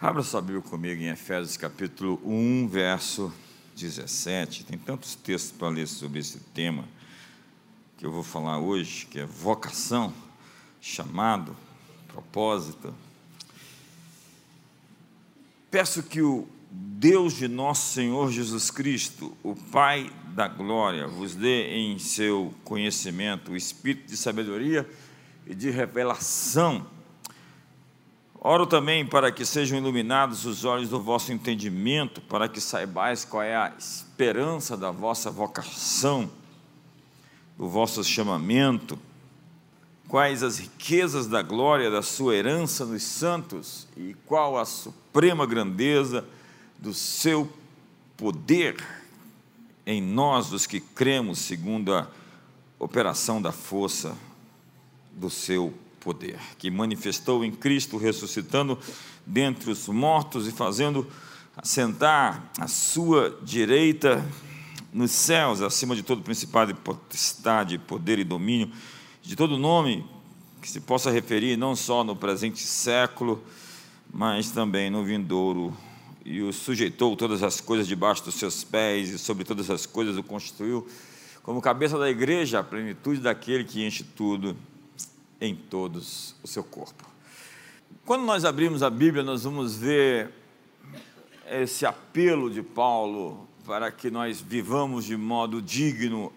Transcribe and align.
Abra 0.00 0.22
sua 0.22 0.40
Bíblia 0.40 0.62
comigo 0.62 1.02
em 1.02 1.08
Efésios 1.08 1.56
capítulo 1.56 2.20
1, 2.24 2.68
verso 2.68 3.32
17. 3.74 4.62
Tem 4.62 4.78
tantos 4.78 5.16
textos 5.16 5.50
para 5.50 5.70
ler 5.70 5.88
sobre 5.88 6.20
esse 6.20 6.38
tema 6.54 6.84
que 7.96 8.06
eu 8.06 8.12
vou 8.12 8.22
falar 8.22 8.60
hoje, 8.60 9.06
que 9.06 9.18
é 9.18 9.26
vocação, 9.26 10.14
chamado, 10.80 11.56
propósito. 12.06 12.94
Peço 15.68 16.04
que 16.04 16.22
o 16.22 16.46
Deus 16.70 17.32
de 17.32 17.48
nosso 17.48 17.92
Senhor 17.92 18.30
Jesus 18.30 18.70
Cristo, 18.70 19.36
o 19.42 19.56
Pai 19.56 20.12
da 20.28 20.46
glória, 20.46 21.08
vos 21.08 21.34
dê 21.34 21.74
em 21.74 21.98
seu 21.98 22.54
conhecimento 22.62 23.50
o 23.50 23.56
espírito 23.56 24.06
de 24.06 24.16
sabedoria 24.16 24.88
e 25.44 25.56
de 25.56 25.70
revelação 25.70 26.86
Oro 28.40 28.66
também 28.66 29.04
para 29.04 29.32
que 29.32 29.44
sejam 29.44 29.76
iluminados 29.76 30.44
os 30.44 30.64
olhos 30.64 30.88
do 30.88 31.00
vosso 31.00 31.32
entendimento, 31.32 32.20
para 32.20 32.48
que 32.48 32.60
saibais 32.60 33.24
qual 33.24 33.42
é 33.42 33.56
a 33.56 33.72
esperança 33.76 34.76
da 34.76 34.92
vossa 34.92 35.28
vocação, 35.28 36.30
do 37.56 37.68
vosso 37.68 38.04
chamamento, 38.04 38.96
quais 40.06 40.44
as 40.44 40.58
riquezas 40.58 41.26
da 41.26 41.42
glória 41.42 41.90
da 41.90 42.00
sua 42.00 42.36
herança 42.36 42.84
nos 42.84 43.02
santos 43.02 43.88
e 43.96 44.14
qual 44.24 44.56
a 44.56 44.64
suprema 44.64 45.44
grandeza 45.44 46.24
do 46.78 46.94
seu 46.94 47.52
poder 48.16 48.76
em 49.84 50.00
nós, 50.00 50.52
os 50.52 50.64
que 50.64 50.78
cremos, 50.78 51.40
segundo 51.40 51.92
a 51.92 52.06
operação 52.78 53.42
da 53.42 53.50
força 53.50 54.16
do 55.12 55.28
seu 55.28 55.70
poder 55.70 55.87
poder, 56.08 56.38
que 56.56 56.70
manifestou 56.70 57.44
em 57.44 57.52
Cristo, 57.52 57.98
ressuscitando 57.98 58.78
dentre 59.26 59.70
os 59.70 59.86
mortos 59.88 60.48
e 60.48 60.50
fazendo 60.50 61.06
assentar 61.54 62.50
a 62.58 62.66
sua 62.66 63.38
direita 63.42 64.24
nos 64.90 65.10
céus, 65.10 65.60
acima 65.60 65.94
de 65.94 66.02
todo 66.02 66.22
principado 66.22 66.70
e 66.70 66.74
potestade, 66.74 67.76
poder 67.76 68.18
e 68.18 68.24
domínio, 68.24 68.70
de 69.20 69.36
todo 69.36 69.58
nome 69.58 70.02
que 70.62 70.70
se 70.70 70.80
possa 70.80 71.10
referir 71.10 71.58
não 71.58 71.76
só 71.76 72.02
no 72.02 72.16
presente 72.16 72.60
século, 72.60 73.44
mas 74.10 74.50
também 74.50 74.88
no 74.88 75.04
vindouro, 75.04 75.76
e 76.24 76.40
o 76.40 76.54
sujeitou 76.54 77.14
todas 77.16 77.42
as 77.42 77.60
coisas 77.60 77.86
debaixo 77.86 78.24
dos 78.24 78.36
seus 78.36 78.64
pés, 78.64 79.10
e 79.10 79.18
sobre 79.18 79.44
todas 79.44 79.68
as 79.68 79.84
coisas 79.84 80.16
o 80.16 80.22
constituiu 80.22 80.88
como 81.42 81.60
cabeça 81.60 81.98
da 81.98 82.08
igreja, 82.08 82.60
a 82.60 82.64
plenitude 82.64 83.20
daquele 83.20 83.64
que 83.64 83.84
enche 83.84 84.02
tudo 84.02 84.56
em 85.40 85.54
todos 85.54 86.34
o 86.42 86.48
seu 86.48 86.64
corpo. 86.64 87.04
Quando 88.04 88.24
nós 88.24 88.44
abrimos 88.44 88.82
a 88.82 88.90
Bíblia, 88.90 89.22
nós 89.22 89.44
vamos 89.44 89.76
ver 89.76 90.30
esse 91.50 91.86
apelo 91.86 92.50
de 92.50 92.62
Paulo 92.62 93.46
para 93.64 93.90
que 93.92 94.10
nós 94.10 94.40
vivamos 94.40 95.04
de 95.04 95.16
modo 95.16 95.60
digno 95.60 96.32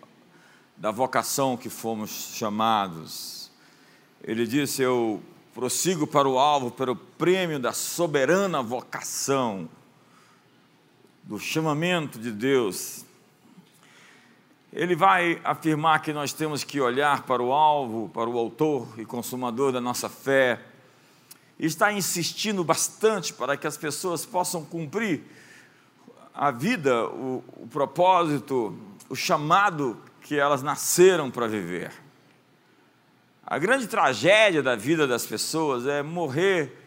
da 0.75 0.91
vocação 0.91 1.55
que 1.55 1.69
fomos 1.69 2.33
chamados. 2.35 3.51
Ele 4.23 4.45
disse: 4.45 4.81
Eu 4.81 5.21
prossigo 5.53 6.05
para 6.05 6.27
o 6.27 6.37
alvo, 6.37 6.71
para 6.71 6.91
o 6.91 6.95
prêmio 6.95 7.59
da 7.59 7.73
soberana 7.73 8.61
vocação, 8.61 9.69
do 11.23 11.39
chamamento 11.39 12.19
de 12.19 12.31
Deus 12.31 13.05
ele 14.73 14.95
vai 14.95 15.41
afirmar 15.43 16.01
que 16.01 16.13
nós 16.13 16.31
temos 16.31 16.63
que 16.63 16.79
olhar 16.79 17.23
para 17.23 17.43
o 17.43 17.51
alvo, 17.51 18.09
para 18.09 18.29
o 18.29 18.37
autor 18.37 18.87
e 18.97 19.05
consumador 19.05 19.71
da 19.71 19.81
nossa 19.81 20.07
fé, 20.07 20.59
está 21.59 21.91
insistindo 21.91 22.63
bastante 22.63 23.33
para 23.33 23.57
que 23.57 23.67
as 23.67 23.77
pessoas 23.77 24.25
possam 24.25 24.63
cumprir 24.63 25.23
a 26.33 26.49
vida, 26.49 27.05
o, 27.07 27.43
o 27.57 27.67
propósito, 27.67 28.75
o 29.09 29.15
chamado 29.15 29.97
que 30.21 30.39
elas 30.39 30.63
nasceram 30.63 31.29
para 31.29 31.47
viver. 31.47 31.91
A 33.45 33.57
grande 33.59 33.87
tragédia 33.87 34.63
da 34.63 34.77
vida 34.77 35.05
das 35.05 35.25
pessoas 35.25 35.85
é 35.85 36.01
morrer 36.01 36.77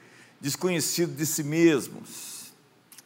desconhecido 0.41 1.15
de 1.15 1.27
si 1.27 1.45
mesmos, 1.45 2.53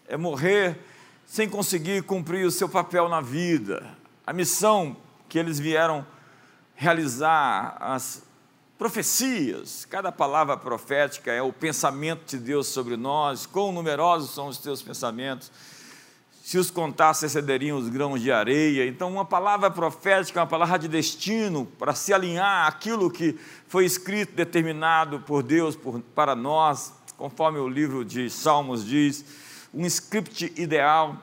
é 0.06 0.16
morrer 0.16 0.78
sem 1.26 1.48
conseguir 1.48 2.04
cumprir 2.04 2.46
o 2.46 2.50
seu 2.50 2.68
papel 2.68 3.08
na 3.08 3.20
vida, 3.20 3.98
a 4.28 4.32
missão 4.34 4.94
que 5.26 5.38
eles 5.38 5.58
vieram 5.58 6.06
realizar, 6.74 7.78
as 7.80 8.22
profecias, 8.76 9.86
cada 9.86 10.12
palavra 10.12 10.54
profética 10.54 11.32
é 11.32 11.40
o 11.40 11.50
pensamento 11.50 12.26
de 12.26 12.36
Deus 12.36 12.66
sobre 12.66 12.94
nós, 12.94 13.46
quão 13.46 13.72
numerosos 13.72 14.34
são 14.34 14.48
os 14.48 14.58
teus 14.58 14.82
pensamentos, 14.82 15.50
se 16.42 16.58
os 16.58 16.70
contasse 16.70 17.24
excederiam 17.24 17.78
os 17.78 17.88
grãos 17.88 18.20
de 18.20 18.30
areia. 18.30 18.86
Então, 18.86 19.10
uma 19.10 19.24
palavra 19.24 19.70
profética 19.70 20.40
uma 20.40 20.46
palavra 20.46 20.78
de 20.78 20.88
destino 20.88 21.64
para 21.78 21.94
se 21.94 22.12
alinhar 22.12 22.68
àquilo 22.68 23.10
que 23.10 23.34
foi 23.66 23.86
escrito, 23.86 24.34
determinado 24.34 25.20
por 25.20 25.42
Deus 25.42 25.74
por, 25.74 26.02
para 26.14 26.36
nós, 26.36 26.92
conforme 27.16 27.58
o 27.60 27.66
livro 27.66 28.04
de 28.04 28.28
Salmos 28.28 28.84
diz, 28.84 29.24
um 29.72 29.86
script 29.86 30.52
ideal, 30.54 31.16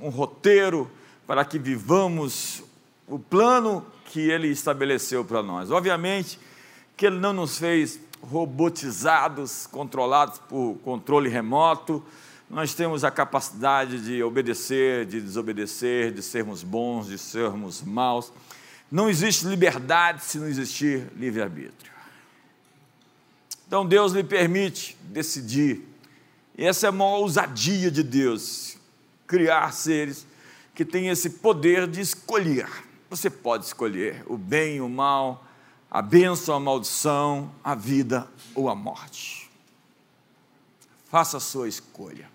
um 0.00 0.08
roteiro 0.08 0.90
para 1.28 1.44
que 1.44 1.58
vivamos 1.58 2.62
o 3.06 3.18
plano 3.18 3.84
que 4.06 4.30
Ele 4.30 4.48
estabeleceu 4.48 5.22
para 5.22 5.42
nós. 5.42 5.70
Obviamente 5.70 6.40
que 6.96 7.04
Ele 7.04 7.18
não 7.18 7.34
nos 7.34 7.58
fez 7.58 8.00
robotizados, 8.22 9.66
controlados 9.66 10.38
por 10.48 10.78
controle 10.82 11.28
remoto, 11.28 12.02
nós 12.48 12.72
temos 12.72 13.04
a 13.04 13.10
capacidade 13.10 14.00
de 14.00 14.22
obedecer, 14.22 15.04
de 15.04 15.20
desobedecer, 15.20 16.12
de 16.12 16.22
sermos 16.22 16.62
bons, 16.62 17.08
de 17.08 17.18
sermos 17.18 17.82
maus. 17.82 18.32
Não 18.90 19.10
existe 19.10 19.46
liberdade 19.46 20.24
se 20.24 20.38
não 20.38 20.48
existir 20.48 21.08
livre-arbítrio. 21.14 21.92
Então 23.66 23.84
Deus 23.84 24.12
lhe 24.12 24.24
permite 24.24 24.96
decidir. 25.02 25.86
E 26.56 26.64
essa 26.64 26.86
é 26.86 26.88
a 26.88 26.92
maior 26.92 27.18
ousadia 27.18 27.90
de 27.90 28.02
Deus, 28.02 28.78
criar 29.26 29.70
seres 29.74 30.26
que 30.78 30.84
tem 30.84 31.08
esse 31.08 31.28
poder 31.28 31.88
de 31.88 32.00
escolher. 32.00 32.68
Você 33.10 33.28
pode 33.28 33.64
escolher 33.64 34.22
o 34.28 34.38
bem 34.38 34.80
o 34.80 34.88
mal, 34.88 35.44
a 35.90 36.00
bênção, 36.00 36.54
a 36.54 36.60
maldição, 36.60 37.52
a 37.64 37.74
vida 37.74 38.30
ou 38.54 38.68
a 38.68 38.76
morte. 38.76 39.50
Faça 41.10 41.38
a 41.38 41.40
sua 41.40 41.66
escolha. 41.66 42.30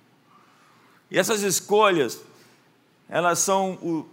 E 1.09 1.17
essas 1.17 1.41
escolhas, 1.41 2.21
elas 3.07 3.39
são 3.39 3.75
o 3.75 4.05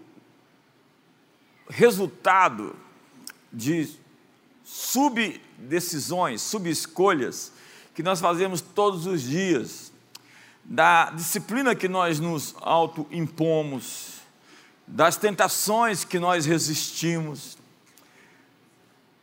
resultado 1.68 2.76
de 3.52 3.90
subdecisões, 4.62 6.40
subescolhas 6.40 7.50
que 7.96 8.02
nós 8.04 8.20
fazemos 8.20 8.60
todos 8.60 9.06
os 9.06 9.22
dias, 9.22 9.90
da 10.64 11.10
disciplina 11.10 11.74
que 11.74 11.88
nós 11.88 12.20
nos 12.20 12.54
autoimpomos, 12.60 14.19
das 14.90 15.16
tentações 15.16 16.04
que 16.04 16.18
nós 16.18 16.46
resistimos, 16.46 17.56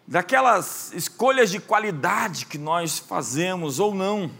daquelas 0.07 0.93
escolhas 0.93 1.49
de 1.49 1.59
qualidade 1.59 2.45
que 2.45 2.57
nós 2.57 2.97
fazemos 2.97 3.79
ou 3.79 3.93
não. 3.93 4.31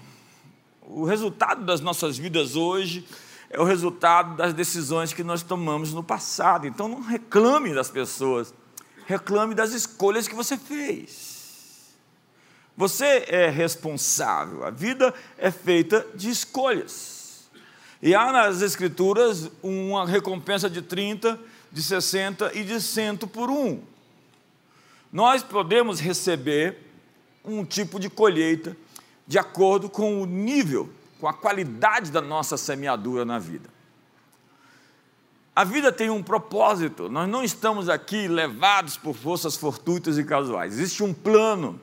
O 0.82 1.04
resultado 1.04 1.66
das 1.66 1.82
nossas 1.82 2.18
vidas 2.18 2.56
hoje 2.56 3.06
é 3.50 3.60
o 3.60 3.66
resultado 3.66 4.38
das 4.38 4.54
decisões 4.54 5.12
que 5.12 5.24
nós 5.24 5.44
tomamos 5.44 5.94
no 5.94 6.02
passado. 6.02 6.66
Então 6.66 6.88
não 6.88 7.02
reclame 7.02 7.74
das 7.74 7.90
pessoas, 7.90 8.54
reclame 9.06 9.54
das 9.54 9.74
escolhas 9.74 10.30
que 10.30 10.36
você 10.36 10.58
fez. 10.58 11.36
Você 12.78 13.26
é 13.28 13.50
responsável, 13.50 14.64
a 14.64 14.70
vida 14.70 15.14
é 15.38 15.52
feita 15.52 16.08
de 16.16 16.30
escolhas. 16.30 17.17
E 18.02 18.14
há 18.14 18.32
nas 18.32 18.62
Escrituras 18.62 19.50
uma 19.64 20.06
recompensa 20.06 20.70
de 20.70 20.82
30, 20.82 21.40
de 21.72 21.82
60 21.82 22.56
e 22.56 22.64
de 22.64 22.80
100 22.80 23.18
por 23.18 23.50
um. 23.50 23.82
Nós 25.12 25.42
podemos 25.42 26.00
receber 26.00 26.78
um 27.44 27.66
tipo 27.66 28.00
de 28.00 28.10
colheita 28.10 28.76
de 29.26 29.40
acordo 29.40 29.90
com 29.90 30.22
o 30.22 30.26
nível, 30.26 30.90
com 31.20 31.28
a 31.28 31.34
qualidade 31.34 32.12
da 32.12 32.22
nossa 32.22 32.56
semeadura 32.58 33.26
na 33.26 33.40
vida. 33.40 33.70
A 35.56 35.64
vida 35.64 35.92
tem 35.92 36.10
um 36.10 36.22
propósito, 36.22 37.10
nós 37.10 37.28
não 37.28 37.44
estamos 37.44 37.90
aqui 37.90 38.28
levados 38.28 38.96
por 38.96 39.16
forças 39.16 39.56
fortuitas 39.56 40.18
e 40.18 40.24
casuais. 40.24 40.74
Existe 40.74 41.02
um 41.04 41.12
plano, 41.12 41.80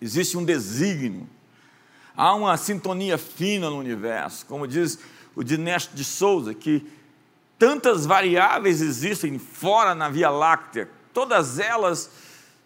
existe 0.00 0.38
um 0.38 0.44
desígnio. 0.44 1.28
Há 2.18 2.34
uma 2.34 2.56
sintonia 2.56 3.16
fina 3.16 3.70
no 3.70 3.78
universo, 3.78 4.44
como 4.46 4.66
diz 4.66 4.98
o 5.36 5.44
Dinesh 5.44 5.88
de 5.94 6.02
Souza, 6.02 6.52
que 6.52 6.84
tantas 7.56 8.04
variáveis 8.04 8.82
existem 8.82 9.38
fora 9.38 9.94
na 9.94 10.08
Via 10.08 10.28
Láctea, 10.28 10.90
todas 11.14 11.60
elas 11.60 12.10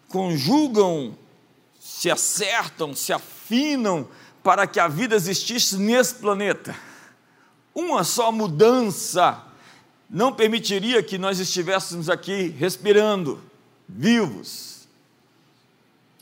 conjugam, 0.07 1.15
se 1.79 2.09
acertam, 2.09 2.95
se 2.95 3.13
afinam 3.13 4.07
para 4.41 4.65
que 4.65 4.79
a 4.79 4.87
vida 4.87 5.15
existisse 5.15 5.77
nesse 5.77 6.15
planeta. 6.15 6.75
Uma 7.75 8.03
só 8.03 8.31
mudança 8.31 9.39
não 10.09 10.33
permitiria 10.33 11.03
que 11.03 11.19
nós 11.19 11.37
estivéssemos 11.37 12.09
aqui 12.09 12.47
respirando, 12.47 13.39
vivos. 13.87 14.87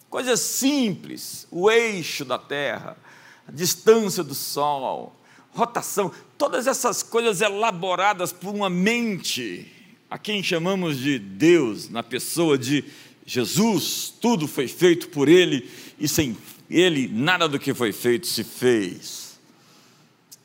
Coisas 0.09 0.41
simples, 0.41 1.47
o 1.49 1.71
eixo 1.71 2.25
da 2.25 2.37
Terra, 2.37 2.97
a 3.47 3.51
distância 3.51 4.23
do 4.23 4.35
Sol, 4.35 5.15
rotação, 5.53 6.11
todas 6.37 6.67
essas 6.67 7.03
coisas 7.03 7.41
elaboradas 7.41 8.31
por 8.31 8.53
uma 8.53 8.69
mente, 8.69 9.71
a 10.09 10.17
quem 10.17 10.41
chamamos 10.41 10.97
de 10.97 11.19
Deus, 11.19 11.89
na 11.89 12.03
pessoa 12.03 12.57
de 12.57 12.83
Jesus, 13.25 14.13
tudo 14.21 14.47
foi 14.47 14.67
feito 14.67 15.09
por 15.09 15.29
Ele 15.29 15.69
e 15.99 16.07
sem 16.07 16.37
Ele 16.69 17.07
nada 17.07 17.47
do 17.47 17.59
que 17.59 17.73
foi 17.73 17.91
feito 17.91 18.27
se 18.27 18.43
fez. 18.43 19.39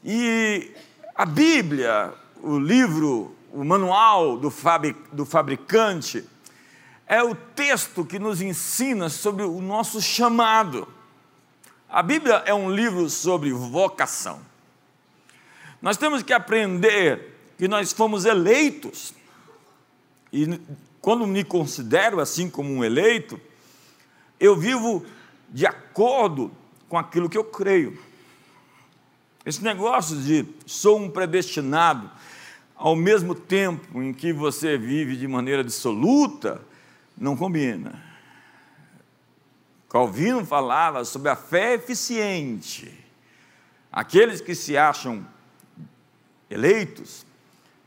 E 0.04 0.70
a 1.14 1.24
Bíblia, 1.24 2.14
o 2.42 2.58
livro, 2.58 3.34
o 3.52 3.64
manual 3.64 4.36
do, 4.36 4.52
do 5.12 5.24
fabricante, 5.24 6.24
é 7.06 7.22
o 7.22 7.34
texto 7.34 8.04
que 8.04 8.18
nos 8.18 8.40
ensina 8.40 9.08
sobre 9.08 9.44
o 9.44 9.60
nosso 9.60 10.00
chamado. 10.02 10.86
A 11.88 12.02
Bíblia 12.02 12.42
é 12.46 12.52
um 12.52 12.70
livro 12.70 13.08
sobre 13.08 13.52
vocação. 13.52 14.40
Nós 15.80 15.96
temos 15.96 16.22
que 16.22 16.32
aprender 16.32 17.34
que 17.56 17.68
nós 17.68 17.92
fomos 17.92 18.24
eleitos, 18.24 19.14
e 20.32 20.60
quando 21.00 21.26
me 21.26 21.44
considero 21.44 22.20
assim 22.20 22.50
como 22.50 22.70
um 22.70 22.84
eleito, 22.84 23.40
eu 24.38 24.56
vivo 24.56 25.06
de 25.48 25.64
acordo 25.64 26.50
com 26.88 26.98
aquilo 26.98 27.28
que 27.28 27.38
eu 27.38 27.44
creio. 27.44 27.98
Esse 29.44 29.62
negócio 29.62 30.16
de 30.16 30.44
sou 30.66 30.98
um 30.98 31.08
predestinado, 31.08 32.10
ao 32.74 32.96
mesmo 32.96 33.34
tempo 33.34 34.02
em 34.02 34.12
que 34.12 34.32
você 34.32 34.76
vive 34.76 35.16
de 35.16 35.28
maneira 35.28 35.62
absoluta, 35.62 36.60
não 37.16 37.36
combina. 37.36 38.05
Calvino 39.88 40.44
falava 40.44 41.04
sobre 41.04 41.28
a 41.28 41.36
fé 41.36 41.74
eficiente. 41.74 42.92
Aqueles 43.90 44.40
que 44.40 44.54
se 44.54 44.76
acham 44.76 45.26
eleitos 46.50 47.24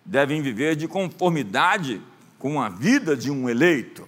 devem 0.03 0.41
viver 0.41 0.75
de 0.75 0.87
conformidade 0.87 2.01
com 2.37 2.61
a 2.61 2.69
vida 2.69 3.15
de 3.15 3.29
um 3.29 3.49
eleito. 3.49 4.07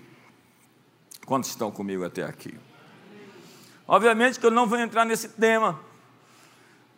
Quantos 1.26 1.50
estão 1.50 1.72
comigo 1.72 2.04
até 2.04 2.24
aqui? 2.24 2.58
Obviamente 3.88 4.40
que 4.40 4.46
eu 4.46 4.52
não 4.52 4.68
vou 4.68 4.80
entrar 4.80 5.06
nesse 5.06 5.28
tema, 5.30 5.80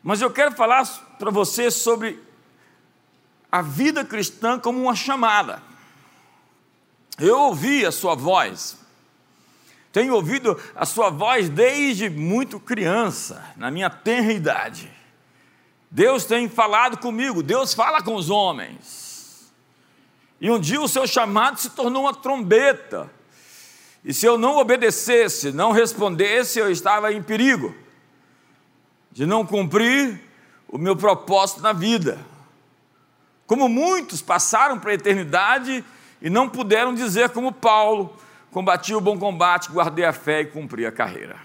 mas 0.04 0.22
eu 0.22 0.32
quero 0.32 0.56
falar 0.56 0.86
para 1.18 1.32
você 1.32 1.72
sobre 1.72 2.22
a 3.52 3.62
vida 3.62 4.06
cristã 4.06 4.60
como 4.60 4.82
uma 4.82 4.96
chamada. 4.96 5.62
Eu 7.20 7.40
ouvi 7.40 7.86
a 7.86 7.92
sua 7.92 8.16
voz, 8.16 8.78
tenho 9.94 10.16
ouvido 10.16 10.60
a 10.76 10.88
sua 10.88 11.12
voz 11.12 11.48
desde 11.48 12.10
muito 12.10 12.60
criança, 12.60 13.46
na 13.56 13.70
minha 13.70 13.92
tenra 13.92 14.34
idade. 14.34 14.92
Deus 15.90 16.26
tem 16.26 16.50
falado 16.50 16.98
comigo, 16.98 17.44
Deus 17.44 17.76
fala 17.76 18.02
com 18.02 18.16
os 18.16 18.32
homens. 18.32 19.54
E 20.42 20.50
um 20.50 20.60
dia 20.60 20.82
o 20.82 20.88
seu 20.88 21.06
chamado 21.06 21.60
se 21.60 21.70
tornou 21.70 22.04
uma 22.04 22.14
trombeta. 22.14 23.08
E 24.04 24.12
se 24.12 24.26
eu 24.26 24.36
não 24.36 24.58
obedecesse, 24.58 25.52
não 25.52 25.72
respondesse, 25.72 26.58
eu 26.58 26.72
estava 26.72 27.14
em 27.14 27.22
perigo 27.22 27.76
de 29.12 29.28
não 29.28 29.46
cumprir 29.46 30.20
o 30.68 30.80
meu 30.80 30.96
propósito 30.96 31.62
na 31.62 31.72
vida. 31.72 32.18
Como 33.46 33.70
muitos 33.70 34.24
passaram 34.24 34.80
para 34.80 34.90
a 34.90 34.96
eternidade 34.96 35.86
e 36.20 36.32
não 36.32 36.50
puderam 36.50 36.96
dizer 36.96 37.30
como 37.30 37.52
Paulo: 37.52 38.18
combati 38.54 38.94
o 38.94 39.02
bom 39.02 39.18
combate, 39.18 39.72
guardei 39.72 40.06
a 40.06 40.14
fé 40.14 40.42
e 40.42 40.46
cumpri 40.46 40.86
a 40.86 40.92
carreira. 40.92 41.38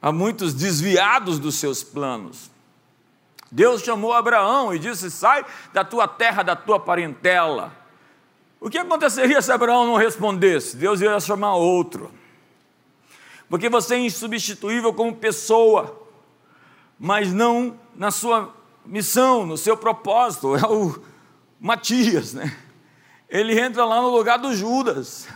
Há 0.00 0.12
muitos 0.12 0.52
desviados 0.52 1.38
dos 1.38 1.54
seus 1.54 1.82
planos. 1.82 2.50
Deus 3.50 3.82
chamou 3.82 4.12
Abraão 4.12 4.74
e 4.74 4.78
disse: 4.78 5.10
Sai 5.10 5.46
da 5.72 5.82
tua 5.82 6.06
terra, 6.06 6.42
da 6.42 6.54
tua 6.54 6.78
parentela. 6.78 7.72
O 8.60 8.68
que 8.68 8.76
aconteceria 8.76 9.40
se 9.40 9.50
Abraão 9.50 9.86
não 9.86 9.96
respondesse? 9.96 10.76
Deus 10.76 11.00
ia 11.00 11.18
chamar 11.18 11.54
outro. 11.54 12.12
Porque 13.48 13.70
você 13.70 13.94
é 13.94 13.98
insubstituível 13.98 14.92
como 14.92 15.16
pessoa, 15.16 16.06
mas 16.98 17.32
não 17.32 17.78
na 17.94 18.10
sua 18.10 18.54
missão, 18.84 19.46
no 19.46 19.56
seu 19.56 19.76
propósito. 19.76 20.54
É 20.54 20.66
o 20.66 21.02
Matias, 21.58 22.34
né? 22.34 22.63
Ele 23.28 23.58
entra 23.58 23.84
lá 23.84 24.00
no 24.00 24.08
lugar 24.08 24.38
do 24.38 24.54
Judas. 24.54 25.28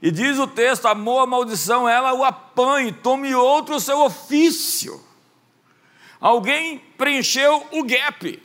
E 0.00 0.10
diz 0.10 0.38
o 0.38 0.46
texto: 0.46 0.86
amou 0.86 1.20
a 1.20 1.26
maldição, 1.26 1.88
ela 1.88 2.12
o 2.12 2.24
apanhe, 2.24 2.92
tome 2.92 3.34
outro 3.34 3.80
seu 3.80 4.00
ofício. 4.00 5.02
Alguém 6.20 6.78
preencheu 6.96 7.66
o 7.72 7.84
gap. 7.84 8.42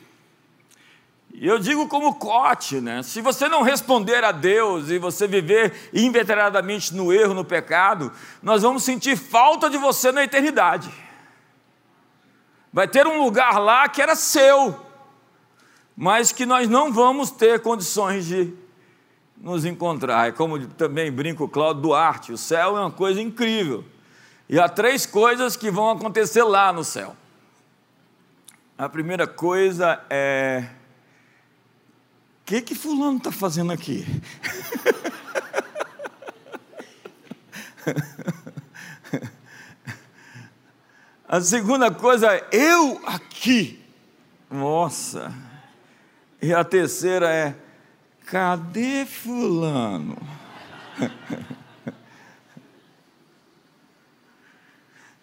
E 1.34 1.46
eu 1.46 1.58
digo 1.58 1.88
como 1.88 2.14
cote, 2.14 2.80
né? 2.80 3.02
Se 3.02 3.20
você 3.20 3.48
não 3.48 3.62
responder 3.62 4.22
a 4.22 4.32
Deus 4.32 4.90
e 4.90 4.98
você 4.98 5.26
viver 5.26 5.90
inveteradamente 5.92 6.94
no 6.94 7.12
erro, 7.12 7.32
no 7.32 7.44
pecado, 7.44 8.12
nós 8.42 8.62
vamos 8.62 8.84
sentir 8.84 9.16
falta 9.16 9.70
de 9.70 9.78
você 9.78 10.12
na 10.12 10.22
eternidade. 10.22 10.92
Vai 12.72 12.86
ter 12.86 13.06
um 13.06 13.22
lugar 13.22 13.58
lá 13.58 13.88
que 13.88 14.00
era 14.00 14.14
seu, 14.14 14.81
mas 15.96 16.32
que 16.32 16.46
nós 16.46 16.68
não 16.68 16.92
vamos 16.92 17.30
ter 17.30 17.60
condições 17.60 18.26
de 18.26 18.52
nos 19.36 19.64
encontrar. 19.64 20.28
É 20.28 20.32
como 20.32 20.66
também 20.66 21.10
brinco 21.10 21.48
Cláudio 21.48 21.82
Duarte, 21.82 22.32
o 22.32 22.38
céu 22.38 22.76
é 22.76 22.80
uma 22.80 22.90
coisa 22.90 23.20
incrível. 23.20 23.84
E 24.48 24.58
há 24.58 24.68
três 24.68 25.06
coisas 25.06 25.56
que 25.56 25.70
vão 25.70 25.90
acontecer 25.90 26.42
lá 26.42 26.72
no 26.72 26.84
céu. 26.84 27.16
A 28.76 28.88
primeira 28.88 29.26
coisa 29.26 30.04
é 30.10 30.66
o 32.40 32.44
que 32.44 32.60
que 32.60 32.74
fulano 32.74 33.18
está 33.18 33.30
fazendo 33.30 33.72
aqui? 33.72 34.04
A 41.32 41.40
segunda 41.40 41.90
coisa 41.90 42.30
é 42.30 42.46
eu 42.52 43.00
aqui. 43.06 43.82
Nossa. 44.50 45.32
E 46.42 46.52
a 46.52 46.64
terceira 46.64 47.32
é 47.32 47.54
Cadê 48.26 49.06
Fulano? 49.06 50.18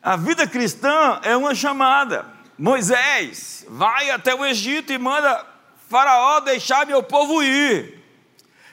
A 0.02 0.16
vida 0.16 0.48
cristã 0.48 1.20
é 1.24 1.36
uma 1.36 1.54
chamada. 1.54 2.26
Moisés, 2.58 3.66
vai 3.68 4.10
até 4.10 4.34
o 4.34 4.46
Egito 4.46 4.94
e 4.94 4.98
manda 4.98 5.46
Faraó 5.90 6.40
deixar 6.40 6.88
meu 6.88 7.04
povo 7.04 7.44
ir. 7.44 8.02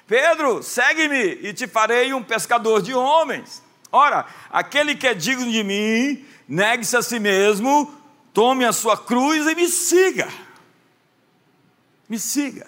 Pedro, 0.07 0.63
segue-me 0.63 1.41
e 1.43 1.53
te 1.53 1.67
farei 1.67 2.15
um 2.15 2.23
pescador 2.23 2.81
de 2.81 2.95
homens. 2.95 3.61
Ora, 3.91 4.25
aquele 4.51 4.95
que 4.95 5.09
é 5.09 5.15
digno 5.15 5.51
de 5.51 5.65
mim, 5.65 6.25
negue-se 6.49 6.97
a 6.97 7.03
si 7.03 7.19
mesmo, 7.19 7.93
tome 8.33 8.65
a 8.65 8.73
sua 8.73 8.97
cruz 8.97 9.49
e 9.49 9.55
me 9.57 9.67
siga. 9.67 10.29
Me 12.09 12.19
siga. 12.19 12.67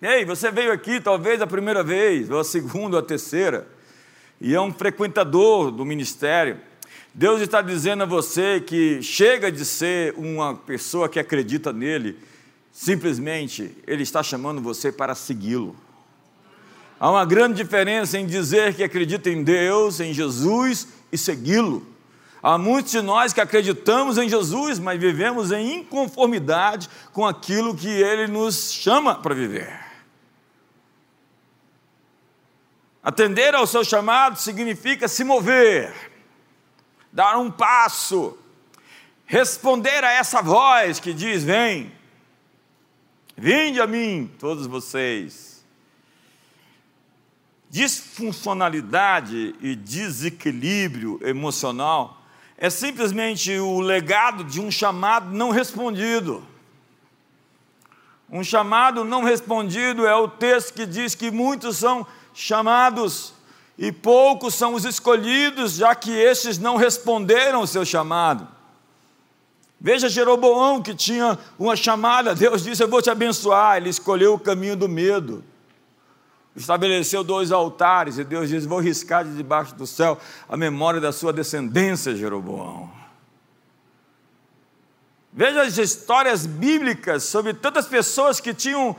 Ei, 0.00 0.24
você 0.24 0.50
veio 0.50 0.72
aqui 0.72 1.00
talvez 1.00 1.40
a 1.40 1.46
primeira 1.46 1.84
vez, 1.84 2.28
ou 2.28 2.40
a 2.40 2.44
segunda, 2.44 2.96
ou 2.96 3.02
a 3.02 3.06
terceira, 3.06 3.68
e 4.40 4.52
é 4.52 4.60
um 4.60 4.72
frequentador 4.72 5.70
do 5.70 5.84
ministério. 5.84 6.58
Deus 7.14 7.40
está 7.40 7.62
dizendo 7.62 8.02
a 8.02 8.06
você 8.06 8.60
que 8.60 9.00
chega 9.02 9.52
de 9.52 9.64
ser 9.64 10.14
uma 10.16 10.56
pessoa 10.56 11.08
que 11.08 11.20
acredita 11.20 11.72
nele, 11.72 12.18
simplesmente 12.72 13.76
Ele 13.86 14.02
está 14.02 14.22
chamando 14.22 14.60
você 14.60 14.90
para 14.90 15.14
segui-lo. 15.14 15.76
Há 16.98 17.10
uma 17.10 17.24
grande 17.24 17.62
diferença 17.62 18.18
em 18.18 18.26
dizer 18.26 18.74
que 18.74 18.82
acredita 18.82 19.30
em 19.30 19.44
Deus, 19.44 20.00
em 20.00 20.12
Jesus 20.12 20.88
e 21.12 21.18
segui-lo. 21.18 21.86
Há 22.42 22.58
muitos 22.58 22.90
de 22.90 23.00
nós 23.00 23.32
que 23.32 23.40
acreditamos 23.40 24.18
em 24.18 24.28
Jesus, 24.28 24.80
mas 24.80 24.98
vivemos 25.00 25.52
em 25.52 25.76
inconformidade 25.76 26.90
com 27.12 27.24
aquilo 27.24 27.76
que 27.76 27.86
Ele 27.88 28.26
nos 28.26 28.72
chama 28.72 29.14
para 29.14 29.32
viver. 29.32 29.80
Atender 33.00 33.54
ao 33.54 33.64
seu 33.64 33.84
chamado 33.84 34.40
significa 34.40 35.06
se 35.06 35.22
mover, 35.22 35.94
dar 37.12 37.38
um 37.38 37.48
passo, 37.48 38.36
responder 39.24 40.02
a 40.02 40.10
essa 40.10 40.42
voz 40.42 40.98
que 40.98 41.14
diz: 41.14 41.44
Vem, 41.44 41.92
vinde 43.36 43.80
a 43.80 43.86
mim, 43.86 44.28
todos 44.38 44.66
vocês. 44.66 45.64
disfuncionalidade 47.70 49.54
e 49.60 49.74
desequilíbrio 49.74 51.18
emocional 51.22 52.21
é 52.62 52.70
simplesmente 52.70 53.58
o 53.58 53.80
legado 53.80 54.44
de 54.44 54.60
um 54.60 54.70
chamado 54.70 55.34
não 55.34 55.50
respondido. 55.50 56.46
Um 58.30 58.44
chamado 58.44 59.02
não 59.02 59.24
respondido 59.24 60.06
é 60.06 60.14
o 60.14 60.28
texto 60.28 60.72
que 60.72 60.86
diz 60.86 61.12
que 61.12 61.28
muitos 61.28 61.78
são 61.78 62.06
chamados 62.32 63.34
e 63.76 63.90
poucos 63.90 64.54
são 64.54 64.74
os 64.74 64.84
escolhidos, 64.84 65.74
já 65.74 65.92
que 65.96 66.12
estes 66.12 66.56
não 66.56 66.76
responderam 66.76 67.62
o 67.62 67.66
seu 67.66 67.84
chamado. 67.84 68.46
Veja 69.80 70.08
Jeroboão 70.08 70.80
que 70.80 70.94
tinha 70.94 71.36
uma 71.58 71.74
chamada, 71.74 72.32
Deus 72.32 72.62
disse: 72.62 72.80
Eu 72.80 72.88
vou 72.88 73.02
te 73.02 73.10
abençoar. 73.10 73.78
Ele 73.78 73.88
escolheu 73.88 74.34
o 74.34 74.38
caminho 74.38 74.76
do 74.76 74.88
medo. 74.88 75.42
Estabeleceu 76.54 77.24
dois 77.24 77.50
altares 77.50 78.18
e 78.18 78.24
Deus 78.24 78.48
disse: 78.48 78.66
Vou 78.66 78.80
riscar 78.80 79.24
de 79.24 79.34
debaixo 79.34 79.74
do 79.74 79.86
céu 79.86 80.18
a 80.48 80.56
memória 80.56 81.00
da 81.00 81.12
sua 81.12 81.32
descendência, 81.32 82.14
Jeroboão. 82.14 82.90
Veja 85.32 85.62
as 85.62 85.78
histórias 85.78 86.44
bíblicas 86.44 87.24
sobre 87.24 87.54
tantas 87.54 87.86
pessoas 87.86 88.38
que 88.38 88.52
tinham 88.52 88.94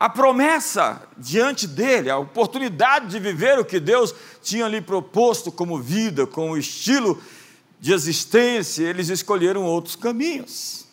a 0.00 0.08
promessa 0.08 1.02
diante 1.18 1.66
dele, 1.66 2.10
a 2.10 2.16
oportunidade 2.16 3.08
de 3.08 3.20
viver 3.20 3.58
o 3.58 3.64
que 3.64 3.78
Deus 3.78 4.14
tinha 4.42 4.66
lhe 4.66 4.80
proposto 4.80 5.52
como 5.52 5.78
vida, 5.78 6.26
como 6.26 6.56
estilo 6.56 7.22
de 7.78 7.92
existência, 7.92 8.84
eles 8.84 9.10
escolheram 9.10 9.64
outros 9.64 9.94
caminhos. 9.94 10.86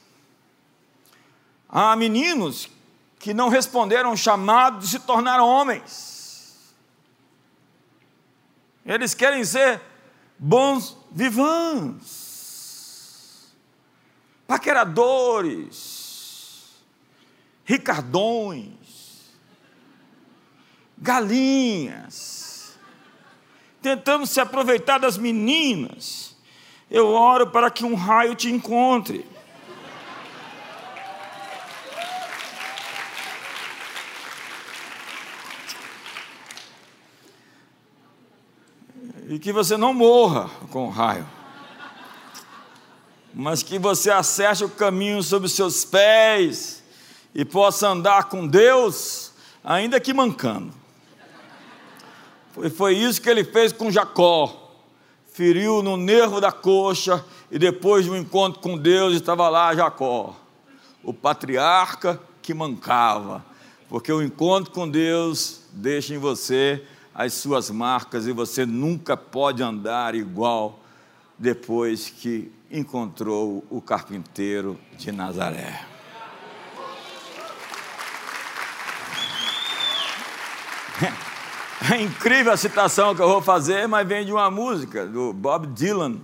Há 1.68 1.96
meninos 1.96 2.70
que 3.20 3.34
não 3.34 3.50
responderam 3.50 4.10
ao 4.12 4.18
chamado 4.18 4.80
de 4.80 4.88
se 4.88 4.98
tornar 5.00 5.42
homens. 5.42 6.74
Eles 8.86 9.14
querem 9.14 9.44
ser 9.44 9.82
bons 10.40 10.98
vivãs, 11.12 11.98
paqueradores, 14.48 16.00
ricardões, 17.66 18.72
galinhas, 20.98 22.80
tentando 23.82 24.26
se 24.26 24.40
aproveitar 24.40 24.98
das 24.98 25.18
meninas. 25.18 26.38
Eu 26.90 27.10
oro 27.10 27.48
para 27.48 27.70
que 27.70 27.86
um 27.86 27.96
raio 27.96 28.34
te 28.34 28.50
encontre. 28.50 29.26
E 39.30 39.38
que 39.38 39.54
você 39.54 39.78
não 39.78 39.94
morra 39.94 40.50
com 40.72 40.88
o 40.88 40.90
raio, 40.90 41.28
mas 43.32 43.62
que 43.62 43.78
você 43.78 44.10
acerte 44.10 44.64
o 44.64 44.70
caminho 44.70 45.22
sob 45.22 45.46
os 45.46 45.52
seus 45.52 45.86
pés 45.86 46.84
e 47.36 47.46
possa 47.46 47.90
andar 47.90 48.24
com 48.24 48.48
Deus, 48.48 49.32
ainda 49.64 50.00
que 50.00 50.16
mancando. 50.16 50.74
Foi, 52.54 52.72
foi 52.72 52.96
isso 52.96 53.22
que 53.22 53.30
ele 53.30 53.44
fez 53.44 53.72
com 53.72 53.92
Jacó. 53.92 54.72
Feriu 55.32 55.84
no 55.84 55.96
nervo 55.96 56.42
da 56.42 56.52
coxa 56.52 57.24
e 57.52 57.60
depois 57.60 58.06
de 58.06 58.10
um 58.10 58.18
encontro 58.18 58.60
com 58.60 58.76
Deus 58.76 59.14
estava 59.14 59.48
lá 59.48 59.76
Jacó, 59.76 60.36
o 61.04 61.14
patriarca 61.14 62.20
que 62.42 62.52
mancava, 62.52 63.46
porque 63.90 64.12
o 64.12 64.24
encontro 64.24 64.72
com 64.72 64.90
Deus 64.90 65.62
deixa 65.72 66.16
em 66.16 66.18
você 66.18 66.84
as 67.20 67.34
suas 67.34 67.70
marcas 67.70 68.28
e 68.28 68.32
você 68.32 68.66
nunca 68.66 69.18
pode 69.18 69.62
andar 69.62 70.16
igual 70.16 70.80
depois 71.38 72.10
que 72.10 72.50
encontrou 72.72 73.62
o 73.70 73.82
carpinteiro 73.82 74.80
de 74.98 75.12
Nazaré. 75.12 75.86
É 81.92 82.02
incrível 82.02 82.54
a 82.54 82.58
citação 82.58 83.14
que 83.14 83.22
eu 83.22 83.28
vou 83.28 83.42
fazer, 83.42 83.86
mas 83.86 84.08
vem 84.08 84.26
de 84.26 84.32
uma 84.32 84.50
música 84.50 85.06
do 85.06 85.34
Bob 85.34 85.68
Dylan. 85.68 86.22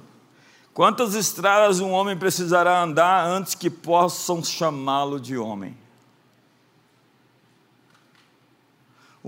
Quantas 0.74 1.14
estradas 1.14 1.82
um 1.82 1.92
homem 1.92 2.16
precisará 2.16 2.82
andar 2.82 3.26
antes 3.26 3.54
que 3.54 3.70
possam 3.70 4.42
chamá-lo 4.42 5.20
de 5.20 5.38
homem? 5.38 5.76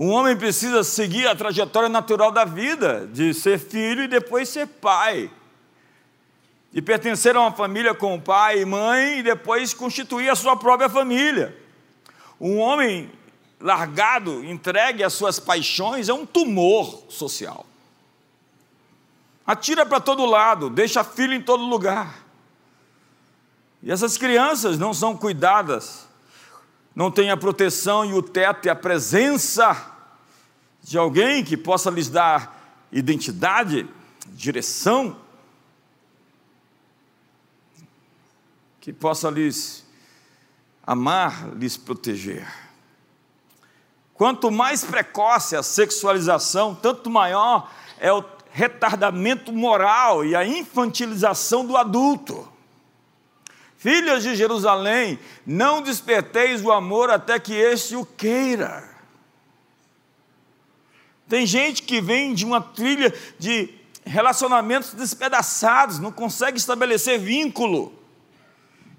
Um 0.00 0.10
homem 0.12 0.36
precisa 0.36 0.84
seguir 0.84 1.26
a 1.26 1.34
trajetória 1.34 1.88
natural 1.88 2.30
da 2.30 2.44
vida, 2.44 3.08
de 3.12 3.34
ser 3.34 3.58
filho 3.58 4.04
e 4.04 4.06
depois 4.06 4.48
ser 4.48 4.64
pai, 4.64 5.28
de 6.72 6.80
pertencer 6.80 7.34
a 7.34 7.40
uma 7.40 7.50
família 7.50 7.92
com 7.92 8.20
pai 8.20 8.60
e 8.60 8.64
mãe 8.64 9.18
e 9.18 9.22
depois 9.24 9.74
constituir 9.74 10.28
a 10.28 10.36
sua 10.36 10.56
própria 10.56 10.88
família. 10.88 11.60
Um 12.40 12.58
homem 12.58 13.10
largado, 13.60 14.44
entregue 14.44 15.02
às 15.02 15.14
suas 15.14 15.40
paixões, 15.40 16.08
é 16.08 16.14
um 16.14 16.24
tumor 16.24 17.02
social. 17.08 17.66
Atira 19.44 19.84
para 19.84 19.98
todo 19.98 20.24
lado, 20.24 20.70
deixa 20.70 21.02
filho 21.02 21.34
em 21.34 21.42
todo 21.42 21.64
lugar. 21.64 22.24
E 23.82 23.90
essas 23.90 24.16
crianças 24.16 24.78
não 24.78 24.94
são 24.94 25.16
cuidadas, 25.16 26.07
não 26.98 27.12
têm 27.12 27.30
a 27.30 27.36
proteção 27.36 28.04
e 28.04 28.12
o 28.12 28.20
teto 28.20 28.66
e 28.66 28.68
a 28.68 28.74
presença 28.74 29.94
de 30.82 30.98
alguém 30.98 31.44
que 31.44 31.56
possa 31.56 31.90
lhes 31.90 32.08
dar 32.08 32.76
identidade, 32.90 33.88
direção, 34.30 35.16
que 38.80 38.92
possa 38.92 39.30
lhes 39.30 39.86
amar, 40.84 41.50
lhes 41.54 41.76
proteger. 41.76 42.52
Quanto 44.12 44.50
mais 44.50 44.82
precoce 44.82 45.54
a 45.54 45.62
sexualização, 45.62 46.74
tanto 46.74 47.08
maior 47.08 47.70
é 48.00 48.12
o 48.12 48.24
retardamento 48.50 49.52
moral 49.52 50.24
e 50.24 50.34
a 50.34 50.44
infantilização 50.44 51.64
do 51.64 51.76
adulto. 51.76 52.57
Filhas 53.78 54.24
de 54.24 54.34
Jerusalém, 54.34 55.20
não 55.46 55.80
desperteis 55.80 56.64
o 56.64 56.72
amor 56.72 57.10
até 57.10 57.38
que 57.38 57.54
este 57.54 57.94
o 57.94 58.04
queira. 58.04 58.88
Tem 61.28 61.46
gente 61.46 61.82
que 61.82 62.00
vem 62.00 62.34
de 62.34 62.44
uma 62.44 62.60
trilha 62.60 63.14
de 63.38 63.70
relacionamentos 64.04 64.94
despedaçados, 64.94 66.00
não 66.00 66.10
consegue 66.10 66.58
estabelecer 66.58 67.20
vínculo. 67.20 67.96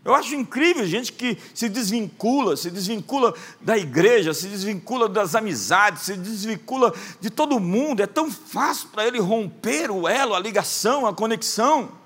Eu 0.05 0.15
acho 0.15 0.33
incrível 0.33 0.85
gente 0.85 1.11
que 1.11 1.37
se 1.53 1.67
desvincula, 1.67 2.55
se 2.55 2.71
desvincula 2.71 3.33
da 3.59 3.77
igreja, 3.77 4.33
se 4.33 4.47
desvincula 4.47 5.09
das 5.09 5.35
amizades, 5.35 6.03
se 6.03 6.15
desvincula 6.15 6.93
de 7.19 7.29
todo 7.29 7.59
mundo. 7.59 8.01
É 8.01 8.07
tão 8.07 8.31
fácil 8.31 8.87
para 8.89 9.05
ele 9.05 9.19
romper 9.19 9.91
o 9.91 10.07
elo, 10.07 10.35
a 10.35 10.39
ligação, 10.39 11.05
a 11.05 11.13
conexão. 11.13 11.98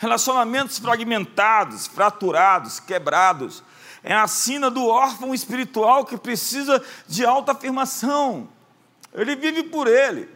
Relacionamentos 0.00 0.78
fragmentados, 0.78 1.86
fraturados, 1.86 2.80
quebrados. 2.80 3.62
É 4.02 4.14
a 4.14 4.26
sina 4.26 4.70
do 4.70 4.86
órfão 4.86 5.34
espiritual 5.34 6.06
que 6.06 6.16
precisa 6.16 6.82
de 7.06 7.22
autoafirmação. 7.22 8.48
Ele 9.12 9.36
vive 9.36 9.64
por 9.64 9.86
ele, 9.86 10.26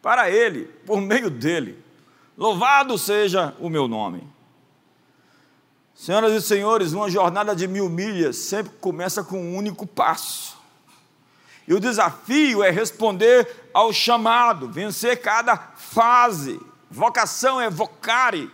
para 0.00 0.30
ele, 0.30 0.64
por 0.86 0.98
meio 1.02 1.28
dele. 1.28 1.78
Louvado 2.38 2.96
seja 2.96 3.54
o 3.60 3.68
meu 3.68 3.86
nome. 3.86 4.26
Senhoras 5.94 6.32
e 6.32 6.40
senhores, 6.40 6.94
uma 6.94 7.10
jornada 7.10 7.54
de 7.54 7.68
mil 7.68 7.90
milhas 7.90 8.36
sempre 8.36 8.72
começa 8.80 9.22
com 9.22 9.38
um 9.38 9.56
único 9.58 9.86
passo. 9.86 10.56
E 11.68 11.74
o 11.74 11.80
desafio 11.80 12.62
é 12.62 12.70
responder 12.70 13.68
ao 13.74 13.92
chamado, 13.92 14.70
vencer 14.70 15.20
cada 15.20 15.54
fase. 15.76 16.58
Vocação 16.90 17.60
é 17.60 17.68
vocare, 17.68 18.50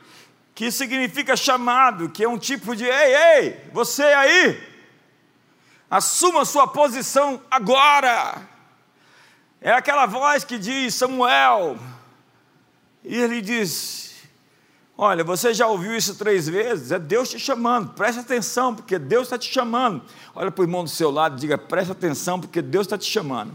que 0.55 0.71
significa 0.71 1.37
chamado, 1.37 2.09
que 2.09 2.25
é 2.25 2.29
um 2.29 2.39
tipo 2.39 2.77
de 2.77 2.85
ei, 2.85 3.15
ei, 3.15 3.71
você 3.73 4.03
aí, 4.03 4.61
assuma 5.91 6.45
sua 6.45 6.67
posição 6.67 7.41
agora. 7.51 8.49
É 9.61 9.73
aquela 9.73 10.07
voz 10.07 10.45
que 10.45 10.59
diz: 10.59 10.95
Samuel, 10.95 11.79
e 13.05 13.17
ele 13.17 13.41
diz: 13.41 14.15
Olha, 14.97 15.25
você 15.25 15.55
já 15.55 15.67
ouviu 15.67 15.97
isso 15.97 16.15
três 16.17 16.49
vezes? 16.49 16.93
É 16.93 16.99
Deus 16.99 17.31
te 17.31 17.39
chamando, 17.39 17.95
preste 17.95 18.21
atenção, 18.21 18.75
porque 18.75 18.99
Deus 18.99 19.25
está 19.25 19.39
te 19.39 19.53
chamando. 19.53 20.03
Olha 20.35 20.51
para 20.51 20.63
o 20.63 20.65
irmão 20.65 20.85
do 20.85 20.91
seu 20.91 21.11
lado 21.11 21.37
e 21.37 21.41
diga: 21.41 21.57
preste 21.57 21.93
atenção, 21.93 22.39
porque 22.39 22.61
Deus 22.61 22.87
está 22.87 22.99
te 22.99 23.11
chamando. 23.11 23.53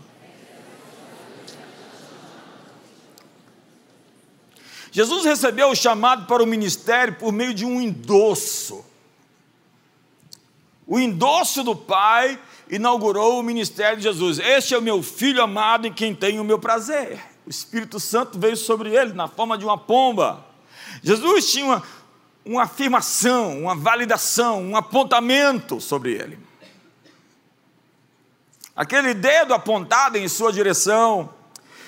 Jesus 4.97 5.25
recebeu 5.25 5.69
o 5.69 5.75
chamado 5.75 6.25
para 6.25 6.41
o 6.41 6.47
ministério 6.47 7.13
por 7.17 7.31
meio 7.31 7.53
de 7.53 7.63
um 7.63 7.79
endosso. 7.79 8.83
o 10.87 10.97
endosso 10.97 11.63
do 11.63 11.75
Pai 11.75 12.39
inaugurou 12.67 13.39
o 13.39 13.43
ministério 13.43 13.97
de 13.97 14.01
Jesus. 14.01 14.39
Este 14.39 14.73
é 14.73 14.77
o 14.79 14.81
meu 14.81 15.03
filho 15.03 15.43
amado 15.43 15.85
em 15.85 15.93
quem 15.93 16.15
tenho 16.15 16.41
o 16.41 16.43
meu 16.43 16.57
prazer. 16.57 17.19
O 17.45 17.49
Espírito 17.51 17.99
Santo 17.99 18.39
veio 18.39 18.57
sobre 18.57 18.89
ele 18.89 19.13
na 19.13 19.27
forma 19.27 19.55
de 19.55 19.65
uma 19.65 19.77
pomba. 19.77 20.43
Jesus 21.03 21.51
tinha 21.51 21.65
uma, 21.65 21.83
uma 22.43 22.63
afirmação, 22.63 23.61
uma 23.61 23.75
validação, 23.75 24.63
um 24.63 24.75
apontamento 24.75 25.79
sobre 25.79 26.13
ele. 26.13 26.39
Aquele 28.75 29.13
dedo 29.13 29.53
apontado 29.53 30.17
em 30.17 30.27
sua 30.27 30.51
direção 30.51 31.36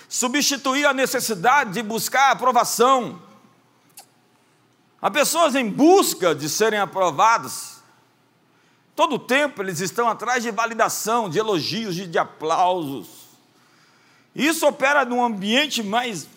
substituía 0.10 0.89
a 0.89 0.94
necessidade 0.94 1.72
de 1.74 1.84
buscar 1.84 2.32
aprovação. 2.32 3.22
Há 5.00 5.12
pessoas 5.12 5.54
em 5.54 5.70
busca 5.70 6.34
de 6.34 6.50
serem 6.50 6.80
aprovadas. 6.80 7.84
Todo 8.96 9.16
o 9.16 9.20
tempo 9.20 9.62
eles 9.62 9.80
estão 9.80 10.10
atrás 10.10 10.44
de 10.44 10.51
validação, 10.51 11.30
de 11.30 11.38
elogios, 11.38 11.96
de, 11.96 12.08
de 12.08 12.18
aplausos. 12.18 13.30
Isso 14.36 14.68
opera 14.68 15.06
num 15.06 15.24
ambiente 15.24 15.84
mais 15.84 16.28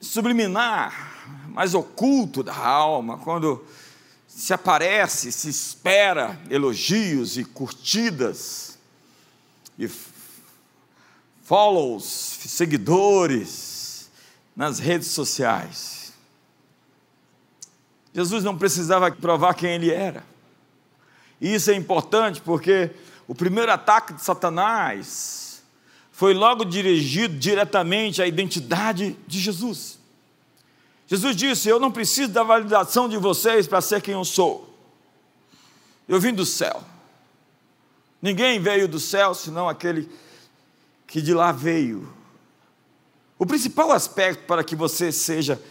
subliminar, 0.00 1.46
mais 1.48 1.74
oculto 1.74 2.42
da 2.42 2.56
alma, 2.56 3.18
quando 3.18 3.64
se 4.26 4.52
aparece, 4.52 5.30
se 5.30 5.48
espera 5.48 6.40
elogios 6.50 7.36
e 7.36 7.44
curtidas, 7.44 8.78
e 9.78 9.86
follows, 11.42 12.04
seguidores 12.04 14.10
nas 14.54 14.78
redes 14.78 15.08
sociais. 15.08 16.12
Jesus 18.14 18.44
não 18.44 18.56
precisava 18.56 19.10
provar 19.10 19.54
quem 19.54 19.74
ele 19.74 19.90
era. 19.90 20.24
E 21.40 21.54
isso 21.54 21.70
é 21.70 21.74
importante 21.74 22.40
porque 22.40 22.90
o 23.26 23.34
primeiro 23.34 23.72
ataque 23.72 24.12
de 24.12 24.22
Satanás 24.22 25.62
foi 26.12 26.34
logo 26.34 26.64
dirigido 26.64 27.36
diretamente 27.36 28.22
à 28.22 28.26
identidade 28.26 29.16
de 29.26 29.40
Jesus. 29.40 29.98
Jesus 31.06 31.34
disse: 31.34 31.68
Eu 31.68 31.80
não 31.80 31.90
preciso 31.90 32.30
da 32.30 32.42
validação 32.42 33.08
de 33.08 33.16
vocês 33.16 33.66
para 33.66 33.80
ser 33.80 34.00
quem 34.00 34.14
eu 34.14 34.24
sou. 34.24 34.72
Eu 36.06 36.20
vim 36.20 36.32
do 36.32 36.46
céu. 36.46 36.82
Ninguém 38.20 38.60
veio 38.60 38.86
do 38.86 39.00
céu 39.00 39.34
senão 39.34 39.68
aquele 39.68 40.08
que 41.12 41.20
de 41.20 41.34
lá 41.34 41.52
veio. 41.52 42.10
O 43.38 43.44
principal 43.44 43.92
aspecto 43.92 44.46
para 44.46 44.64
que 44.64 44.74
você 44.74 45.12
seja 45.12 45.62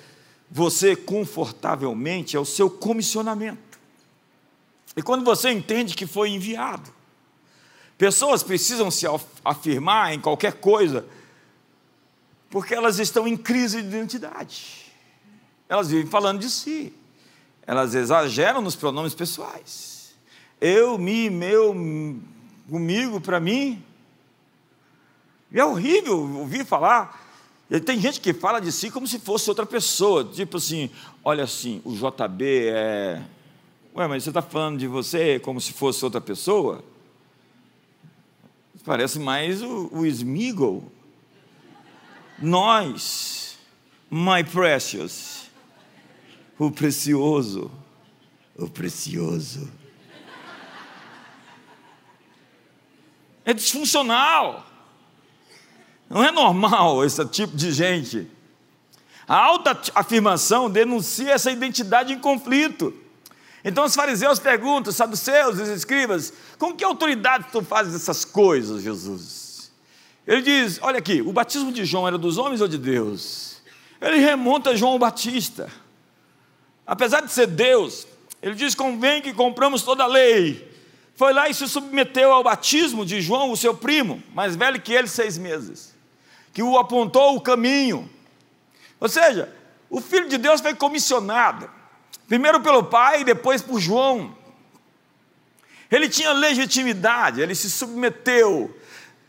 você 0.51 0.95
confortavelmente 0.95 2.37
é 2.37 2.39
o 2.39 2.45
seu 2.45 2.69
comissionamento. 2.69 3.79
E 4.95 5.01
quando 5.01 5.25
você 5.25 5.49
entende 5.49 5.95
que 5.95 6.05
foi 6.05 6.29
enviado, 6.29 6.93
pessoas 7.97 8.43
precisam 8.43 8.91
se 8.91 9.07
afirmar 9.43 10.13
em 10.13 10.21
qualquer 10.21 10.53
coisa, 10.53 11.07
porque 12.47 12.75
elas 12.75 12.99
estão 12.99 13.27
em 13.27 13.35
crise 13.35 13.81
de 13.81 13.87
identidade. 13.87 14.93
Elas 15.67 15.89
vivem 15.89 16.05
falando 16.05 16.39
de 16.39 16.51
si. 16.51 16.93
Elas 17.65 17.95
exageram 17.95 18.61
nos 18.61 18.75
pronomes 18.75 19.15
pessoais. 19.15 20.13
Eu, 20.59 20.99
me, 20.99 21.31
meu, 21.31 21.73
comigo, 22.69 23.19
para 23.19 23.39
mim. 23.39 23.83
É 25.53 25.65
horrível 25.65 26.17
ouvir 26.37 26.65
falar. 26.65 27.19
Tem 27.85 27.99
gente 27.99 28.19
que 28.19 28.33
fala 28.33 28.59
de 28.59 28.71
si 28.71 28.89
como 28.89 29.07
se 29.07 29.19
fosse 29.19 29.49
outra 29.49 29.65
pessoa. 29.65 30.23
Tipo 30.25 30.57
assim, 30.57 30.89
olha 31.23 31.43
assim, 31.43 31.81
o 31.83 31.93
JB 31.93 32.69
é. 32.69 33.21
Ué, 33.95 34.07
mas 34.07 34.23
você 34.23 34.29
está 34.29 34.41
falando 34.41 34.79
de 34.79 34.87
você 34.87 35.39
como 35.39 35.59
se 35.59 35.73
fosse 35.73 36.03
outra 36.03 36.21
pessoa? 36.21 36.83
Parece 38.85 39.19
mais 39.19 39.61
o, 39.61 39.89
o 39.91 40.05
Smiggle. 40.05 40.83
Nós, 42.39 43.57
my 44.09 44.43
precious, 44.43 45.49
o 46.57 46.71
precioso, 46.71 47.71
o 48.57 48.67
precioso. 48.67 49.69
É 53.45 53.53
disfuncional. 53.53 54.70
Não 56.11 56.23
é 56.23 56.31
normal 56.31 57.03
esse 57.05 57.25
tipo 57.25 57.55
de 57.55 57.71
gente. 57.71 58.27
A 59.27 59.37
alta 59.37 59.79
afirmação 59.95 60.69
denuncia 60.69 61.31
essa 61.31 61.49
identidade 61.49 62.11
em 62.11 62.19
conflito. 62.19 62.93
Então 63.63 63.85
os 63.85 63.95
fariseus 63.95 64.39
perguntam, 64.39 64.91
saduceus, 64.91 65.57
os 65.57 65.69
escribas, 65.69 66.33
com 66.57 66.73
que 66.73 66.83
autoridade 66.83 67.45
tu 67.51 67.63
fazes 67.63 67.95
essas 67.95 68.25
coisas, 68.25 68.81
Jesus? 68.81 69.71
Ele 70.27 70.41
diz: 70.41 70.79
olha 70.81 70.99
aqui, 70.99 71.21
o 71.21 71.31
batismo 71.31 71.71
de 71.71 71.85
João 71.85 72.07
era 72.07 72.17
dos 72.17 72.37
homens 72.37 72.59
ou 72.59 72.67
de 72.67 72.77
Deus? 72.77 73.61
Ele 74.01 74.17
remonta 74.17 74.71
a 74.71 74.75
João 74.75 74.99
Batista. 74.99 75.69
Apesar 76.85 77.21
de 77.21 77.31
ser 77.31 77.47
Deus, 77.47 78.05
ele 78.41 78.55
diz: 78.55 78.75
convém 78.75 79.21
que 79.21 79.31
compramos 79.31 79.83
toda 79.83 80.03
a 80.03 80.07
lei. 80.07 80.69
Foi 81.15 81.31
lá 81.31 81.47
e 81.47 81.53
se 81.53 81.67
submeteu 81.69 82.33
ao 82.33 82.43
batismo 82.43 83.05
de 83.05 83.21
João, 83.21 83.51
o 83.51 83.57
seu 83.57 83.75
primo, 83.75 84.21
mais 84.33 84.55
velho 84.55 84.81
que 84.81 84.91
ele, 84.91 85.07
seis 85.07 85.37
meses 85.37 85.91
que 86.53 86.61
o 86.61 86.77
apontou 86.77 87.35
o 87.35 87.41
caminho. 87.41 88.09
Ou 88.99 89.09
seja, 89.09 89.53
o 89.89 89.99
Filho 89.99 90.29
de 90.29 90.37
Deus 90.37 90.61
foi 90.61 90.75
comissionado, 90.75 91.69
primeiro 92.27 92.61
pelo 92.61 92.83
Pai 92.83 93.21
e 93.21 93.25
depois 93.25 93.61
por 93.61 93.79
João. 93.79 94.35
Ele 95.91 96.07
tinha 96.07 96.31
legitimidade, 96.31 97.41
ele 97.41 97.53
se 97.53 97.69
submeteu. 97.69 98.73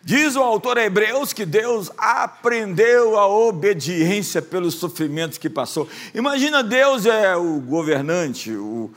Diz 0.05 0.35
o 0.35 0.43
autor 0.43 0.79
a 0.79 0.85
Hebreus 0.85 1.33
que 1.33 1.45
Deus 1.45 1.91
aprendeu 1.97 3.19
a 3.19 3.27
obediência 3.27 4.43
pelos 4.43 4.75
sofrimentos 4.75 5.39
que 5.39 5.49
passou. 5.49 5.89
Imagina, 6.15 6.63
Deus 6.63 7.07
é 7.07 7.37
o 7.37 7.61
governante, 7.61 8.53
o, 8.53 8.91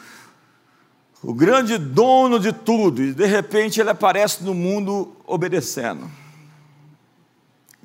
o 1.21 1.33
grande 1.33 1.77
dono 1.77 2.39
de 2.39 2.51
tudo, 2.51 3.03
e 3.03 3.13
de 3.13 3.25
repente 3.25 3.79
ele 3.79 3.91
aparece 3.91 4.43
no 4.43 4.53
mundo 4.53 5.15
obedecendo. 5.25 6.09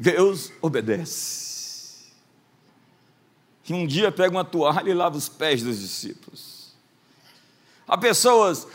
Deus 0.01 0.51
obedece. 0.63 2.07
E 3.69 3.75
um 3.75 3.87
dia 3.87 4.11
pega 4.11 4.35
uma 4.35 4.45
toalha 4.45 4.91
e 4.91 4.95
lava 4.95 5.19
os 5.19 5.29
pés 5.29 5.63
dos 5.63 5.79
discípulos. 5.79 6.75
Há 7.87 7.99
pessoas 7.99 8.67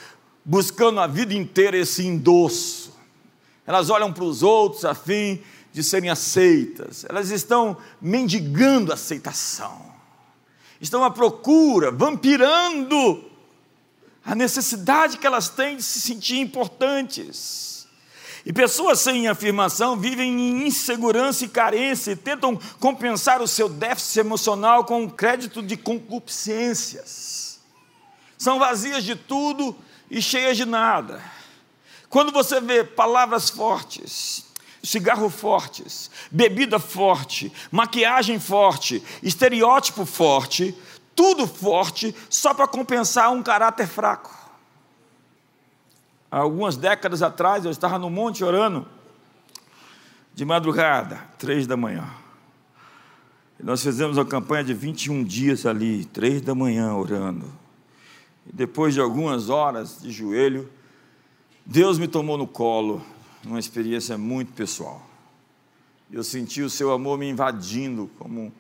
buscando 0.45 0.99
a 0.99 1.07
vida 1.07 1.33
inteira 1.33 1.75
esse 1.75 2.05
endosso. 2.05 2.93
Elas 3.65 3.89
olham 3.89 4.13
para 4.13 4.23
os 4.23 4.43
outros 4.43 4.85
a 4.85 4.93
fim 4.93 5.41
de 5.73 5.83
serem 5.83 6.11
aceitas. 6.11 7.05
Elas 7.09 7.31
estão 7.31 7.75
mendigando 7.99 8.93
aceitação. 8.93 9.93
Estão 10.79 11.03
à 11.03 11.09
procura, 11.09 11.89
vampirando 11.91 13.25
a 14.23 14.35
necessidade 14.35 15.17
que 15.17 15.25
elas 15.25 15.49
têm 15.49 15.77
de 15.77 15.83
se 15.83 15.99
sentir 15.99 16.37
importantes. 16.37 17.74
E 18.45 18.53
pessoas 18.53 18.99
sem 18.99 19.27
afirmação 19.27 19.97
vivem 19.97 20.29
em 20.29 20.67
insegurança 20.67 21.43
e 21.43 21.49
carência 21.49 22.11
e 22.11 22.15
tentam 22.15 22.55
compensar 22.79 23.41
o 23.41 23.47
seu 23.47 23.67
déficit 23.67 24.19
emocional 24.19 24.85
com 24.85 25.01
um 25.01 25.09
crédito 25.09 25.63
de 25.63 25.75
concupiscências. 25.75 27.59
São 28.37 28.59
vazias 28.59 29.03
de 29.03 29.15
tudo 29.15 29.75
e 30.11 30.21
cheias 30.21 30.55
de 30.55 30.65
nada. 30.65 31.23
Quando 32.07 32.31
você 32.31 32.61
vê 32.61 32.83
palavras 32.83 33.49
fortes, 33.49 34.45
cigarro 34.83 35.27
fortes, 35.31 36.11
bebida 36.29 36.77
forte, 36.77 37.51
maquiagem 37.71 38.39
forte, 38.39 39.01
estereótipo 39.23 40.05
forte, 40.05 40.77
tudo 41.15 41.47
forte 41.47 42.15
só 42.29 42.53
para 42.53 42.67
compensar 42.67 43.31
um 43.31 43.41
caráter 43.41 43.87
fraco 43.87 44.44
algumas 46.29 46.75
décadas 46.75 47.21
atrás, 47.21 47.65
eu 47.65 47.71
estava 47.71 47.97
no 47.97 48.09
monte 48.09 48.43
orando, 48.43 48.85
de 50.33 50.43
madrugada, 50.43 51.17
três 51.37 51.65
da 51.65 51.77
manhã. 51.77 52.09
E 53.59 53.63
nós 53.63 53.81
fizemos 53.81 54.17
uma 54.17 54.25
campanha 54.25 54.63
de 54.63 54.73
21 54.73 55.23
dias 55.23 55.65
ali, 55.65 56.05
três 56.05 56.41
da 56.41 56.53
manhã, 56.53 56.93
orando. 56.93 57.45
E 58.45 58.53
depois 58.53 58.93
de 58.93 58.99
algumas 58.99 59.49
horas 59.49 60.01
de 60.01 60.11
joelho, 60.11 60.69
Deus 61.65 61.97
me 61.97 62.07
tomou 62.07 62.37
no 62.37 62.47
colo, 62.47 63.01
numa 63.43 63.59
experiência 63.59 64.17
muito 64.17 64.51
pessoal. 64.51 65.01
Eu 66.11 66.23
senti 66.23 66.61
o 66.61 66.69
seu 66.69 66.91
amor 66.91 67.17
me 67.17 67.29
invadindo 67.29 68.09
como 68.19 68.51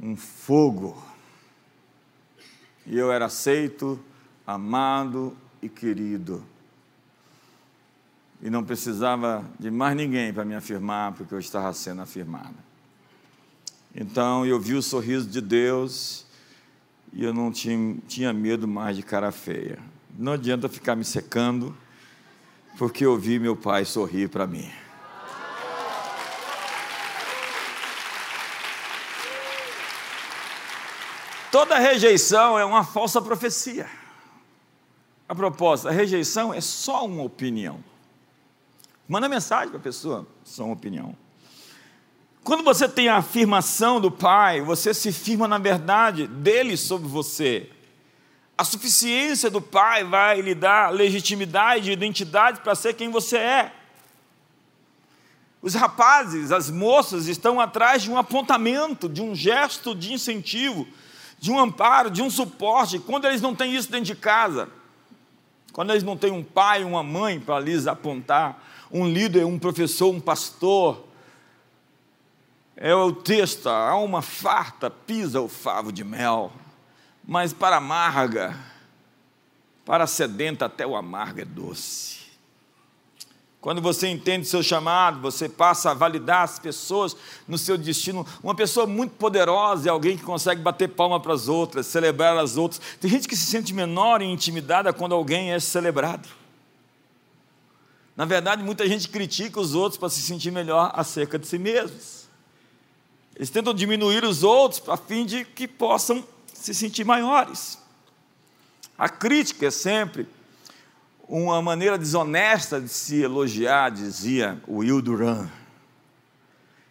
um 0.00 0.16
fogo. 0.16 1.02
E 2.86 2.96
eu 2.96 3.12
era 3.12 3.26
aceito, 3.26 3.98
amado 4.46 5.36
e 5.62 5.68
querido. 5.68 6.44
E 8.42 8.50
não 8.50 8.64
precisava 8.64 9.44
de 9.58 9.70
mais 9.70 9.96
ninguém 9.96 10.34
para 10.34 10.44
me 10.44 10.56
afirmar, 10.56 11.12
porque 11.12 11.32
eu 11.32 11.38
estava 11.38 11.72
sendo 11.72 12.02
afirmada. 12.02 12.56
Então 13.94 14.44
eu 14.44 14.58
vi 14.58 14.74
o 14.74 14.82
sorriso 14.82 15.28
de 15.28 15.40
Deus 15.40 16.26
e 17.12 17.22
eu 17.22 17.32
não 17.32 17.52
tinha, 17.52 17.96
tinha 18.08 18.32
medo 18.32 18.66
mais 18.66 18.96
de 18.96 19.02
cara 19.02 19.30
feia. 19.30 19.78
Não 20.18 20.32
adianta 20.32 20.68
ficar 20.68 20.96
me 20.96 21.04
secando, 21.04 21.76
porque 22.76 23.04
eu 23.04 23.16
vi 23.16 23.38
meu 23.38 23.54
pai 23.54 23.84
sorrir 23.84 24.28
para 24.28 24.46
mim. 24.46 24.68
Toda 31.52 31.78
rejeição 31.78 32.58
é 32.58 32.64
uma 32.64 32.82
falsa 32.82 33.20
profecia. 33.20 34.01
A 35.32 35.34
propósito, 35.34 35.88
a 35.88 35.92
rejeição 35.92 36.52
é 36.52 36.60
só 36.60 37.06
uma 37.06 37.22
opinião. 37.22 37.82
Manda 39.08 39.30
mensagem 39.30 39.70
para 39.70 39.78
a 39.78 39.82
pessoa, 39.82 40.26
só 40.44 40.64
uma 40.64 40.74
opinião. 40.74 41.16
Quando 42.44 42.62
você 42.62 42.86
tem 42.86 43.08
a 43.08 43.16
afirmação 43.16 43.98
do 43.98 44.10
Pai, 44.10 44.60
você 44.60 44.92
se 44.92 45.10
firma 45.10 45.48
na 45.48 45.56
verdade 45.56 46.26
dele 46.26 46.76
sobre 46.76 47.08
você. 47.08 47.70
A 48.58 48.62
suficiência 48.62 49.48
do 49.48 49.62
Pai 49.62 50.04
vai 50.04 50.42
lhe 50.42 50.54
dar 50.54 50.92
legitimidade 50.92 51.88
e 51.88 51.94
identidade 51.94 52.60
para 52.60 52.74
ser 52.74 52.92
quem 52.92 53.08
você 53.08 53.38
é. 53.38 53.72
Os 55.62 55.72
rapazes, 55.72 56.52
as 56.52 56.68
moças 56.68 57.26
estão 57.26 57.58
atrás 57.58 58.02
de 58.02 58.10
um 58.10 58.18
apontamento, 58.18 59.08
de 59.08 59.22
um 59.22 59.34
gesto 59.34 59.94
de 59.94 60.12
incentivo, 60.12 60.86
de 61.38 61.50
um 61.50 61.58
amparo, 61.58 62.10
de 62.10 62.20
um 62.20 62.28
suporte. 62.28 62.98
Quando 62.98 63.24
eles 63.24 63.40
não 63.40 63.54
têm 63.54 63.74
isso 63.74 63.90
dentro 63.90 64.04
de 64.04 64.14
casa, 64.14 64.68
quando 65.72 65.90
eles 65.90 66.02
não 66.02 66.16
têm 66.16 66.30
um 66.30 66.44
pai, 66.44 66.84
uma 66.84 67.02
mãe 67.02 67.40
para 67.40 67.58
lhes 67.58 67.86
apontar, 67.86 68.62
um 68.90 69.08
líder, 69.08 69.44
um 69.44 69.58
professor, 69.58 70.12
um 70.12 70.20
pastor, 70.20 71.06
é 72.76 72.94
o 72.94 73.12
texto, 73.12 73.68
a 73.68 73.90
alma 73.90 74.20
farta 74.22 74.90
pisa 74.90 75.40
o 75.40 75.48
favo 75.48 75.92
de 75.92 76.04
mel, 76.04 76.52
mas 77.26 77.52
para 77.52 77.76
amarga, 77.76 78.56
para 79.84 80.06
sedenta 80.06 80.66
até 80.66 80.86
o 80.86 80.96
amargo 80.96 81.40
é 81.40 81.44
doce. 81.44 82.21
Quando 83.62 83.80
você 83.80 84.08
entende 84.08 84.44
seu 84.44 84.60
chamado, 84.60 85.20
você 85.20 85.48
passa 85.48 85.92
a 85.92 85.94
validar 85.94 86.42
as 86.42 86.58
pessoas 86.58 87.16
no 87.46 87.56
seu 87.56 87.78
destino. 87.78 88.26
Uma 88.42 88.56
pessoa 88.56 88.88
muito 88.88 89.12
poderosa 89.12 89.88
é 89.88 89.92
alguém 89.92 90.16
que 90.18 90.24
consegue 90.24 90.60
bater 90.60 90.88
palma 90.88 91.20
para 91.20 91.32
as 91.32 91.46
outras, 91.46 91.86
celebrar 91.86 92.36
as 92.36 92.56
outras. 92.56 92.80
Tem 93.00 93.08
gente 93.08 93.28
que 93.28 93.36
se 93.36 93.46
sente 93.46 93.72
menor 93.72 94.20
e 94.20 94.24
intimidada 94.24 94.92
quando 94.92 95.14
alguém 95.14 95.52
é 95.52 95.60
celebrado. 95.60 96.28
Na 98.16 98.24
verdade, 98.24 98.64
muita 98.64 98.84
gente 98.88 99.08
critica 99.08 99.60
os 99.60 99.76
outros 99.76 99.96
para 99.96 100.08
se 100.08 100.22
sentir 100.22 100.50
melhor 100.50 100.90
acerca 100.92 101.38
de 101.38 101.46
si 101.46 101.56
mesmos. 101.56 102.26
Eles 103.36 103.48
tentam 103.48 103.72
diminuir 103.72 104.24
os 104.24 104.42
outros 104.42 104.82
a 104.88 104.96
fim 104.96 105.24
de 105.24 105.44
que 105.44 105.68
possam 105.68 106.24
se 106.52 106.74
sentir 106.74 107.04
maiores. 107.04 107.78
A 108.98 109.08
crítica 109.08 109.66
é 109.66 109.70
sempre 109.70 110.26
uma 111.28 111.62
maneira 111.62 111.96
desonesta 111.96 112.80
de 112.80 112.88
se 112.88 113.22
elogiar, 113.22 113.90
dizia 113.90 114.60
Will 114.68 115.00
Durant. 115.00 115.48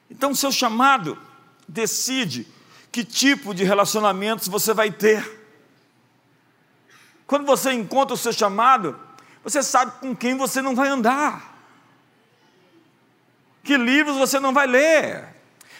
Então, 0.09 0.35
seu 0.35 0.51
chamado 0.51 1.17
decide 1.67 2.47
que 2.91 3.03
tipo 3.03 3.53
de 3.53 3.63
relacionamentos 3.63 4.47
você 4.47 4.73
vai 4.73 4.91
ter. 4.91 5.39
Quando 7.25 7.45
você 7.45 7.71
encontra 7.71 8.13
o 8.13 8.17
seu 8.17 8.33
chamado, 8.33 8.99
você 9.43 9.63
sabe 9.63 9.93
com 9.99 10.15
quem 10.15 10.35
você 10.35 10.61
não 10.61 10.75
vai 10.75 10.89
andar, 10.89 11.55
que 13.63 13.77
livros 13.77 14.17
você 14.17 14.39
não 14.39 14.53
vai 14.53 14.67
ler, 14.67 15.27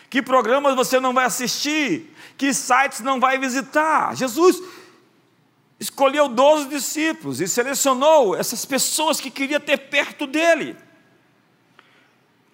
que 0.10 0.22
programas 0.22 0.76
você 0.76 1.00
não 1.00 1.14
vai 1.14 1.26
assistir, 1.26 2.16
que 2.38 2.54
sites 2.54 3.02
não 3.02 3.20
vai 3.20 3.38
visitar. 3.38 4.16
Jesus 4.16 4.62
escolheu 5.82 6.30
12 6.30 6.70
discípulos 6.70 7.41
e 7.41 7.48
selecionou 7.48 8.36
essas 8.36 8.63
pessoas 8.63 9.20
que 9.20 9.32
queria 9.32 9.60
ter 9.60 9.78
perto 9.78 10.28
dele. 10.28 10.78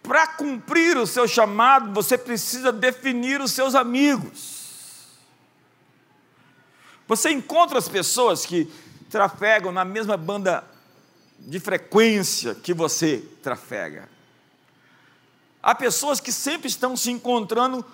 Para 0.02 0.26
cumprir 0.28 0.96
o 0.96 1.06
seu 1.06 1.28
chamado, 1.28 1.94
você 1.94 2.18
precisa 2.18 2.72
definir 2.72 3.42
os 3.42 3.52
seus 3.52 3.76
amigos. 3.76 5.18
Você 7.06 7.30
encontra 7.30 7.78
as 7.78 7.90
pessoas 7.90 8.46
que 8.46 8.72
trafegam 9.10 9.74
na 9.74 9.84
mesma 9.84 10.16
banda 10.16 10.64
de 11.38 11.60
frequência 11.60 12.56
que 12.56 12.74
você 12.74 13.18
trafega. 13.44 14.08
Há 15.62 15.76
pessoas 15.76 16.22
que 16.22 16.32
sempre 16.32 16.70
estão 16.70 16.96
se 16.96 17.12
encontrando 17.12 17.86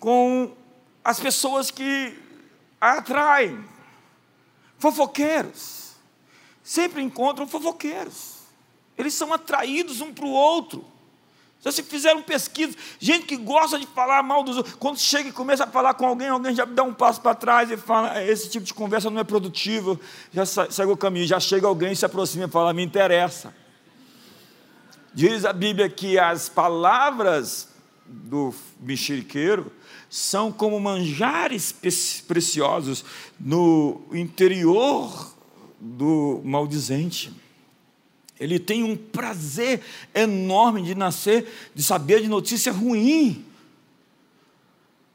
com 0.00 0.56
as 1.04 1.20
pessoas 1.20 1.70
que 1.70 2.18
a 2.80 2.92
atraem, 2.92 3.73
fofoqueiros. 4.84 5.94
Sempre 6.62 7.02
encontram 7.02 7.46
fofoqueiros. 7.46 8.34
Eles 8.98 9.14
são 9.14 9.32
atraídos 9.32 10.02
um 10.02 10.12
para 10.12 10.26
o 10.26 10.30
outro. 10.30 10.84
Se 11.58 11.82
fizeram 11.82 12.20
pesquisa, 12.20 12.76
gente 13.00 13.24
que 13.24 13.38
gosta 13.38 13.78
de 13.78 13.86
falar 13.86 14.22
mal 14.22 14.42
dos 14.42 14.58
outros, 14.58 14.74
quando 14.74 14.98
chega 14.98 15.30
e 15.30 15.32
começa 15.32 15.64
a 15.64 15.66
falar 15.66 15.94
com 15.94 16.04
alguém, 16.04 16.28
alguém 16.28 16.54
já 16.54 16.66
dá 16.66 16.82
um 16.82 16.92
passo 16.92 17.22
para 17.22 17.34
trás 17.34 17.70
e 17.70 17.76
fala: 17.78 18.18
é, 18.18 18.28
esse 18.28 18.50
tipo 18.50 18.66
de 18.66 18.74
conversa 18.74 19.08
não 19.08 19.18
é 19.18 19.24
produtivo, 19.24 19.98
já 20.30 20.44
segue 20.44 20.92
o 20.92 20.96
caminho, 20.96 21.26
já 21.26 21.40
chega 21.40 21.66
alguém, 21.66 21.94
se 21.94 22.04
aproxima 22.04 22.44
e 22.44 22.48
fala: 22.48 22.74
me 22.74 22.84
interessa. 22.84 23.54
Diz 25.14 25.46
a 25.46 25.54
Bíblia 25.54 25.88
que 25.88 26.18
as 26.18 26.50
palavras 26.50 27.70
do 28.04 28.54
mexeriqueiro 28.78 29.72
são 30.14 30.52
como 30.52 30.78
manjares 30.78 31.72
preciosos 31.72 33.04
no 33.38 34.00
interior 34.12 35.34
do 35.80 36.40
maldizente. 36.44 37.32
Ele 38.38 38.60
tem 38.60 38.84
um 38.84 38.96
prazer 38.96 39.82
enorme 40.14 40.82
de 40.82 40.94
nascer, 40.94 41.52
de 41.74 41.82
saber 41.82 42.22
de 42.22 42.28
notícia 42.28 42.70
ruim. 42.70 43.44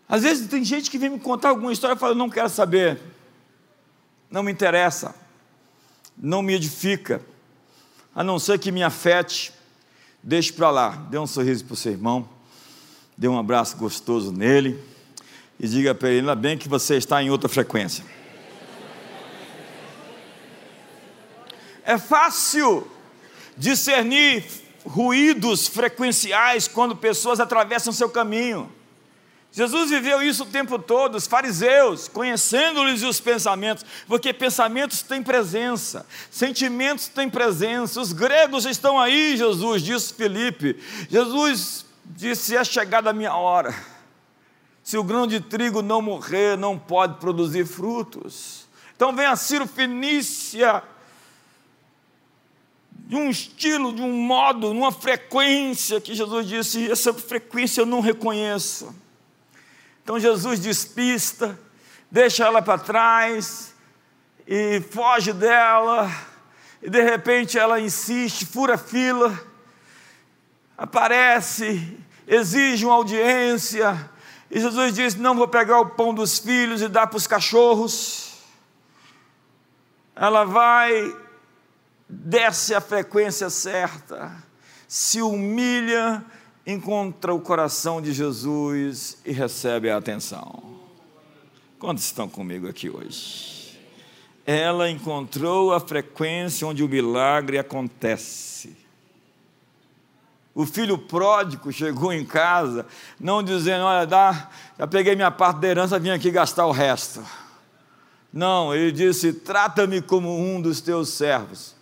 Às 0.05 0.23
vezes 0.23 0.49
tem 0.49 0.65
gente 0.65 0.91
que 0.91 0.97
vem 0.97 1.12
me 1.12 1.19
contar 1.19 1.47
alguma 1.47 1.71
história 1.71 1.95
e 1.95 1.97
fala: 1.97 2.13
não 2.13 2.29
quero 2.29 2.49
saber, 2.49 2.99
não 4.29 4.43
me 4.43 4.51
interessa, 4.51 5.15
não 6.17 6.41
me 6.41 6.55
edifica, 6.55 7.21
a 8.13 8.21
não 8.21 8.38
ser 8.38 8.59
que 8.59 8.69
me 8.69 8.83
afete, 8.83 9.53
deixe 10.21 10.51
para 10.51 10.69
lá. 10.69 10.89
Dê 11.09 11.17
um 11.17 11.25
sorriso 11.25 11.63
para 11.63 11.73
o 11.73 11.77
seu 11.77 11.93
irmão, 11.93 12.27
dê 13.19 13.27
um 13.27 13.38
abraço 13.38 13.75
gostoso 13.75 14.32
nele 14.32 14.82
e 15.60 15.67
diga 15.67 15.93
para 15.93 16.08
ele: 16.08 16.19
ainda 16.19 16.36
bem 16.36 16.58
que 16.58 16.69
você 16.69 16.95
está 16.95 17.21
em 17.21 17.29
outra 17.29 17.49
frequência. 17.49 18.01
É 21.84 21.97
fácil 21.97 22.89
discernir 23.58 24.45
ruídos 24.86 25.67
frequenciais 25.67 26.65
quando 26.65 26.95
pessoas 26.95 27.41
atravessam 27.41 27.91
seu 27.91 28.10
caminho. 28.10 28.71
Jesus 29.51 29.89
viveu 29.89 30.21
isso 30.21 30.43
o 30.43 30.45
tempo 30.45 30.79
todo, 30.79 31.15
os 31.15 31.27
fariseus, 31.27 32.08
conhecendo-lhes 32.08 33.01
os 33.01 33.19
pensamentos, 33.19 33.84
porque 34.08 34.32
pensamentos 34.32 35.01
têm 35.01 35.21
presença, 35.21 36.05
sentimentos 36.32 37.08
têm 37.08 37.27
presença, 37.27 37.99
os 37.99 38.13
gregos 38.13 38.65
estão 38.65 38.97
aí, 38.97 39.36
Jesus, 39.36 39.82
disse 39.82 40.13
Felipe. 40.13 40.77
Jesus 41.10 41.88
disse: 42.09 42.57
É 42.57 42.63
chegada 42.63 43.11
a 43.11 43.13
minha 43.13 43.35
hora 43.35 43.73
se 44.89 44.97
o 44.97 45.03
grão 45.03 45.27
de 45.27 45.39
trigo 45.39 45.83
não 45.83 46.01
morrer, 46.01 46.57
não 46.57 46.75
pode 46.75 47.19
produzir 47.19 47.63
frutos. 47.63 48.67
Então 48.95 49.15
vem 49.15 49.27
a 49.27 49.35
Ciro 49.35 49.67
Fenícia, 49.67 50.81
de 52.91 53.15
um 53.15 53.29
estilo, 53.29 53.93
de 53.93 54.01
um 54.01 54.11
modo, 54.11 54.73
numa 54.73 54.91
frequência 54.91 56.01
que 56.01 56.15
Jesus 56.15 56.47
disse: 56.47 56.91
essa 56.91 57.13
frequência 57.13 57.81
eu 57.81 57.85
não 57.85 57.99
reconheço. 57.99 58.91
Então 60.03 60.19
Jesus 60.19 60.59
despista, 60.59 61.59
deixa 62.09 62.45
ela 62.45 62.59
para 62.59 62.79
trás 62.79 63.75
e 64.47 64.81
foge 64.89 65.31
dela, 65.33 66.11
e 66.81 66.89
de 66.89 67.03
repente 67.03 67.59
ela 67.59 67.79
insiste, 67.79 68.43
fura 68.43 68.75
fila, 68.75 69.39
aparece, 70.79 71.97
exige 72.25 72.85
uma 72.85 72.95
audiência, 72.95 74.09
e 74.49 74.59
Jesus 74.59 74.93
disse: 74.93 75.19
Não 75.19 75.35
vou 75.35 75.47
pegar 75.47 75.79
o 75.79 75.89
pão 75.89 76.13
dos 76.13 76.39
filhos 76.39 76.81
e 76.81 76.87
dar 76.87 77.07
para 77.07 77.17
os 77.17 77.27
cachorros. 77.27 78.37
Ela 80.15 80.43
vai, 80.43 81.15
desce 82.07 82.73
a 82.73 82.81
frequência 82.81 83.49
certa, 83.49 84.31
se 84.87 85.21
humilha, 85.21 86.23
encontra 86.65 87.33
o 87.33 87.39
coração 87.39 88.01
de 88.01 88.11
Jesus 88.11 89.17
e 89.25 89.31
recebe 89.31 89.89
a 89.89 89.97
atenção. 89.97 90.79
Quantos 91.77 92.03
estão 92.03 92.27
comigo 92.27 92.67
aqui 92.67 92.89
hoje? 92.89 93.79
Ela 94.45 94.89
encontrou 94.89 95.73
a 95.73 95.79
frequência 95.79 96.67
onde 96.67 96.83
o 96.83 96.89
milagre 96.89 97.57
acontece. 97.57 98.75
O 100.59 100.65
filho 100.65 100.97
pródigo 100.97 101.71
chegou 101.71 102.11
em 102.11 102.25
casa, 102.25 102.85
não 103.17 103.41
dizendo: 103.41 103.85
Olha, 103.85 104.05
dá, 104.05 104.49
já 104.77 104.85
peguei 104.85 105.15
minha 105.15 105.31
parte 105.31 105.61
da 105.61 105.69
herança, 105.69 105.97
vim 105.97 106.09
aqui 106.09 106.29
gastar 106.29 106.65
o 106.65 106.71
resto. 106.73 107.23
Não, 108.33 108.75
ele 108.75 108.91
disse: 108.91 109.31
Trata-me 109.31 110.01
como 110.01 110.37
um 110.37 110.61
dos 110.61 110.81
teus 110.81 111.13
servos. 111.13 111.77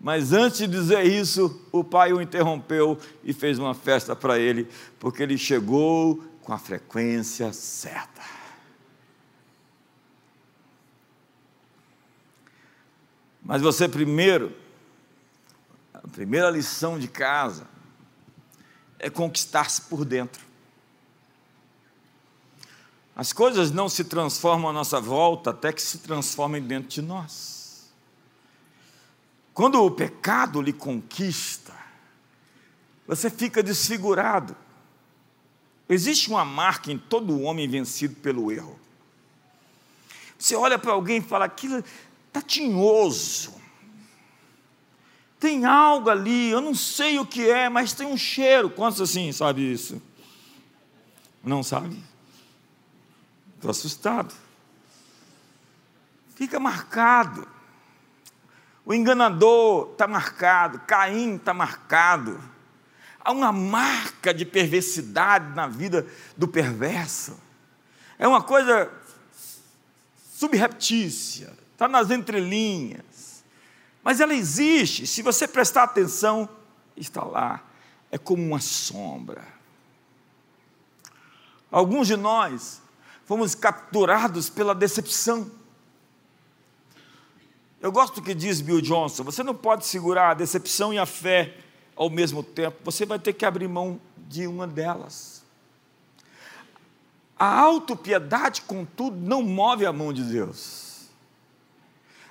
Mas 0.00 0.32
antes 0.32 0.58
de 0.58 0.66
dizer 0.66 1.06
isso, 1.06 1.64
o 1.70 1.84
pai 1.84 2.12
o 2.12 2.20
interrompeu 2.20 2.98
e 3.22 3.32
fez 3.32 3.56
uma 3.56 3.72
festa 3.72 4.16
para 4.16 4.36
ele, 4.36 4.68
porque 4.98 5.22
ele 5.22 5.38
chegou 5.38 6.20
com 6.42 6.52
a 6.52 6.58
frequência 6.58 7.52
certa. 7.52 8.20
Mas 13.40 13.62
você 13.62 13.88
primeiro, 13.88 14.52
a 15.94 16.08
primeira 16.08 16.50
lição 16.50 16.98
de 16.98 17.06
casa 17.06 17.77
é 18.98 19.08
conquistar-se 19.08 19.82
por 19.82 20.04
dentro. 20.04 20.42
As 23.14 23.32
coisas 23.32 23.72
não 23.72 23.88
se 23.88 24.04
transformam 24.04 24.70
à 24.70 24.72
nossa 24.72 25.00
volta 25.00 25.50
até 25.50 25.72
que 25.72 25.82
se 25.82 25.98
transformem 25.98 26.62
dentro 26.62 26.88
de 26.88 27.02
nós. 27.02 27.90
Quando 29.52 29.82
o 29.82 29.90
pecado 29.90 30.62
lhe 30.62 30.72
conquista, 30.72 31.74
você 33.08 33.28
fica 33.28 33.60
desfigurado. 33.60 34.56
Existe 35.88 36.28
uma 36.28 36.44
marca 36.44 36.92
em 36.92 36.98
todo 36.98 37.40
homem 37.40 37.66
vencido 37.66 38.14
pelo 38.16 38.52
erro. 38.52 38.78
Você 40.38 40.54
olha 40.54 40.78
para 40.78 40.92
alguém 40.92 41.18
e 41.18 41.22
fala: 41.22 41.46
aquilo 41.46 41.82
está 42.28 42.40
tinhoso. 42.40 43.57
Tem 45.38 45.64
algo 45.64 46.10
ali, 46.10 46.50
eu 46.50 46.60
não 46.60 46.74
sei 46.74 47.18
o 47.18 47.26
que 47.26 47.48
é, 47.48 47.68
mas 47.68 47.92
tem 47.92 48.06
um 48.06 48.16
cheiro. 48.16 48.68
Quantos 48.68 49.00
assim 49.00 49.30
sabe 49.30 49.72
isso? 49.72 50.02
Não 51.42 51.62
sabe? 51.62 52.02
Estou 53.54 53.70
assustado. 53.70 54.34
Fica 56.34 56.58
marcado. 56.58 57.46
O 58.84 58.94
enganador 58.94 59.90
está 59.92 60.06
marcado, 60.06 60.80
Caim 60.86 61.36
está 61.36 61.52
marcado. 61.52 62.40
Há 63.20 63.32
uma 63.32 63.52
marca 63.52 64.32
de 64.32 64.44
perversidade 64.44 65.54
na 65.54 65.66
vida 65.66 66.06
do 66.36 66.48
perverso. 66.48 67.38
É 68.18 68.26
uma 68.26 68.42
coisa 68.42 68.90
subreptícia, 70.32 71.52
está 71.72 71.86
nas 71.86 72.10
entrelinhas. 72.10 73.04
Mas 74.02 74.20
ela 74.20 74.34
existe, 74.34 75.06
se 75.06 75.22
você 75.22 75.46
prestar 75.46 75.84
atenção, 75.84 76.48
está 76.96 77.24
lá. 77.24 77.62
É 78.10 78.16
como 78.16 78.42
uma 78.42 78.60
sombra. 78.60 79.46
Alguns 81.70 82.06
de 82.06 82.16
nós 82.16 82.80
fomos 83.26 83.54
capturados 83.54 84.48
pela 84.48 84.74
decepção. 84.74 85.50
Eu 87.80 87.92
gosto 87.92 88.16
do 88.16 88.22
que 88.22 88.34
diz 88.34 88.60
Bill 88.60 88.80
Johnson: 88.80 89.22
você 89.22 89.42
não 89.42 89.54
pode 89.54 89.86
segurar 89.86 90.30
a 90.30 90.34
decepção 90.34 90.92
e 90.92 90.98
a 90.98 91.04
fé 91.04 91.54
ao 91.98 92.08
mesmo 92.08 92.44
tempo, 92.44 92.76
você 92.84 93.04
vai 93.04 93.18
ter 93.18 93.32
que 93.32 93.44
abrir 93.44 93.66
mão 93.66 94.00
de 94.16 94.46
uma 94.46 94.68
delas. 94.68 95.44
A 97.36 97.58
autopiedade, 97.58 98.62
contudo, 98.62 99.16
não 99.16 99.42
move 99.42 99.84
a 99.84 99.92
mão 99.92 100.12
de 100.12 100.22
Deus. 100.22 100.87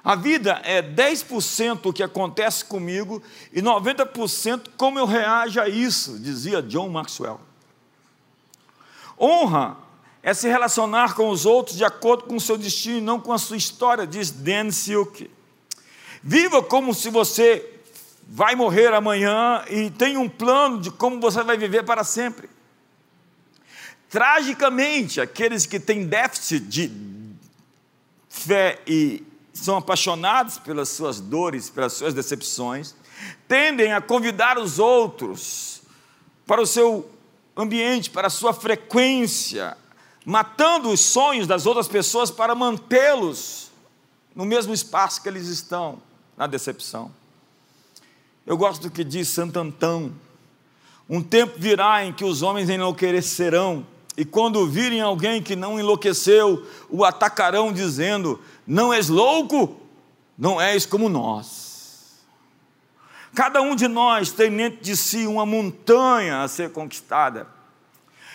A 0.07 0.15
vida 0.15 0.61
é 0.63 0.81
10% 0.81 1.87
o 1.87 1.91
que 1.91 2.01
acontece 2.01 2.63
comigo 2.63 3.21
e 3.51 3.61
90% 3.61 4.69
como 4.77 4.97
eu 4.97 5.05
reajo 5.05 5.59
a 5.59 5.67
isso, 5.67 6.17
dizia 6.17 6.61
John 6.61 6.87
Maxwell. 6.87 7.41
Honra 9.19 9.75
é 10.23 10.33
se 10.33 10.47
relacionar 10.47 11.13
com 11.13 11.27
os 11.27 11.45
outros 11.45 11.75
de 11.75 11.83
acordo 11.83 12.23
com 12.23 12.37
o 12.37 12.39
seu 12.39 12.57
destino 12.57 12.99
e 12.99 13.01
não 13.01 13.19
com 13.19 13.33
a 13.33 13.37
sua 13.37 13.57
história, 13.57 14.07
diz 14.07 14.31
Dan 14.31 14.71
Silk. 14.71 15.29
Viva 16.23 16.63
como 16.63 16.93
se 16.93 17.09
você 17.09 17.69
vai 18.29 18.55
morrer 18.55 18.93
amanhã 18.93 19.65
e 19.69 19.89
tem 19.89 20.15
um 20.15 20.29
plano 20.29 20.79
de 20.79 20.89
como 20.89 21.19
você 21.19 21.43
vai 21.43 21.57
viver 21.57 21.83
para 21.83 22.05
sempre. 22.05 22.49
Tragicamente, 24.09 25.19
aqueles 25.19 25.65
que 25.65 25.81
têm 25.81 26.07
déficit 26.07 26.61
de 26.61 26.91
fé 28.29 28.79
e 28.87 29.26
são 29.57 29.77
apaixonados 29.77 30.57
pelas 30.57 30.89
suas 30.89 31.19
dores, 31.19 31.69
pelas 31.69 31.93
suas 31.93 32.13
decepções, 32.13 32.95
tendem 33.47 33.93
a 33.93 34.01
convidar 34.01 34.57
os 34.57 34.79
outros 34.79 35.81
para 36.45 36.61
o 36.61 36.65
seu 36.65 37.09
ambiente, 37.55 38.09
para 38.09 38.27
a 38.27 38.29
sua 38.29 38.53
frequência, 38.53 39.75
matando 40.25 40.89
os 40.89 40.99
sonhos 40.99 41.47
das 41.47 41.65
outras 41.65 41.87
pessoas 41.87 42.29
para 42.29 42.53
mantê-los 42.53 43.71
no 44.35 44.45
mesmo 44.45 44.73
espaço 44.73 45.21
que 45.21 45.27
eles 45.27 45.47
estão, 45.47 45.99
na 46.37 46.45
decepção. 46.45 47.11
Eu 48.45 48.55
gosto 48.55 48.83
do 48.83 48.91
que 48.91 49.03
diz 49.03 49.27
Santo 49.27 49.59
Antão: 49.59 50.13
um 51.09 51.21
tempo 51.21 51.55
virá 51.57 52.05
em 52.05 52.13
que 52.13 52.23
os 52.23 52.41
homens 52.43 52.69
enlouquecerão, 52.69 53.85
e 54.15 54.23
quando 54.23 54.67
virem 54.67 55.01
alguém 55.01 55.41
que 55.41 55.55
não 55.55 55.79
enlouqueceu, 55.79 56.65
o 56.89 57.03
atacarão, 57.03 57.73
dizendo: 57.73 58.39
Não 58.67 58.93
és 58.93 59.07
louco? 59.07 59.79
Não 60.37 60.61
és 60.61 60.85
como 60.85 61.07
nós. 61.09 62.17
Cada 63.33 63.61
um 63.61 63.75
de 63.75 63.87
nós 63.87 64.31
tem 64.31 64.55
dentro 64.55 64.83
de 64.83 64.97
si 64.97 65.25
uma 65.25 65.45
montanha 65.45 66.43
a 66.43 66.47
ser 66.47 66.71
conquistada 66.71 67.47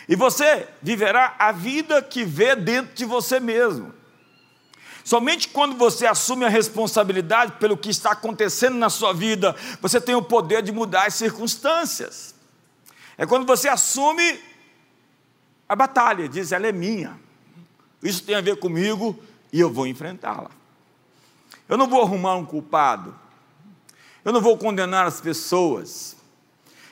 e 0.08 0.16
você 0.16 0.68
viverá 0.82 1.36
a 1.38 1.52
vida 1.52 2.02
que 2.02 2.24
vê 2.24 2.56
dentro 2.56 2.94
de 2.94 3.04
você 3.04 3.38
mesmo. 3.38 3.94
Somente 5.04 5.48
quando 5.48 5.76
você 5.76 6.06
assume 6.06 6.44
a 6.44 6.48
responsabilidade 6.48 7.52
pelo 7.52 7.76
que 7.76 7.90
está 7.90 8.12
acontecendo 8.12 8.76
na 8.76 8.88
sua 8.88 9.12
vida, 9.12 9.54
você 9.80 10.00
tem 10.00 10.14
o 10.14 10.22
poder 10.22 10.62
de 10.62 10.70
mudar 10.70 11.06
as 11.06 11.14
circunstâncias. 11.14 12.34
É 13.16 13.26
quando 13.26 13.46
você 13.46 13.68
assume 13.68 14.40
a 15.68 15.74
batalha, 15.74 16.28
diz: 16.28 16.52
ela 16.52 16.66
é 16.66 16.72
minha. 16.72 17.18
Isso 18.02 18.22
tem 18.22 18.34
a 18.34 18.40
ver 18.40 18.56
comigo 18.56 19.18
e 19.52 19.60
eu 19.60 19.70
vou 19.70 19.86
enfrentá-la. 19.86 20.50
Eu 21.68 21.76
não 21.76 21.86
vou 21.86 22.02
arrumar 22.02 22.36
um 22.36 22.44
culpado. 22.44 23.14
Eu 24.24 24.32
não 24.32 24.40
vou 24.40 24.56
condenar 24.56 25.06
as 25.06 25.20
pessoas. 25.20 26.16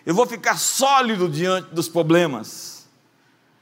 Eu 0.05 0.15
vou 0.15 0.27
ficar 0.27 0.59
sólido 0.59 1.29
diante 1.29 1.75
dos 1.75 1.89
problemas. 1.89 2.89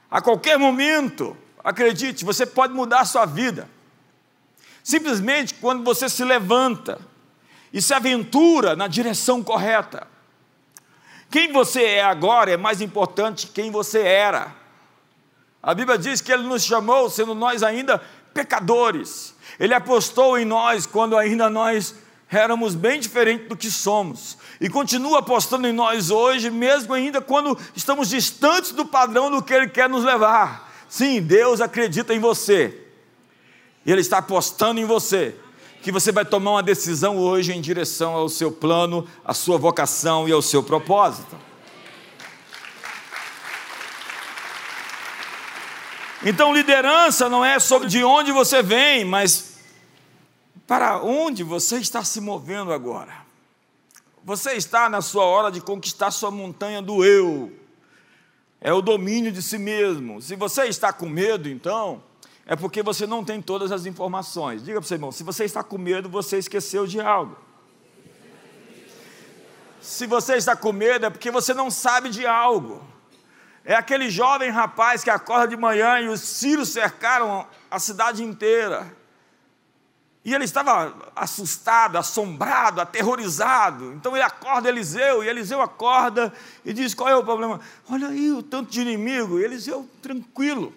A 0.09 0.21
qualquer 0.21 0.57
momento, 0.57 1.37
acredite, 1.63 2.25
você 2.25 2.45
pode 2.45 2.73
mudar 2.73 3.01
a 3.01 3.05
sua 3.05 3.25
vida. 3.25 3.69
Simplesmente 4.83 5.53
quando 5.55 5.83
você 5.83 6.09
se 6.09 6.23
levanta 6.23 6.99
e 7.71 7.81
se 7.81 7.93
aventura 7.93 8.75
na 8.75 8.87
direção 8.87 9.43
correta. 9.43 10.07
Quem 11.29 11.51
você 11.51 11.83
é 11.83 12.03
agora 12.03 12.51
é 12.51 12.57
mais 12.57 12.81
importante 12.81 13.47
que 13.47 13.53
quem 13.53 13.69
você 13.69 14.01
era. 14.01 14.55
A 15.61 15.73
Bíblia 15.73 15.97
diz 15.97 16.21
que 16.21 16.31
Ele 16.31 16.43
nos 16.43 16.63
chamou, 16.63 17.09
sendo 17.09 17.35
nós 17.35 17.61
ainda 17.61 18.01
pecadores. 18.33 19.35
Ele 19.59 19.73
apostou 19.73 20.37
em 20.37 20.45
nós 20.45 20.85
quando 20.85 21.17
ainda 21.17 21.49
nós 21.49 21.95
éramos 22.29 22.75
bem 22.75 22.99
diferentes 22.99 23.47
do 23.47 23.57
que 23.57 23.71
somos 23.71 24.37
e 24.61 24.69
continua 24.69 25.19
apostando 25.19 25.67
em 25.67 25.73
nós 25.73 26.11
hoje, 26.11 26.49
mesmo 26.49 26.93
ainda 26.93 27.19
quando 27.19 27.57
estamos 27.75 28.09
distantes 28.09 28.71
do 28.71 28.85
padrão 28.85 29.31
do 29.31 29.41
que 29.41 29.53
Ele 29.53 29.67
quer 29.67 29.89
nos 29.89 30.03
levar. 30.03 30.71
Sim, 30.87 31.21
Deus 31.21 31.61
acredita 31.61 32.13
em 32.13 32.19
você, 32.19 32.85
e 33.85 33.91
Ele 33.91 34.01
está 34.01 34.19
apostando 34.19 34.79
em 34.79 34.85
você, 34.85 35.35
que 35.81 35.91
você 35.91 36.11
vai 36.11 36.25
tomar 36.25 36.51
uma 36.51 36.63
decisão 36.63 37.17
hoje 37.17 37.53
em 37.53 37.61
direção 37.61 38.13
ao 38.13 38.27
seu 38.27 38.51
plano, 38.51 39.07
à 39.23 39.33
sua 39.33 39.57
vocação 39.57 40.27
e 40.27 40.31
ao 40.31 40.41
seu 40.41 40.61
propósito. 40.61 41.48
Então, 46.23 46.53
liderança 46.53 47.29
não 47.29 47.45
é 47.45 47.59
sobre 47.59 47.87
de 47.87 48.03
onde 48.03 48.31
você 48.31 48.61
vem, 48.61 49.05
mas 49.05 49.57
para 50.67 51.01
onde 51.01 51.43
você 51.43 51.77
está 51.77 52.03
se 52.03 52.19
movendo 52.19 52.73
agora. 52.73 53.13
Você 54.23 54.51
está 54.53 54.89
na 54.89 55.01
sua 55.01 55.23
hora 55.23 55.49
de 55.49 55.61
conquistar 55.61 56.11
sua 56.11 56.29
montanha 56.29 56.81
do 56.81 57.05
eu. 57.05 57.51
É 58.59 58.73
o 58.73 58.81
domínio 58.81 59.31
de 59.31 59.41
si 59.41 59.57
mesmo. 59.57 60.21
Se 60.21 60.35
você 60.35 60.65
está 60.65 60.91
com 60.91 61.07
medo, 61.07 61.47
então, 61.47 62.03
é 62.45 62.55
porque 62.55 62.83
você 62.83 63.07
não 63.07 63.23
tem 63.23 63.41
todas 63.41 63.71
as 63.71 63.85
informações. 63.85 64.63
Diga 64.63 64.81
para 64.81 64.87
seu 64.87 64.95
irmão: 64.95 65.13
se 65.13 65.23
você 65.23 65.45
está 65.45 65.63
com 65.63 65.77
medo, 65.77 66.09
você 66.09 66.37
esqueceu 66.37 66.85
de 66.85 66.99
algo. 66.99 67.37
Se 69.79 70.05
você 70.05 70.35
está 70.35 70.55
com 70.55 70.73
medo, 70.73 71.05
é 71.05 71.09
porque 71.09 71.31
você 71.31 71.53
não 71.53 71.71
sabe 71.71 72.09
de 72.09 72.25
algo. 72.25 72.83
É 73.63 73.75
aquele 73.75 74.09
jovem 74.09 74.49
rapaz 74.49 75.03
que 75.03 75.09
acorda 75.09 75.47
de 75.47 75.57
manhã 75.57 75.99
e 75.99 76.07
os 76.07 76.21
sírios 76.21 76.69
cercaram 76.69 77.47
a 77.69 77.79
cidade 77.79 78.23
inteira. 78.23 78.97
E 80.23 80.33
ele 80.33 80.43
estava 80.43 81.11
assustado, 81.15 81.97
assombrado, 81.97 82.81
aterrorizado. 82.81 83.93
Então 83.93 84.15
ele 84.15 84.23
acorda 84.23 84.69
Eliseu, 84.69 85.23
e 85.23 85.27
Eliseu 85.27 85.61
acorda 85.61 86.33
e 86.65 86.73
diz: 86.73 86.93
Qual 86.93 87.09
é 87.09 87.15
o 87.15 87.23
problema? 87.23 87.59
Olha 87.89 88.09
aí 88.09 88.31
o 88.31 88.43
tanto 88.43 88.71
de 88.71 88.81
inimigo. 88.81 89.39
E 89.39 89.43
Eliseu, 89.43 89.89
tranquilo. 90.01 90.73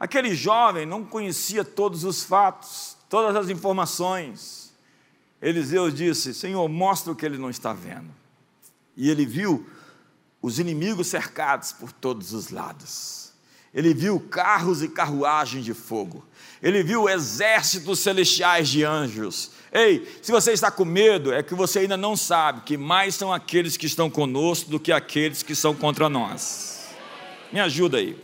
Aquele 0.00 0.34
jovem 0.34 0.84
não 0.84 1.04
conhecia 1.04 1.64
todos 1.64 2.02
os 2.02 2.24
fatos, 2.24 2.96
todas 3.08 3.36
as 3.36 3.50
informações. 3.50 4.72
Eliseu 5.40 5.90
disse: 5.90 6.32
Senhor, 6.34 6.66
mostra 6.68 7.12
o 7.12 7.16
que 7.16 7.26
ele 7.26 7.38
não 7.38 7.50
está 7.50 7.72
vendo. 7.72 8.10
E 8.96 9.10
ele 9.10 9.26
viu 9.26 9.68
os 10.42 10.58
inimigos 10.58 11.06
cercados 11.06 11.70
por 11.72 11.92
todos 11.92 12.32
os 12.32 12.50
lados. 12.50 13.30
Ele 13.72 13.94
viu 13.94 14.20
carros 14.20 14.82
e 14.82 14.88
carruagens 14.88 15.64
de 15.64 15.72
fogo. 15.72 16.22
Ele 16.60 16.82
viu 16.82 17.08
exércitos 17.08 18.00
celestiais 18.00 18.68
de 18.68 18.84
anjos. 18.84 19.52
Ei, 19.72 20.06
se 20.20 20.30
você 20.30 20.52
está 20.52 20.70
com 20.70 20.84
medo, 20.84 21.32
é 21.32 21.42
que 21.42 21.54
você 21.54 21.78
ainda 21.78 21.96
não 21.96 22.14
sabe 22.16 22.60
que 22.62 22.76
mais 22.76 23.14
são 23.14 23.32
aqueles 23.32 23.76
que 23.76 23.86
estão 23.86 24.10
conosco 24.10 24.68
do 24.68 24.78
que 24.78 24.92
aqueles 24.92 25.42
que 25.42 25.54
são 25.54 25.74
contra 25.74 26.08
nós. 26.10 26.88
Me 27.50 27.60
ajuda 27.60 27.96
aí. 27.96 28.16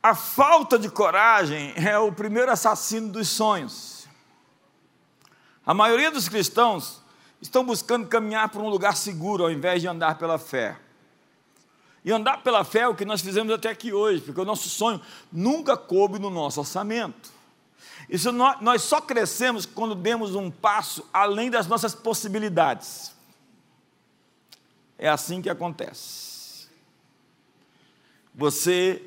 A 0.00 0.14
falta 0.14 0.78
de 0.78 0.90
coragem 0.90 1.72
é 1.76 1.98
o 1.98 2.12
primeiro 2.12 2.52
assassino 2.52 3.08
dos 3.08 3.26
sonhos. 3.28 3.93
A 5.66 5.72
maioria 5.72 6.10
dos 6.10 6.28
cristãos 6.28 7.00
estão 7.40 7.64
buscando 7.64 8.06
caminhar 8.06 8.48
para 8.48 8.60
um 8.60 8.68
lugar 8.68 8.96
seguro 8.96 9.44
ao 9.44 9.50
invés 9.50 9.80
de 9.80 9.88
andar 9.88 10.18
pela 10.18 10.38
fé. 10.38 10.78
E 12.04 12.12
andar 12.12 12.42
pela 12.42 12.64
fé 12.64 12.80
é 12.80 12.88
o 12.88 12.94
que 12.94 13.04
nós 13.04 13.22
fizemos 13.22 13.52
até 13.52 13.70
aqui 13.70 13.92
hoje, 13.92 14.20
porque 14.20 14.40
o 14.40 14.44
nosso 14.44 14.68
sonho 14.68 15.00
nunca 15.32 15.74
coube 15.76 16.18
no 16.18 16.28
nosso 16.28 16.60
orçamento. 16.60 17.32
Isso 18.10 18.30
nós, 18.30 18.60
nós 18.60 18.82
só 18.82 19.00
crescemos 19.00 19.64
quando 19.64 19.94
demos 19.94 20.34
um 20.34 20.50
passo 20.50 21.08
além 21.10 21.50
das 21.50 21.66
nossas 21.66 21.94
possibilidades. 21.94 23.14
É 24.98 25.08
assim 25.08 25.40
que 25.40 25.48
acontece. 25.48 26.68
Você 28.34 29.02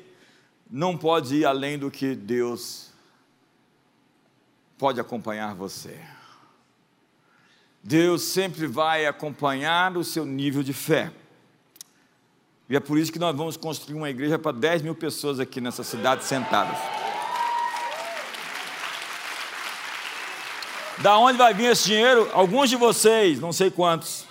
não 0.68 0.98
pode 0.98 1.36
ir 1.36 1.44
além 1.44 1.78
do 1.78 1.90
que 1.90 2.16
Deus 2.16 2.90
pode 4.76 5.00
acompanhar 5.00 5.54
você. 5.54 6.17
Deus 7.88 8.22
sempre 8.22 8.66
vai 8.66 9.06
acompanhar 9.06 9.96
o 9.96 10.04
seu 10.04 10.26
nível 10.26 10.62
de 10.62 10.74
fé. 10.74 11.10
E 12.68 12.76
é 12.76 12.80
por 12.80 12.98
isso 12.98 13.10
que 13.10 13.18
nós 13.18 13.34
vamos 13.34 13.56
construir 13.56 13.96
uma 13.96 14.10
igreja 14.10 14.38
para 14.38 14.52
10 14.52 14.82
mil 14.82 14.94
pessoas 14.94 15.40
aqui 15.40 15.58
nessa 15.58 15.82
cidade 15.82 16.22
sentadas. 16.22 16.76
Da 20.98 21.16
onde 21.16 21.38
vai 21.38 21.54
vir 21.54 21.70
esse 21.70 21.86
dinheiro? 21.86 22.28
Alguns 22.34 22.68
de 22.68 22.76
vocês, 22.76 23.40
não 23.40 23.54
sei 23.54 23.70
quantos. 23.70 24.26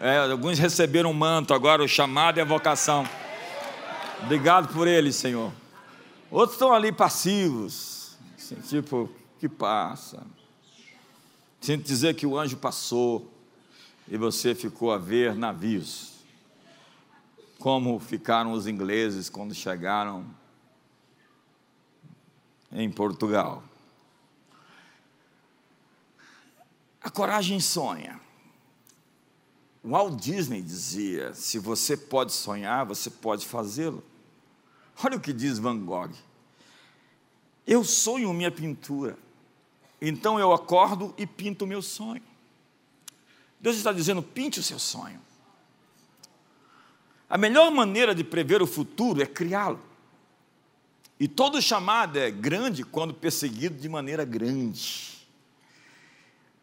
É, 0.00 0.18
alguns 0.18 0.60
receberam 0.60 1.10
um 1.10 1.14
manto, 1.14 1.52
agora 1.52 1.82
o 1.82 1.88
chamado 1.88 2.38
e 2.38 2.40
a 2.40 2.44
vocação. 2.44 3.04
Obrigado 4.22 4.72
por 4.72 4.86
eles, 4.86 5.16
Senhor. 5.16 5.52
Outros 6.30 6.52
estão 6.52 6.72
ali 6.72 6.92
passivos, 6.92 8.16
assim, 8.38 8.54
tipo, 8.60 9.10
que 9.40 9.48
passa. 9.48 10.22
Sinto 11.62 11.84
dizer 11.84 12.16
que 12.16 12.26
o 12.26 12.36
anjo 12.36 12.56
passou 12.56 13.32
e 14.08 14.16
você 14.16 14.52
ficou 14.52 14.90
a 14.90 14.98
ver 14.98 15.36
navios. 15.36 16.14
Como 17.56 18.00
ficaram 18.00 18.50
os 18.50 18.66
ingleses 18.66 19.30
quando 19.30 19.54
chegaram 19.54 20.26
em 22.72 22.90
Portugal. 22.90 23.62
A 27.00 27.08
coragem 27.08 27.60
sonha. 27.60 28.20
Walt 29.84 30.20
Disney 30.20 30.62
dizia: 30.62 31.32
se 31.32 31.60
você 31.60 31.96
pode 31.96 32.32
sonhar, 32.32 32.84
você 32.84 33.08
pode 33.08 33.46
fazê-lo. 33.46 34.02
Olha 35.04 35.16
o 35.16 35.20
que 35.20 35.32
diz 35.32 35.60
Van 35.60 35.78
Gogh. 35.78 36.10
Eu 37.64 37.84
sonho 37.84 38.32
minha 38.34 38.50
pintura, 38.50 39.16
então 40.04 40.38
eu 40.40 40.52
acordo 40.52 41.14
e 41.16 41.24
pinto 41.24 41.64
o 41.64 41.68
meu 41.68 41.80
sonho. 41.80 42.22
Deus 43.60 43.76
está 43.76 43.92
dizendo: 43.92 44.20
pinte 44.20 44.58
o 44.58 44.62
seu 44.62 44.80
sonho. 44.80 45.20
A 47.30 47.38
melhor 47.38 47.70
maneira 47.70 48.12
de 48.12 48.24
prever 48.24 48.60
o 48.60 48.66
futuro 48.66 49.22
é 49.22 49.26
criá-lo. 49.26 49.80
E 51.20 51.28
todo 51.28 51.62
chamado 51.62 52.18
é 52.18 52.32
grande 52.32 52.82
quando 52.82 53.14
perseguido 53.14 53.76
de 53.76 53.88
maneira 53.88 54.24
grande. 54.24 55.24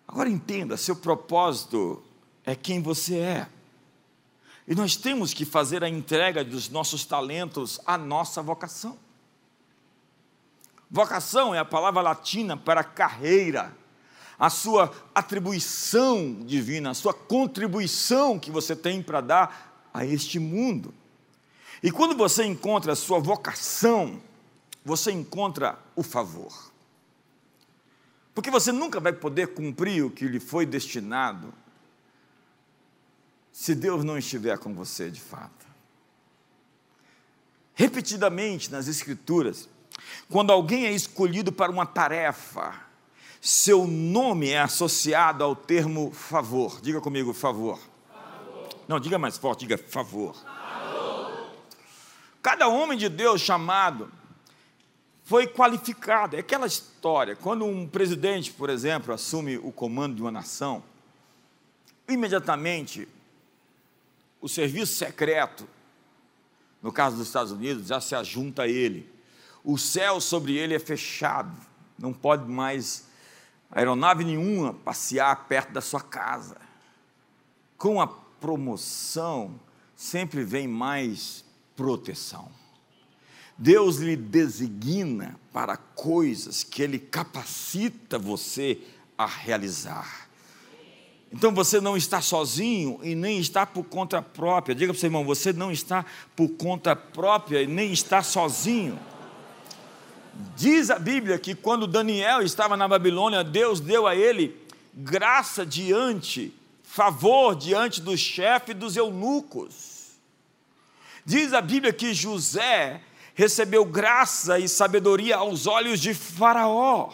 Agora 0.06 0.30
entenda: 0.30 0.76
seu 0.76 0.98
propósito 0.98 2.04
é 2.44 2.56
quem 2.56 2.82
você 2.82 3.20
é. 3.20 3.50
E 4.68 4.76
nós 4.76 4.98
temos 4.98 5.34
que 5.34 5.46
fazer 5.46 5.82
a 5.82 5.90
entrega 5.90 6.44
dos 6.44 6.70
nossos 6.70 7.06
talentos 7.06 7.80
à 7.86 7.98
nossa 7.98 8.42
vocação. 8.42 8.98
Vocação 10.90 11.54
é 11.54 11.60
a 11.60 11.66
palavra 11.66 12.02
latina 12.02 12.58
para 12.58 12.84
carreira, 12.84 13.76
a 14.40 14.50
sua 14.50 14.92
atribuição 15.14 16.44
divina, 16.46 16.92
a 16.92 16.94
sua 16.94 17.14
contribuição 17.14 18.40
que 18.40 18.50
você 18.50 18.76
tem 18.76 19.04
para 19.04 19.22
dar 19.22 19.90
a 19.94 20.04
este 20.04 20.40
mundo. 20.40 20.94
E 21.84 21.92
quando 21.92 22.16
você 22.16 22.44
encontra 22.44 22.94
a 22.94 22.96
sua 22.96 23.20
vocação, 23.20 24.20
você 24.84 25.12
encontra 25.12 25.78
o 25.96 26.02
favor. 26.02 26.72
Porque 28.34 28.50
você 28.50 28.72
nunca 28.72 29.00
vai 29.00 29.14
poder 29.14 29.54
cumprir 29.54 30.04
o 30.04 30.10
que 30.10 30.26
lhe 30.26 30.40
foi 30.40 30.66
destinado 30.66 31.54
se 33.52 33.76
Deus 33.76 34.04
não 34.04 34.18
estiver 34.18 34.58
com 34.58 34.74
você 34.74 35.12
de 35.12 35.20
fato. 35.20 35.68
Repetidamente 37.74 38.72
nas 38.72 38.88
Escrituras, 38.88 39.70
quando 40.30 40.52
alguém 40.52 40.86
é 40.86 40.92
escolhido 40.92 41.52
para 41.52 41.72
uma 41.72 41.86
tarefa, 41.86 42.74
seu 43.42 43.88
nome 43.88 44.50
é 44.50 44.60
associado 44.60 45.44
ao 45.44 45.56
termo 45.56 46.12
favor. 46.12 46.82
Diga 46.82 47.00
comigo, 47.00 47.34
favor. 47.34 47.80
favor. 48.12 48.70
Não, 48.88 49.00
diga 49.00 49.18
mais 49.18 49.38
forte, 49.38 49.62
diga 49.62 49.78
favor. 49.78 50.36
favor. 50.36 51.50
Cada 52.42 52.68
homem 52.68 52.98
de 52.98 53.08
Deus 53.08 53.42
chamado 53.42 54.12
foi 55.24 55.46
qualificado. 55.48 56.36
É 56.36 56.40
aquela 56.40 56.66
história, 56.66 57.36
quando 57.36 57.64
um 57.64 57.88
presidente, 57.88 58.52
por 58.52 58.70
exemplo, 58.70 59.14
assume 59.14 59.58
o 59.58 59.72
comando 59.72 60.16
de 60.16 60.22
uma 60.22 60.32
nação, 60.32 60.84
imediatamente 62.08 63.08
o 64.42 64.50
serviço 64.50 64.96
secreto, 64.96 65.68
no 66.82 66.92
caso 66.92 67.18
dos 67.18 67.28
Estados 67.28 67.52
Unidos, 67.52 67.88
já 67.88 68.02
se 68.02 68.16
ajunta 68.16 68.64
a 68.64 68.68
ele. 68.68 69.08
O 69.64 69.78
céu 69.78 70.22
sobre 70.22 70.56
ele 70.58 70.74
é 70.74 70.80
fechado, 70.80 71.56
não 71.98 72.14
pode 72.14 72.50
mais 72.50 73.06
aeronave 73.72 74.24
nenhuma 74.24 74.74
passear 74.74 75.48
perto 75.48 75.72
da 75.72 75.82
sua 75.82 76.02
casa. 76.02 76.58
Com 77.78 78.02
a 78.02 78.08
promoção, 78.08 79.60
sempre 79.96 80.44
vem 80.44 80.68
mais 80.68 81.44
proteção. 81.76 82.50
Deus 83.58 83.98
lhe 83.98 84.16
designa 84.16 85.38
para 85.52 85.76
coisas 85.76 86.64
que 86.64 86.82
Ele 86.82 86.98
capacita 86.98 88.18
você 88.18 88.80
a 89.18 89.26
realizar. 89.26 90.30
Então 91.32 91.54
você 91.54 91.82
não 91.82 91.98
está 91.98 92.22
sozinho 92.22 93.00
e 93.04 93.14
nem 93.14 93.38
está 93.38 93.66
por 93.66 93.84
conta 93.84 94.22
própria. 94.22 94.74
Diga 94.74 94.94
para 94.94 94.98
o 94.98 95.00
seu 95.00 95.08
irmão, 95.08 95.26
você 95.26 95.52
não 95.52 95.72
está 95.72 96.06
por 96.36 96.48
conta 96.50 96.96
própria 96.96 97.62
e 97.62 97.68
nem 97.68 97.92
está 97.92 98.24
sozinho. 98.24 98.98
Diz 100.56 100.90
a 100.90 100.98
Bíblia 100.98 101.38
que 101.38 101.54
quando 101.54 101.86
Daniel 101.86 102.42
estava 102.42 102.78
na 102.78 102.88
Babilônia, 102.88 103.44
Deus 103.44 103.82
deu 103.82 104.08
a 104.08 104.16
ele 104.16 104.58
graça 104.94 105.66
diante, 105.66 106.54
favor 106.82 107.56
diante 107.56 108.02
do 108.02 108.18
chefe 108.18 108.74
dos 108.74 108.96
eunucos. 108.96 110.12
Diz 111.26 111.54
a 111.54 111.60
Bíblia 111.60 111.92
que 111.92 112.14
José 112.14 113.02
recebeu 113.36 113.84
graça 113.86 114.58
e 114.60 114.68
sabedoria 114.68 115.38
aos 115.38 115.68
olhos 115.68 116.00
de 116.00 116.14
Faraó. 116.14 117.12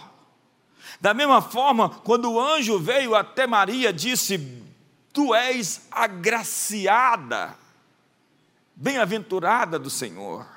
Da 1.02 1.14
mesma 1.14 1.42
forma, 1.42 1.90
quando 1.90 2.32
o 2.32 2.40
anjo 2.40 2.80
veio 2.80 3.16
até 3.16 3.46
Maria, 3.48 3.92
disse: 3.92 4.64
Tu 5.12 5.34
és 5.34 5.88
agraciada, 5.92 7.56
bem-aventurada 8.76 9.78
do 9.78 9.90
Senhor. 9.90 10.55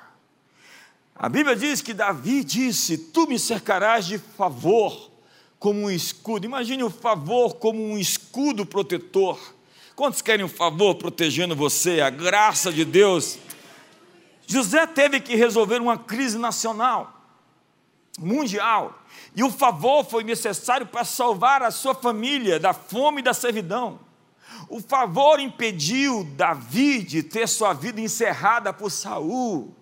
A 1.21 1.27
Bíblia 1.27 1.53
diz 1.53 1.81
que 1.81 1.93
Davi 1.93 2.45
disse: 2.45 2.97
Tu 2.97 3.27
me 3.27 3.37
cercarás 3.37 4.05
de 4.05 4.17
favor 4.17 5.11
como 5.59 5.81
um 5.81 5.91
escudo. 5.91 6.45
Imagine 6.45 6.81
o 6.81 6.89
favor 6.89 7.55
como 7.55 7.83
um 7.83 7.97
escudo 7.97 8.65
protetor. 8.65 9.37
Quantos 9.97 10.21
querem 10.21 10.45
um 10.45 10.49
favor 10.49 10.95
protegendo 10.95 11.57
você, 11.57 11.99
a 11.99 12.09
graça 12.09 12.71
de 12.71 12.85
Deus? 12.85 13.37
José 14.47 14.87
teve 14.87 15.19
que 15.19 15.35
resolver 15.35 15.81
uma 15.81 15.97
crise 15.97 16.37
nacional, 16.37 17.21
mundial. 18.17 19.03
E 19.35 19.43
o 19.43 19.51
favor 19.51 20.05
foi 20.05 20.23
necessário 20.23 20.87
para 20.87 21.03
salvar 21.03 21.61
a 21.61 21.69
sua 21.69 21.93
família 21.93 22.57
da 22.61 22.71
fome 22.71 23.19
e 23.19 23.23
da 23.23 23.33
servidão. 23.33 23.99
O 24.69 24.79
favor 24.79 25.37
impediu 25.41 26.23
Davi 26.37 27.03
de 27.03 27.21
ter 27.21 27.45
sua 27.45 27.73
vida 27.73 27.99
encerrada 27.99 28.71
por 28.71 28.89
Saul. 28.89 29.75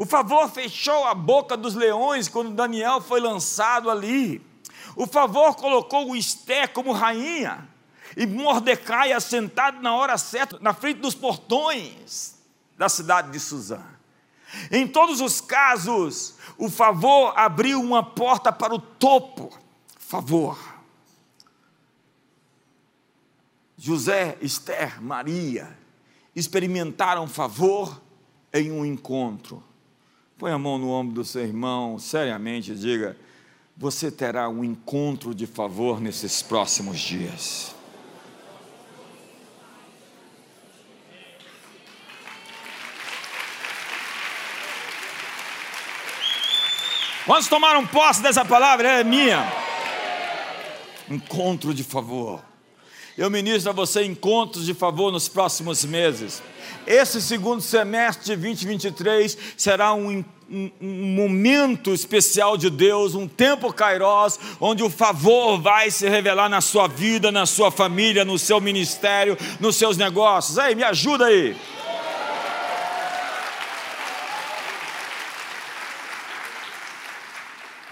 O 0.00 0.06
favor 0.06 0.48
fechou 0.48 1.04
a 1.04 1.12
boca 1.12 1.58
dos 1.58 1.74
leões 1.74 2.26
quando 2.26 2.54
Daniel 2.54 3.02
foi 3.02 3.20
lançado 3.20 3.90
ali. 3.90 4.40
O 4.96 5.06
favor 5.06 5.54
colocou 5.56 6.08
o 6.08 6.16
Esté 6.16 6.66
como 6.66 6.90
rainha 6.90 7.68
e 8.16 8.24
Mordecai 8.26 9.12
assentado 9.12 9.82
na 9.82 9.94
hora 9.94 10.16
certa, 10.16 10.58
na 10.58 10.72
frente 10.72 11.00
dos 11.00 11.14
portões 11.14 12.34
da 12.78 12.88
cidade 12.88 13.30
de 13.30 13.38
Suzã. 13.38 13.82
Em 14.70 14.88
todos 14.88 15.20
os 15.20 15.38
casos, 15.38 16.34
o 16.56 16.70
favor 16.70 17.34
abriu 17.36 17.78
uma 17.78 18.02
porta 18.02 18.50
para 18.50 18.74
o 18.74 18.78
topo. 18.78 19.52
Favor. 19.98 20.58
José, 23.76 24.38
Esther, 24.40 24.98
Maria 25.02 25.76
experimentaram 26.34 27.28
favor 27.28 28.00
em 28.50 28.72
um 28.72 28.82
encontro. 28.82 29.68
Põe 30.40 30.52
a 30.52 30.58
mão 30.58 30.78
no 30.78 30.88
ombro 30.88 31.16
do 31.16 31.22
seu 31.22 31.42
irmão, 31.42 31.98
seriamente, 31.98 32.74
diga: 32.74 33.14
Você 33.76 34.10
terá 34.10 34.48
um 34.48 34.64
encontro 34.64 35.34
de 35.34 35.46
favor 35.46 36.00
nesses 36.00 36.40
próximos 36.40 36.98
dias. 36.98 37.74
Quantos 47.26 47.46
tomaram 47.46 47.86
posse 47.86 48.22
dessa 48.22 48.42
palavra? 48.42 48.88
É 48.92 49.04
minha. 49.04 49.46
Encontro 51.10 51.74
de 51.74 51.84
favor. 51.84 52.42
Eu 53.14 53.28
ministro 53.28 53.68
a 53.68 53.74
você 53.74 54.04
encontros 54.04 54.64
de 54.64 54.72
favor 54.72 55.12
nos 55.12 55.28
próximos 55.28 55.84
meses. 55.84 56.42
Esse 56.86 57.20
segundo 57.20 57.60
semestre 57.60 58.24
de 58.24 58.36
2023 58.36 59.36
será 59.56 59.92
um, 59.92 60.24
um, 60.50 60.70
um, 60.80 61.14
momento 61.14 61.92
especial 61.92 62.56
de 62.56 62.70
Deus, 62.70 63.14
um 63.14 63.28
tempo 63.28 63.72
kairós, 63.72 64.38
onde 64.60 64.82
o 64.82 64.90
favor 64.90 65.60
vai 65.60 65.90
se 65.90 66.08
revelar 66.08 66.48
na 66.48 66.60
sua 66.60 66.88
vida, 66.88 67.30
na 67.30 67.46
sua 67.46 67.70
família, 67.70 68.24
no 68.24 68.38
seu 68.38 68.60
ministério, 68.60 69.36
nos 69.60 69.76
seus 69.76 69.96
negócios. 69.96 70.58
Aí, 70.58 70.74
me 70.74 70.82
ajuda 70.82 71.26
aí. 71.26 71.56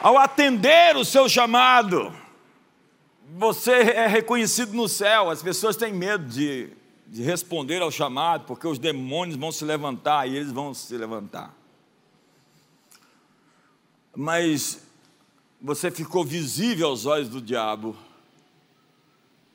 Ao 0.01 0.17
atender 0.17 0.97
o 0.97 1.05
seu 1.05 1.29
chamado, 1.29 2.13
você 3.37 3.73
é 3.73 4.07
reconhecido 4.07 4.73
no 4.73 4.89
céu. 4.89 5.29
As 5.29 5.43
pessoas 5.43 5.77
têm 5.77 5.93
medo 5.93 6.25
de, 6.25 6.71
de 7.09 7.23
responder 7.23 7.81
ao 7.81 7.91
chamado, 7.91 8.45
porque 8.45 8.67
os 8.67 8.79
demônios 8.79 9.37
vão 9.37 9.51
se 9.51 9.65
levantar 9.65 10.29
e 10.29 10.37
eles 10.37 10.53
vão 10.53 10.75
se 10.75 10.95
levantar. 10.97 11.55
Mas 14.15 14.83
você 15.61 15.91
ficou 15.91 16.25
visível 16.25 16.89
aos 16.89 17.07
olhos 17.07 17.29
do 17.29 17.41
diabo, 17.41 17.97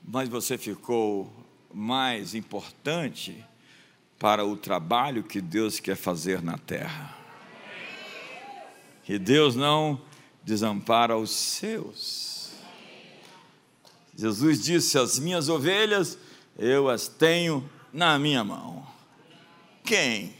mas 0.04 0.28
você 0.28 0.58
ficou 0.58 1.32
mais 1.72 2.34
importante 2.34 3.46
para 4.18 4.46
o 4.46 4.58
trabalho 4.58 5.24
que 5.24 5.40
Deus 5.40 5.80
quer 5.80 5.96
fazer 5.96 6.42
na 6.42 6.58
terra. 6.58 7.16
E 9.08 9.20
Deus 9.20 9.56
não 9.56 10.02
desampara 10.44 11.18
os 11.18 11.30
seus. 11.30 12.52
Jesus 14.16 14.64
disse: 14.64 14.98
As 14.98 15.20
minhas 15.20 15.50
ovelhas 15.50 16.18
eu 16.58 16.90
as 16.90 17.08
tenho 17.08 17.70
na 17.92 18.18
minha 18.18 18.44
mão. 18.44 18.86
Quem? 19.84 20.36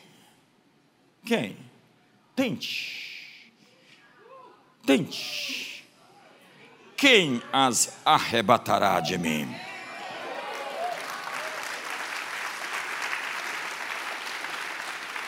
Quem? 1.26 1.58
Tente. 2.36 3.52
Tente. 4.86 5.86
Quem 6.96 7.42
as 7.52 7.98
arrebatará 8.06 9.00
de 9.00 9.18
mim? 9.18 9.54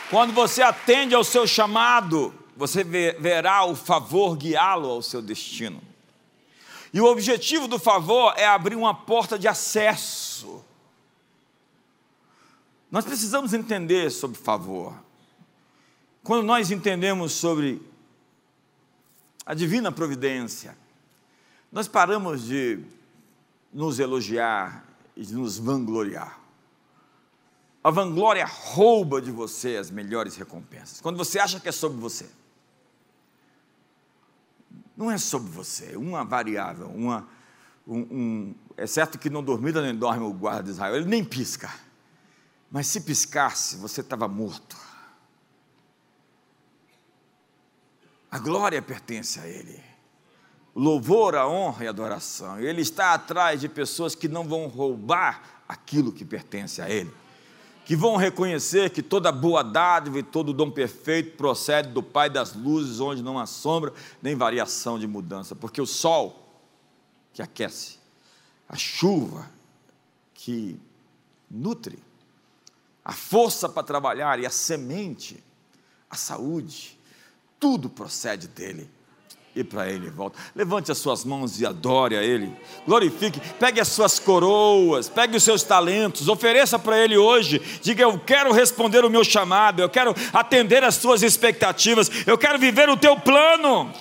Quando 0.08 0.32
você 0.32 0.62
atende 0.62 1.14
ao 1.14 1.24
seu 1.24 1.46
chamado, 1.46 2.32
você 2.56 2.84
verá 2.84 3.64
o 3.64 3.74
favor 3.74 4.36
guiá-lo 4.36 4.88
ao 4.88 5.02
seu 5.02 5.20
destino. 5.20 5.82
E 6.94 7.00
o 7.00 7.06
objetivo 7.06 7.66
do 7.66 7.78
favor 7.78 8.32
é 8.36 8.46
abrir 8.46 8.76
uma 8.76 8.94
porta 8.94 9.38
de 9.38 9.48
acesso. 9.48 10.64
Nós 12.90 13.04
precisamos 13.04 13.52
entender 13.52 14.10
sobre 14.10 14.38
favor. 14.38 14.94
Quando 16.22 16.44
nós 16.44 16.70
entendemos 16.70 17.32
sobre 17.32 17.80
a 19.44 19.54
divina 19.54 19.92
providência, 19.92 20.76
nós 21.70 21.88
paramos 21.88 22.44
de 22.44 22.80
nos 23.72 23.98
elogiar 23.98 24.84
e 25.16 25.24
de 25.24 25.34
nos 25.34 25.58
vangloriar. 25.58 26.40
A 27.82 27.90
vanglória 27.90 28.44
rouba 28.44 29.20
de 29.20 29.30
você 29.30 29.76
as 29.76 29.90
melhores 29.90 30.36
recompensas. 30.36 31.00
Quando 31.00 31.16
você 31.16 31.38
acha 31.38 31.60
que 31.60 31.68
é 31.68 31.72
sobre 31.72 31.98
você 31.98 32.28
não 34.96 35.10
é 35.10 35.18
sobre 35.18 35.50
você, 35.50 35.96
uma 35.96 36.24
variável, 36.24 36.86
uma, 36.88 37.28
um, 37.86 37.98
um, 37.98 38.54
é 38.76 38.86
certo 38.86 39.18
que 39.18 39.28
não 39.28 39.44
dormida 39.44 39.82
nem 39.82 39.94
dorme 39.94 40.24
o 40.24 40.32
guarda 40.32 40.64
de 40.64 40.70
Israel, 40.70 40.96
ele 40.96 41.04
nem 41.04 41.22
pisca, 41.22 41.70
mas 42.76 42.88
se 42.88 43.00
piscasse, 43.00 43.78
você 43.78 44.02
estava 44.02 44.28
morto. 44.28 44.76
A 48.30 48.38
glória 48.38 48.82
pertence 48.82 49.40
a 49.40 49.48
Ele, 49.48 49.82
louvor, 50.74 51.36
a 51.36 51.48
honra 51.48 51.84
e 51.84 51.86
a 51.86 51.90
adoração, 51.90 52.60
Ele 52.60 52.82
está 52.82 53.14
atrás 53.14 53.62
de 53.62 53.66
pessoas 53.70 54.14
que 54.14 54.28
não 54.28 54.46
vão 54.46 54.66
roubar 54.66 55.62
aquilo 55.66 56.12
que 56.12 56.22
pertence 56.22 56.82
a 56.82 56.90
Ele. 56.90 57.10
Que 57.86 57.96
vão 57.96 58.16
reconhecer 58.16 58.90
que 58.90 59.02
toda 59.02 59.32
boa 59.32 59.64
dádiva 59.64 60.18
e 60.18 60.22
todo 60.22 60.52
dom 60.52 60.70
perfeito 60.70 61.34
procede 61.38 61.88
do 61.88 62.02
Pai 62.02 62.28
das 62.28 62.54
luzes, 62.54 63.00
onde 63.00 63.22
não 63.22 63.38
há 63.38 63.46
sombra 63.46 63.90
nem 64.20 64.36
variação 64.36 64.98
de 64.98 65.06
mudança, 65.06 65.56
porque 65.56 65.80
o 65.80 65.86
sol 65.86 66.46
que 67.32 67.40
aquece, 67.40 67.96
a 68.68 68.76
chuva 68.76 69.50
que 70.34 70.78
nutre, 71.50 72.04
a 73.06 73.12
força 73.12 73.68
para 73.68 73.84
trabalhar 73.84 74.40
e 74.40 74.46
a 74.46 74.50
semente, 74.50 75.40
a 76.10 76.16
saúde, 76.16 76.98
tudo 77.60 77.88
procede 77.88 78.48
dele 78.48 78.90
e 79.54 79.62
para 79.62 79.88
Ele 79.88 80.10
volta. 80.10 80.36
Levante 80.56 80.90
as 80.90 80.98
suas 80.98 81.24
mãos 81.24 81.60
e 81.60 81.64
adore 81.64 82.16
a 82.16 82.22
Ele. 82.24 82.52
Glorifique, 82.84 83.40
pegue 83.60 83.80
as 83.80 83.86
suas 83.86 84.18
coroas, 84.18 85.08
pegue 85.08 85.36
os 85.36 85.44
seus 85.44 85.62
talentos, 85.62 86.26
ofereça 86.26 86.80
para 86.80 86.98
Ele 86.98 87.16
hoje. 87.16 87.60
Diga: 87.80 88.02
Eu 88.02 88.18
quero 88.18 88.52
responder 88.52 89.04
o 89.04 89.10
meu 89.10 89.22
chamado, 89.22 89.80
eu 89.80 89.88
quero 89.88 90.12
atender 90.32 90.82
as 90.82 90.96
suas 90.96 91.22
expectativas, 91.22 92.10
eu 92.26 92.36
quero 92.36 92.58
viver 92.58 92.88
o 92.88 92.96
teu 92.96 93.16
plano. 93.20 93.94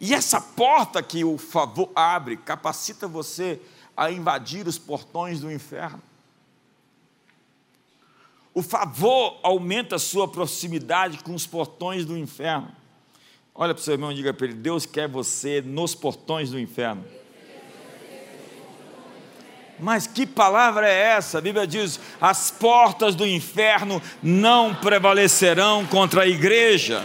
E 0.00 0.14
essa 0.14 0.40
porta 0.40 1.02
que 1.02 1.22
o 1.24 1.36
favor 1.36 1.90
abre, 1.94 2.38
capacita 2.38 3.06
você 3.06 3.60
a 3.96 4.10
invadir 4.10 4.66
os 4.66 4.78
portões 4.78 5.40
do 5.40 5.50
inferno. 5.50 6.02
O 8.52 8.62
favor 8.62 9.38
aumenta 9.42 9.96
a 9.96 9.98
sua 9.98 10.26
proximidade 10.26 11.18
com 11.18 11.34
os 11.34 11.46
portões 11.46 12.04
do 12.04 12.16
inferno. 12.16 12.70
Olha 13.54 13.74
para 13.74 13.80
o 13.80 13.84
seu 13.84 13.94
irmão 13.94 14.12
e 14.12 14.14
diga 14.14 14.32
para 14.32 14.46
ele: 14.46 14.54
Deus 14.54 14.84
quer 14.84 15.08
você 15.08 15.62
nos 15.62 15.94
portões 15.94 16.50
do 16.50 16.58
inferno. 16.58 17.04
Mas 19.78 20.06
que 20.06 20.26
palavra 20.26 20.88
é 20.88 21.16
essa? 21.16 21.38
A 21.38 21.40
Bíblia 21.40 21.66
diz: 21.66 22.00
as 22.20 22.50
portas 22.50 23.14
do 23.14 23.26
inferno 23.26 24.00
não 24.22 24.74
prevalecerão 24.74 25.84
contra 25.86 26.22
a 26.22 26.26
igreja. 26.26 27.02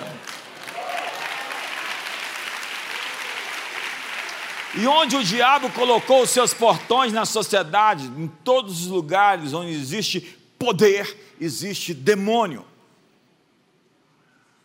E 4.75 4.87
onde 4.87 5.17
o 5.17 5.23
diabo 5.23 5.69
colocou 5.71 6.21
os 6.21 6.29
seus 6.29 6.53
portões 6.53 7.11
na 7.11 7.25
sociedade, 7.25 8.05
em 8.05 8.27
todos 8.27 8.81
os 8.81 8.87
lugares 8.87 9.53
onde 9.53 9.71
existe 9.71 10.21
poder, 10.57 11.17
existe 11.39 11.93
demônio. 11.93 12.65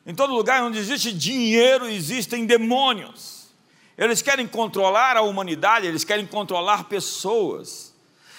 Em 0.07 0.15
todo 0.15 0.33
lugar 0.33 0.63
onde 0.63 0.79
existe 0.79 1.13
dinheiro, 1.13 1.89
existem 1.89 2.47
demônios. 2.47 3.49
Eles 3.99 4.23
querem 4.23 4.47
controlar 4.47 5.17
a 5.17 5.23
humanidade, 5.23 5.87
eles 5.87 6.05
querem 6.05 6.27
controlar 6.27 6.85
pessoas. 6.85 7.96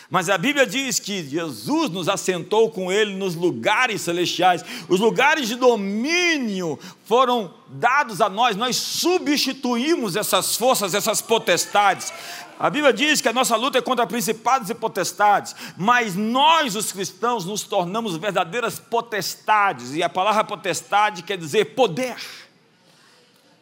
Mas 0.09 0.29
a 0.29 0.37
Bíblia 0.37 0.65
diz 0.65 0.99
que 0.99 1.27
Jesus 1.27 1.89
nos 1.89 2.07
assentou 2.07 2.71
com 2.71 2.89
Ele 2.91 3.15
nos 3.15 3.35
lugares 3.35 4.01
celestiais. 4.01 4.63
Os 4.87 4.99
lugares 4.99 5.49
de 5.49 5.55
domínio 5.55 6.79
foram 7.03 7.53
dados 7.67 8.21
a 8.21 8.29
nós, 8.29 8.55
nós 8.55 8.77
substituímos 8.77 10.15
essas 10.15 10.55
forças, 10.55 10.93
essas 10.93 11.21
potestades. 11.21 12.13
A 12.59 12.69
Bíblia 12.69 12.93
diz 12.93 13.21
que 13.21 13.27
a 13.27 13.33
nossa 13.33 13.55
luta 13.55 13.77
é 13.77 13.81
contra 13.81 14.07
principados 14.07 14.69
e 14.69 14.73
potestades, 14.73 15.55
mas 15.77 16.15
nós, 16.15 16.75
os 16.75 16.91
cristãos, 16.91 17.45
nos 17.45 17.63
tornamos 17.63 18.17
verdadeiras 18.17 18.79
potestades, 18.79 19.93
e 19.93 20.01
a 20.01 20.09
palavra 20.09 20.43
potestade 20.43 21.21
quer 21.21 21.37
dizer 21.37 21.75
poder. 21.75 22.15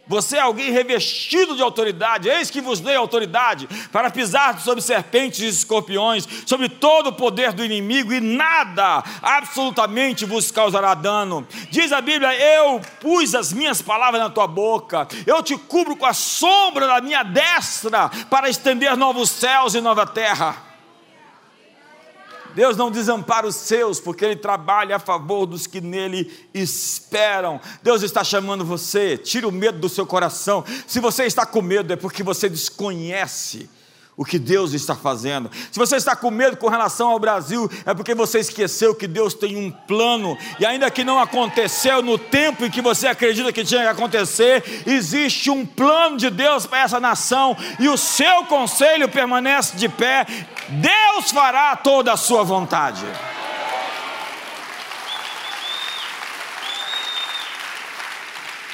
Você 0.07 0.37
é 0.37 0.41
alguém 0.41 0.71
revestido 0.71 1.55
de 1.55 1.61
autoridade, 1.61 2.29
eis 2.29 2.49
que 2.49 2.61
vos 2.61 2.79
dei 2.79 2.95
autoridade 2.95 3.67
para 3.91 4.11
pisar 4.11 4.59
sobre 4.59 4.81
serpentes 4.81 5.39
e 5.39 5.47
escorpiões, 5.47 6.27
sobre 6.45 6.69
todo 6.69 7.07
o 7.07 7.13
poder 7.13 7.53
do 7.53 7.65
inimigo, 7.65 8.13
e 8.13 8.19
nada 8.19 9.03
absolutamente 9.21 10.25
vos 10.25 10.51
causará 10.51 10.93
dano. 10.93 11.47
Diz 11.71 11.91
a 11.91 12.01
Bíblia: 12.01 12.33
Eu 12.35 12.79
pus 13.01 13.33
as 13.33 13.51
minhas 13.51 13.81
palavras 13.81 14.21
na 14.21 14.29
tua 14.29 14.47
boca, 14.47 15.07
eu 15.25 15.41
te 15.41 15.57
cubro 15.57 15.95
com 15.95 16.05
a 16.05 16.13
sombra 16.13 16.87
da 16.87 17.01
minha 17.01 17.23
destra 17.23 18.09
para 18.29 18.49
estender 18.49 18.95
novos 18.95 19.29
céus 19.29 19.73
e 19.73 19.81
nova 19.81 20.05
terra. 20.05 20.74
Deus 22.55 22.77
não 22.77 22.89
desampara 22.89 23.45
os 23.45 23.55
seus, 23.55 23.99
porque 23.99 24.23
Ele 24.23 24.35
trabalha 24.37 24.95
a 24.95 24.99
favor 24.99 25.45
dos 25.45 25.67
que 25.67 25.81
nele 25.81 26.31
esperam. 26.53 27.59
Deus 27.83 28.01
está 28.01 28.23
chamando 28.23 28.63
você, 28.63 29.17
tira 29.17 29.47
o 29.47 29.51
medo 29.51 29.77
do 29.77 29.89
seu 29.89 30.05
coração. 30.05 30.63
Se 30.87 30.99
você 30.99 31.25
está 31.25 31.45
com 31.45 31.61
medo, 31.61 31.91
é 31.91 31.95
porque 31.95 32.23
você 32.23 32.47
desconhece 32.47 33.69
o 34.17 34.23
que 34.23 34.39
Deus 34.39 34.73
está 34.73 34.95
fazendo. 34.95 35.51
Se 35.71 35.77
você 35.77 35.97
está 35.97 36.15
com 36.15 36.31
medo 36.31 36.57
com 36.57 36.69
relação 36.69 37.09
ao 37.09 37.19
Brasil, 37.19 37.69
é 37.85 37.93
porque 37.93 38.15
você 38.15 38.39
esqueceu 38.39 38.95
que 38.95 39.07
Deus 39.07 39.33
tem 39.33 39.57
um 39.57 39.69
plano, 39.69 40.37
e 40.59 40.65
ainda 40.65 40.89
que 40.89 41.03
não 41.03 41.19
aconteceu 41.19 42.01
no 42.01 42.17
tempo 42.17 42.65
em 42.65 42.71
que 42.71 42.81
você 42.81 43.07
acredita 43.07 43.51
que 43.51 43.65
tinha 43.65 43.81
que 43.81 43.87
acontecer, 43.87 44.83
existe 44.85 45.49
um 45.49 45.65
plano 45.65 46.17
de 46.17 46.29
Deus 46.29 46.65
para 46.65 46.79
essa 46.79 46.99
nação, 46.99 47.57
e 47.79 47.89
o 47.89 47.97
seu 47.97 48.45
conselho 48.45 49.09
permanece 49.09 49.75
de 49.75 49.89
pé. 49.89 50.25
Deus 50.69 51.31
fará 51.31 51.75
toda 51.75 52.13
a 52.13 52.17
sua 52.17 52.43
vontade. 52.43 53.05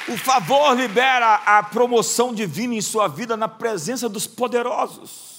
O 0.08 0.16
favor 0.16 0.76
libera 0.76 1.36
a 1.46 1.62
promoção 1.62 2.34
divina 2.34 2.74
em 2.74 2.80
sua 2.80 3.08
vida 3.08 3.36
na 3.36 3.48
presença 3.48 4.08
dos 4.08 4.26
poderosos. 4.26 5.31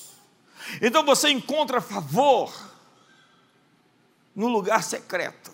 Então 0.82 1.06
você 1.06 1.30
encontra 1.30 1.82
favor 1.82 2.54
no 4.36 4.48
lugar 4.48 4.84
secreto. 4.84 5.52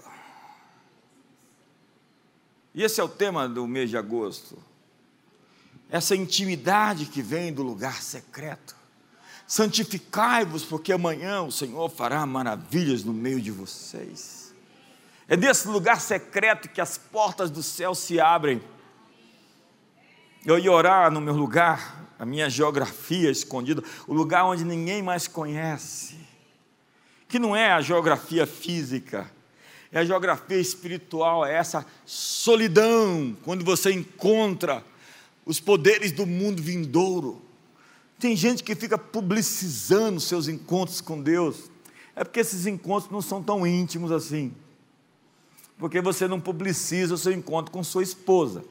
E 2.73 2.83
esse 2.83 3.01
é 3.01 3.03
o 3.03 3.09
tema 3.09 3.47
do 3.47 3.67
mês 3.67 3.89
de 3.89 3.97
agosto. 3.97 4.57
Essa 5.89 6.15
intimidade 6.15 7.07
que 7.07 7.21
vem 7.21 7.51
do 7.51 7.63
lugar 7.63 8.01
secreto. 8.01 8.75
Santificai-vos, 9.47 10.63
porque 10.63 10.93
amanhã 10.93 11.41
o 11.41 11.51
Senhor 11.51 11.89
fará 11.89 12.23
maravilhas 12.25 13.03
no 13.03 13.11
meio 13.11 13.41
de 13.41 13.49
vocês. 13.49 14.53
É 15.27 15.35
desse 15.35 15.67
lugar 15.67 15.99
secreto 15.99 16.69
que 16.69 16.79
as 16.79 16.97
portas 16.97 17.49
do 17.49 17.63
céu 17.63 17.95
se 17.95 18.19
abrem. 18.19 18.61
Eu 20.45 20.57
ia 20.57 20.71
orar 20.71 21.11
no 21.11 21.19
meu 21.19 21.35
lugar, 21.35 21.98
a 22.19 22.25
minha 22.25 22.49
geografia 22.49 23.31
escondida, 23.31 23.81
o 24.05 24.13
lugar 24.13 24.43
onde 24.43 24.65
ninguém 24.65 25.01
mais 25.01 25.25
conhece, 25.25 26.17
que 27.29 27.39
não 27.39 27.55
é 27.55 27.71
a 27.71 27.79
geografia 27.79 28.45
física, 28.45 29.31
é 29.89 29.99
a 29.99 30.05
geografia 30.05 30.57
espiritual, 30.57 31.45
é 31.45 31.55
essa 31.55 31.85
solidão, 32.05 33.35
quando 33.43 33.63
você 33.63 33.93
encontra 33.93 34.83
os 35.45 35.61
poderes 35.61 36.11
do 36.11 36.25
mundo 36.25 36.61
vindouro. 36.61 37.41
Tem 38.19 38.35
gente 38.35 38.63
que 38.63 38.75
fica 38.75 38.97
publicizando 38.97 40.19
seus 40.19 40.49
encontros 40.49 40.99
com 40.99 41.21
Deus, 41.21 41.71
é 42.15 42.25
porque 42.25 42.41
esses 42.41 42.65
encontros 42.65 43.09
não 43.09 43.21
são 43.21 43.41
tão 43.41 43.65
íntimos 43.65 44.11
assim, 44.11 44.53
porque 45.77 46.01
você 46.01 46.27
não 46.27 46.41
publiciza 46.41 47.13
o 47.13 47.17
seu 47.17 47.31
encontro 47.31 47.71
com 47.71 47.81
sua 47.81 48.03
esposa. 48.03 48.65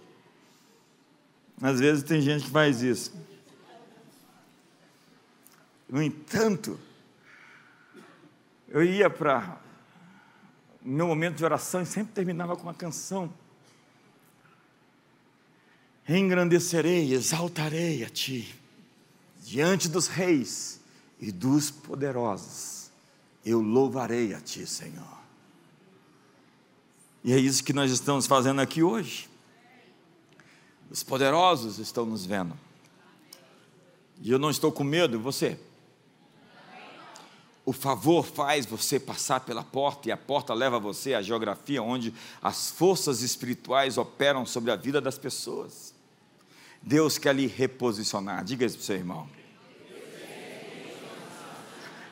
Às 1.62 1.80
vezes 1.80 2.04
tem 2.04 2.20
gente 2.20 2.44
que 2.44 2.50
faz 2.50 2.82
isso. 2.82 3.10
No 5.88 6.02
entanto, 6.02 6.78
eu 8.68 8.84
ia 8.84 9.08
para 9.08 9.58
meu 10.82 11.06
momento 11.06 11.36
de 11.36 11.44
oração 11.44 11.82
e 11.82 11.86
sempre 11.86 12.12
terminava 12.12 12.56
com 12.56 12.62
uma 12.62 12.74
canção. 12.74 13.32
Engrandecerei, 16.08 17.12
exaltarei 17.12 18.04
a 18.04 18.08
Ti, 18.08 18.54
diante 19.42 19.88
dos 19.88 20.06
reis 20.06 20.80
e 21.20 21.30
dos 21.30 21.70
poderosos, 21.70 22.90
eu 23.44 23.60
louvarei 23.60 24.32
a 24.34 24.40
Ti, 24.40 24.66
Senhor. 24.66 25.18
E 27.22 27.32
é 27.32 27.38
isso 27.38 27.62
que 27.62 27.72
nós 27.72 27.90
estamos 27.90 28.26
fazendo 28.26 28.60
aqui 28.60 28.82
hoje. 28.82 29.28
Os 30.90 31.02
poderosos 31.02 31.78
estão 31.78 32.06
nos 32.06 32.24
vendo. 32.24 32.58
E 34.22 34.30
eu 34.30 34.38
não 34.38 34.50
estou 34.50 34.72
com 34.72 34.82
medo, 34.82 35.20
você? 35.20 35.58
O 37.68 37.72
favor 37.74 38.24
faz 38.24 38.64
você 38.64 38.98
passar 38.98 39.40
pela 39.40 39.62
porta 39.62 40.08
e 40.08 40.10
a 40.10 40.16
porta 40.16 40.54
leva 40.54 40.80
você 40.80 41.12
à 41.12 41.20
geografia 41.20 41.82
onde 41.82 42.14
as 42.40 42.70
forças 42.70 43.20
espirituais 43.20 43.98
operam 43.98 44.46
sobre 44.46 44.70
a 44.70 44.76
vida 44.76 45.02
das 45.02 45.18
pessoas. 45.18 45.92
Deus 46.80 47.18
quer 47.18 47.34
lhe 47.34 47.46
reposicionar. 47.46 48.42
Diga 48.42 48.64
isso 48.64 48.76
para 48.76 48.82
o 48.82 48.86
seu 48.86 48.96
irmão. 48.96 49.28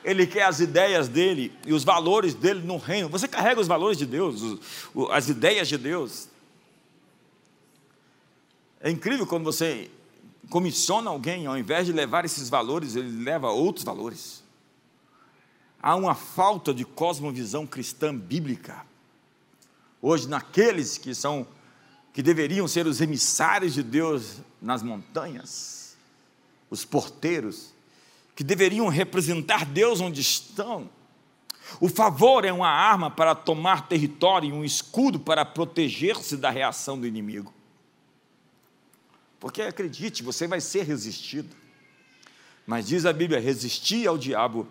Ele 0.03 0.27
quer 0.27 0.43
as 0.43 0.59
ideias 0.59 1.07
dele 1.07 1.51
e 1.65 1.73
os 1.73 1.83
valores 1.83 2.35
dele 2.35 2.61
no 2.61 2.77
reino. 2.77 3.09
Você 3.09 3.27
carrega 3.27 3.59
os 3.59 3.67
valores 3.67 3.97
de 3.97 4.05
Deus, 4.05 4.59
as 5.09 5.27
ideias 5.27 5.67
de 5.67 5.79
Deus. 5.79 6.29
É 8.79 8.91
incrível 8.91 9.25
quando 9.25 9.45
você 9.45 9.89
comissiona 10.51 11.09
alguém, 11.09 11.47
ao 11.47 11.57
invés 11.57 11.87
de 11.87 11.93
levar 11.93 12.25
esses 12.25 12.47
valores, 12.47 12.95
ele 12.95 13.23
leva 13.23 13.49
outros 13.49 13.83
valores 13.83 14.45
há 15.81 15.95
uma 15.95 16.15
falta 16.15 16.73
de 16.73 16.83
cosmovisão 16.85 17.65
cristã 17.65 18.15
bíblica. 18.15 18.85
Hoje, 20.01 20.27
naqueles 20.27 20.97
que 20.97 21.13
são 21.13 21.47
que 22.13 22.23
deveriam 22.23 22.67
ser 22.67 22.87
os 22.87 22.99
emissários 22.99 23.75
de 23.75 23.83
Deus 23.83 24.37
nas 24.59 24.81
montanhas, 24.81 25.95
os 26.67 26.83
porteiros, 26.83 27.75
que 28.35 28.43
deveriam 28.43 28.87
representar 28.87 29.65
Deus 29.65 30.01
onde 30.01 30.21
estão. 30.21 30.89
O 31.79 31.87
favor 31.87 32.43
é 32.43 32.51
uma 32.51 32.69
arma 32.69 33.11
para 33.11 33.35
tomar 33.35 33.87
território 33.87 34.49
e 34.49 34.51
um 34.53 34.63
escudo 34.63 35.19
para 35.19 35.45
proteger-se 35.45 36.37
da 36.37 36.49
reação 36.49 36.99
do 36.99 37.05
inimigo. 37.05 37.53
Porque 39.39 39.61
acredite, 39.61 40.23
você 40.23 40.47
vai 40.47 40.59
ser 40.59 40.83
resistido. 40.83 41.55
Mas 42.65 42.87
diz 42.87 43.05
a 43.05 43.13
Bíblia: 43.13 43.39
resistir 43.39 44.07
ao 44.07 44.17
diabo 44.17 44.67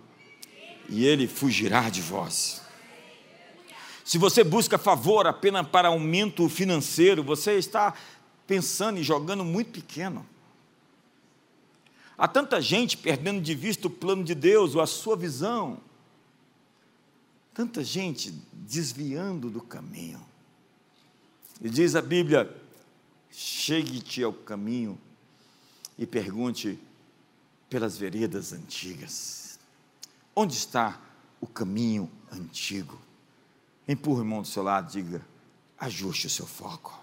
e 0.88 1.04
ele 1.04 1.26
fugirá 1.26 1.88
de 1.90 2.00
vós. 2.00 2.62
Se 4.04 4.18
você 4.18 4.44
busca 4.44 4.78
favor 4.78 5.26
apenas 5.26 5.66
para 5.66 5.88
aumento 5.88 6.48
financeiro, 6.48 7.24
você 7.24 7.54
está 7.54 7.92
pensando 8.46 8.98
e 8.98 9.02
jogando 9.02 9.44
muito 9.44 9.72
pequeno. 9.72 10.24
Há 12.16 12.28
tanta 12.28 12.60
gente 12.60 12.96
perdendo 12.96 13.42
de 13.42 13.54
vista 13.54 13.88
o 13.88 13.90
plano 13.90 14.24
de 14.24 14.34
Deus 14.34 14.74
ou 14.74 14.80
a 14.80 14.86
sua 14.86 15.16
visão. 15.16 15.78
Tanta 17.52 17.82
gente 17.82 18.32
desviando 18.52 19.50
do 19.50 19.60
caminho. 19.60 20.24
E 21.60 21.68
diz 21.68 21.94
a 21.94 22.02
Bíblia: 22.02 22.54
chegue-te 23.30 24.22
ao 24.22 24.32
caminho 24.32 24.98
e 25.98 26.06
pergunte 26.06 26.78
pelas 27.68 27.98
veredas 27.98 28.52
antigas. 28.52 29.45
Onde 30.38 30.54
está 30.54 31.00
o 31.40 31.46
caminho 31.46 32.10
antigo? 32.30 33.00
Empurra 33.88 34.18
o 34.18 34.22
irmão 34.22 34.42
do 34.42 34.48
seu 34.48 34.62
lado, 34.62 34.92
diga: 34.92 35.24
ajuste 35.80 36.26
o 36.26 36.30
seu 36.30 36.46
foco. 36.46 37.00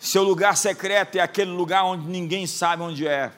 Seu 0.00 0.24
lugar 0.24 0.56
secreto 0.56 1.14
é 1.14 1.20
aquele 1.20 1.52
lugar 1.52 1.84
onde 1.84 2.08
ninguém 2.08 2.44
sabe 2.44 2.82
onde 2.82 3.06
é. 3.06 3.32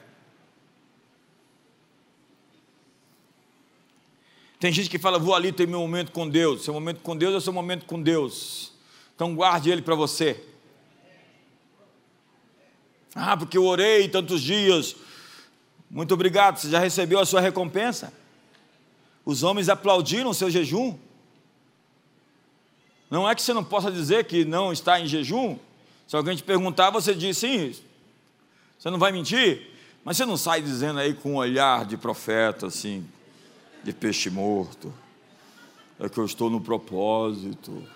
Tem 4.58 4.72
gente 4.72 4.88
que 4.88 4.98
fala, 4.98 5.18
vou 5.18 5.34
ali 5.34 5.52
ter 5.52 5.68
meu 5.68 5.80
momento 5.80 6.10
com 6.10 6.26
Deus. 6.26 6.64
Seu 6.64 6.72
momento 6.72 7.02
com 7.02 7.14
Deus 7.14 7.34
é 7.34 7.40
seu 7.40 7.52
momento 7.52 7.84
com 7.84 8.00
Deus. 8.00 8.72
Então 9.14 9.34
guarde 9.34 9.68
ele 9.68 9.82
para 9.82 9.94
você. 9.94 10.42
Ah, 13.14 13.36
porque 13.36 13.58
eu 13.58 13.66
orei 13.66 14.08
tantos 14.08 14.40
dias, 14.40 14.96
muito 15.94 16.12
obrigado, 16.12 16.58
você 16.58 16.68
já 16.68 16.80
recebeu 16.80 17.20
a 17.20 17.24
sua 17.24 17.40
recompensa? 17.40 18.12
Os 19.24 19.44
homens 19.44 19.68
aplaudiram 19.68 20.30
o 20.30 20.34
seu 20.34 20.50
jejum. 20.50 20.98
Não 23.08 23.30
é 23.30 23.32
que 23.32 23.40
você 23.40 23.52
não 23.52 23.62
possa 23.62 23.92
dizer 23.92 24.24
que 24.24 24.44
não 24.44 24.72
está 24.72 24.98
em 24.98 25.06
jejum. 25.06 25.56
Se 26.08 26.16
alguém 26.16 26.34
te 26.34 26.42
perguntar, 26.42 26.90
você 26.90 27.14
diz 27.14 27.38
sim. 27.38 27.72
Você 28.76 28.90
não 28.90 28.98
vai 28.98 29.12
mentir, 29.12 29.70
mas 30.04 30.16
você 30.16 30.26
não 30.26 30.36
sai 30.36 30.60
dizendo 30.60 30.98
aí 30.98 31.14
com 31.14 31.34
um 31.34 31.36
olhar 31.36 31.84
de 31.84 31.96
profeta, 31.96 32.66
assim, 32.66 33.06
de 33.84 33.92
peixe 33.92 34.28
morto. 34.28 34.92
É 36.00 36.08
que 36.08 36.18
eu 36.18 36.24
estou 36.24 36.50
no 36.50 36.60
propósito. 36.60 37.86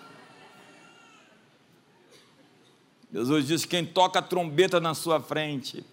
Jesus 3.13 3.45
disse: 3.45 3.67
quem 3.67 3.85
toca 3.85 4.19
a 4.19 4.21
trombeta 4.21 4.79
na 4.79 4.93
sua 4.93 5.19
frente 5.19 5.83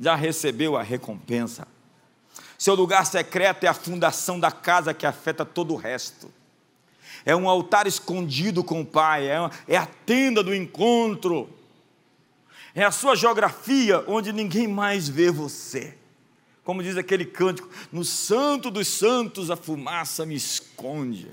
já 0.00 0.14
recebeu 0.14 0.78
a 0.78 0.82
recompensa. 0.82 1.68
Seu 2.58 2.74
lugar 2.74 3.04
secreto 3.04 3.64
é 3.64 3.68
a 3.68 3.74
fundação 3.74 4.40
da 4.40 4.50
casa 4.50 4.94
que 4.94 5.04
afeta 5.04 5.44
todo 5.44 5.74
o 5.74 5.76
resto. 5.76 6.32
É 7.24 7.36
um 7.36 7.48
altar 7.48 7.86
escondido 7.86 8.64
com 8.64 8.80
o 8.80 8.86
Pai, 8.86 9.28
é, 9.28 9.38
uma, 9.38 9.50
é 9.68 9.76
a 9.76 9.84
tenda 9.84 10.42
do 10.42 10.54
encontro, 10.54 11.50
é 12.74 12.82
a 12.82 12.90
sua 12.90 13.14
geografia 13.14 14.02
onde 14.06 14.32
ninguém 14.32 14.66
mais 14.66 15.06
vê 15.06 15.30
você. 15.30 15.98
Como 16.64 16.82
diz 16.82 16.96
aquele 16.96 17.26
cântico: 17.26 17.68
No 17.92 18.04
santo 18.04 18.70
dos 18.70 18.88
santos 18.88 19.50
a 19.50 19.56
fumaça 19.56 20.24
me 20.24 20.34
esconde. 20.34 21.28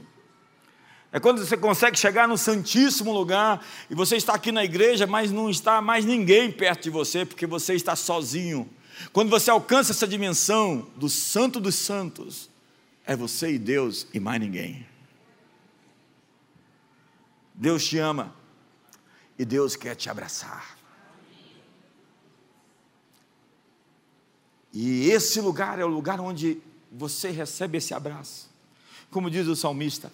É 1.12 1.20
quando 1.20 1.46
você 1.46 1.56
consegue 1.56 1.98
chegar 1.98 2.28
no 2.28 2.38
santíssimo 2.38 3.12
lugar 3.12 3.66
e 3.90 3.96
você 3.96 4.18
está 4.18 4.34
aqui 4.34 4.52
na 4.52 4.64
igreja, 4.64 5.08
mas 5.08 5.32
não 5.32 5.50
está 5.50 5.82
mais 5.82 6.04
ninguém 6.04 6.52
perto 6.52 6.84
de 6.84 6.90
você, 6.90 7.26
porque 7.26 7.48
você 7.48 7.76
está 7.76 7.96
sozinho. 7.96 8.70
Quando 9.14 9.30
você 9.30 9.50
alcança 9.50 9.92
essa 9.92 10.08
dimensão 10.08 10.88
do 10.96 11.08
santo 11.08 11.60
dos 11.60 11.76
santos, 11.76 12.50
é 13.06 13.16
você 13.16 13.54
e 13.54 13.58
Deus 13.58 14.06
e 14.14 14.20
mais 14.20 14.40
ninguém. 14.40 14.86
Deus 17.54 17.86
te 17.86 17.98
ama 17.98 18.36
e 19.40 19.46
Deus 19.46 19.76
quer 19.76 19.96
te 19.96 20.10
abraçar. 20.10 20.78
E 24.74 25.10
esse 25.10 25.40
lugar 25.40 25.80
é 25.80 25.86
o 25.86 25.88
lugar 25.88 26.20
onde 26.20 26.62
você 26.92 27.32
recebe 27.32 27.78
esse 27.78 27.94
abraço. 27.94 28.50
Como 29.10 29.32
diz 29.32 29.48
o 29.48 29.56
salmista, 29.56 30.12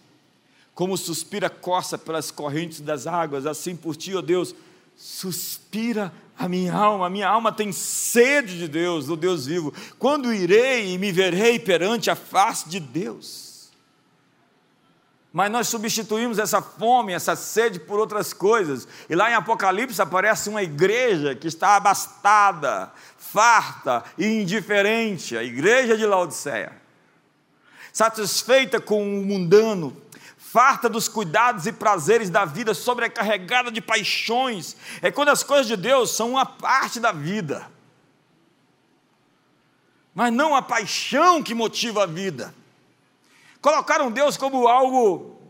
como 0.74 0.98
suspira 0.98 1.48
a 1.48 1.50
coça 1.50 1.98
pelas 1.98 2.32
correntes 2.32 2.82
das 2.82 3.06
águas, 3.06 3.46
assim 3.46 3.76
por 3.76 3.96
ti, 3.96 4.16
ó 4.16 4.20
oh 4.20 4.22
Deus, 4.22 4.56
suspira 4.96 6.12
a 6.38 6.50
minha 6.50 6.74
alma, 6.74 7.08
a 7.08 7.10
minha 7.10 7.28
alma 7.28 7.52
tem 7.52 7.72
sede 7.72 8.58
de 8.58 8.68
Deus, 8.68 9.06
do 9.06 9.16
Deus 9.16 9.46
vivo. 9.46 9.74
Quando 10.00 10.34
irei 10.34 10.94
e 10.94 10.98
me 10.98 11.12
verei 11.12 11.60
perante 11.60 12.10
a 12.10 12.16
face 12.16 12.68
de 12.68 12.80
Deus? 12.80 13.54
Mas 15.32 15.52
nós 15.52 15.68
substituímos 15.68 16.38
essa 16.38 16.62
fome, 16.62 17.12
essa 17.12 17.36
sede 17.36 17.80
por 17.80 18.00
outras 18.00 18.34
coisas. 18.34 18.88
E 19.10 19.16
lá 19.16 19.32
em 19.32 19.34
Apocalipse 19.34 20.00
aparece 20.00 20.48
uma 20.48 20.62
igreja 20.62 21.34
que 21.34 21.48
está 21.48 21.76
abastada, 21.76 22.92
farta 23.18 24.04
e 24.16 24.28
indiferente 24.28 25.36
a 25.36 25.44
igreja 25.44 25.98
de 25.98 26.06
Laodiceia. 26.06 26.72
Satisfeita 27.92 28.80
com 28.80 29.02
o 29.02 29.26
mundano, 29.26 29.96
farta 30.54 30.88
dos 30.88 31.08
cuidados 31.08 31.66
e 31.66 31.74
prazeres 31.74 32.30
da 32.30 32.46
vida, 32.46 32.76
sobrecarregada 32.76 33.72
de 33.72 33.82
paixões. 33.82 34.78
É 35.02 35.10
quando 35.10 35.30
as 35.30 35.42
coisas 35.42 35.66
de 35.66 35.76
Deus 35.76 36.12
são 36.12 36.30
uma 36.30 36.46
parte 36.46 37.00
da 37.00 37.12
vida, 37.12 37.68
mas 40.14 40.32
não 40.32 40.56
a 40.56 40.62
paixão 40.62 41.42
que 41.42 41.56
motiva 41.56 42.04
a 42.04 42.06
vida. 42.06 42.54
Colocaram 43.60 44.12
Deus 44.12 44.38
como 44.38 44.68
algo 44.68 45.42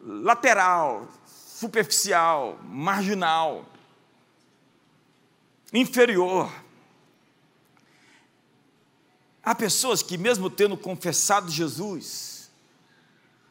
lateral, 0.00 1.06
superficial, 1.26 2.58
marginal, 2.62 3.66
inferior. 5.70 6.50
Há 9.44 9.54
pessoas 9.54 10.02
que, 10.02 10.16
mesmo 10.16 10.48
tendo 10.48 10.76
confessado 10.76 11.50
Jesus, 11.50 12.50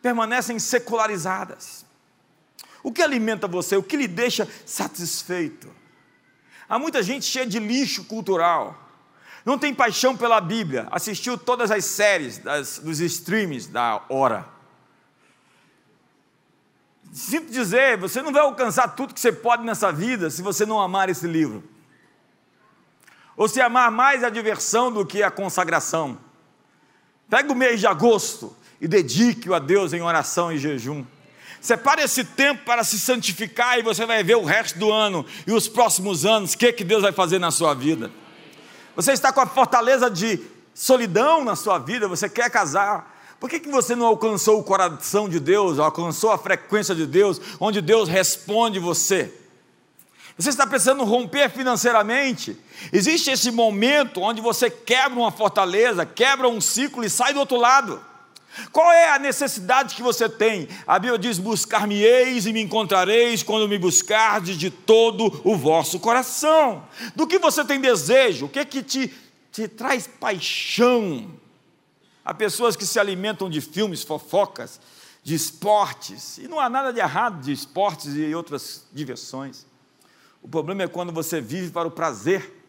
permanecem 0.02 0.58
secularizadas. 0.58 1.86
O 2.84 2.92
que 2.92 3.02
alimenta 3.02 3.48
você? 3.48 3.76
O 3.76 3.84
que 3.84 3.98
lhe 3.98 4.08
deixa 4.08 4.48
satisfeito? 4.66 5.70
Há 6.68 6.80
muita 6.80 7.04
gente 7.04 7.26
cheia 7.26 7.46
de 7.46 7.60
lixo 7.60 8.06
cultural 8.06 8.82
não 9.46 9.58
tem 9.58 9.74
paixão 9.74 10.16
pela 10.16 10.40
Bíblia, 10.40 10.88
assistiu 10.92 11.38
todas 11.38 11.72
as 11.72 11.86
séries 11.86 12.38
das, 12.38 12.80
dos 12.80 13.00
streams 13.00 13.68
da 13.68 14.04
hora. 14.08 14.48
Sinto 17.12 17.52
dizer, 17.52 17.98
você 17.98 18.22
não 18.22 18.32
vai 18.32 18.42
alcançar 18.42 18.90
tudo 18.90 19.14
que 19.14 19.20
você 19.20 19.32
pode 19.32 19.64
nessa 19.64 19.92
vida 19.92 20.30
se 20.30 20.42
você 20.42 20.66
não 20.66 20.80
amar 20.80 21.10
esse 21.10 21.28
livro. 21.28 21.64
Ou 23.36 23.48
se 23.48 23.62
amar 23.62 23.92
mais 23.92 24.24
a 24.24 24.30
diversão 24.30 24.92
do 24.92 25.06
que 25.06 25.24
a 25.24 25.32
consagração. 25.32 26.18
Pega 27.30 27.52
o 27.52 27.56
mês 27.56 27.80
de 27.80 27.88
agosto 27.88 28.56
e 28.80 28.88
dedique-o 28.88 29.54
a 29.54 29.60
Deus 29.60 29.94
em 29.94 30.02
oração 30.02 30.52
e 30.52 30.58
jejum. 30.58 31.06
Separe 31.62 32.02
esse 32.02 32.24
tempo 32.24 32.66
para 32.66 32.84
se 32.84 33.00
santificar 33.00 33.78
e 33.78 33.84
você 33.84 34.06
vai 34.06 34.24
ver 34.24 34.36
o 34.36 34.44
resto 34.44 34.80
do 34.80 34.92
ano 34.92 35.26
e 35.46 35.52
os 35.52 35.68
próximos 35.68 36.26
anos, 36.26 36.54
o 36.54 36.58
que, 36.58 36.74
que 36.74 36.84
Deus 36.84 37.04
vai 37.04 37.12
fazer 37.12 37.40
na 37.40 37.52
sua 37.52 37.74
vida. 37.74 38.12
Você 38.96 39.12
está 39.12 39.32
com 39.32 39.42
a 39.42 39.46
fortaleza 39.46 40.10
de 40.10 40.40
solidão 40.74 41.46
na 41.46 41.56
sua 41.56 41.78
vida, 41.78 42.08
você 42.08 42.28
quer 42.28 42.50
casar. 42.50 43.16
Por 43.40 43.50
que, 43.50 43.60
que 43.60 43.70
você 43.70 43.96
não 43.96 44.06
alcançou 44.06 44.60
o 44.60 44.64
coração 44.64 45.30
de 45.30 45.40
Deus, 45.40 45.80
alcançou 45.80 46.32
a 46.32 46.38
frequência 46.38 46.94
de 46.94 47.06
Deus, 47.06 47.40
onde 47.60 47.80
Deus 47.82 48.10
responde 48.10 48.80
você? 48.80 49.34
Você 50.42 50.50
está 50.50 50.66
pensando 50.66 51.04
romper 51.04 51.52
financeiramente? 51.52 52.58
Existe 52.92 53.30
esse 53.30 53.52
momento 53.52 54.22
onde 54.22 54.42
você 54.42 54.72
quebra 54.72 55.20
uma 55.20 55.32
fortaleza, 55.32 56.04
quebra 56.04 56.50
um 56.50 56.60
ciclo 56.60 57.04
e 57.04 57.10
sai 57.12 57.32
do 57.32 57.40
outro 57.40 57.58
lado. 57.58 58.02
Qual 58.72 58.92
é 58.92 59.12
a 59.12 59.20
necessidade 59.20 59.94
que 59.94 60.02
você 60.02 60.28
tem? 60.28 60.68
A 60.88 60.98
Bíblia 60.98 61.20
diz: 61.20 61.38
Buscar-me-eis 61.38 62.48
e 62.48 62.54
me 62.54 62.60
encontrareis 62.60 63.44
quando 63.44 63.70
me 63.70 63.78
buscardes 63.78 64.58
de 64.58 64.72
todo 64.72 65.42
o 65.44 65.56
vosso 65.56 66.00
coração. 66.00 66.88
Do 67.16 67.28
que 67.28 67.38
você 67.38 67.64
tem 67.64 67.80
desejo? 67.80 68.48
O 68.48 68.50
que 68.50 68.60
é 68.60 68.66
que 68.66 68.82
te, 68.82 69.14
te 69.52 69.68
traz 69.68 70.08
paixão? 70.08 71.30
Há 72.26 72.34
pessoas 72.34 72.76
que 72.76 72.86
se 72.86 73.00
alimentam 73.00 73.48
de 73.48 73.62
filmes, 73.62 74.02
fofocas, 74.02 74.82
de 75.24 75.36
esportes, 75.36 76.40
e 76.40 76.48
não 76.48 76.60
há 76.60 76.68
nada 76.68 76.92
de 76.92 77.00
errado 77.00 77.42
de 77.44 77.52
esportes 77.52 78.16
e 78.16 78.34
outras 78.34 78.88
diversões. 78.92 79.70
O 80.42 80.48
problema 80.48 80.84
é 80.84 80.88
quando 80.88 81.12
você 81.12 81.40
vive 81.40 81.72
para 81.72 81.88
o 81.88 81.92
prazer 81.92 82.62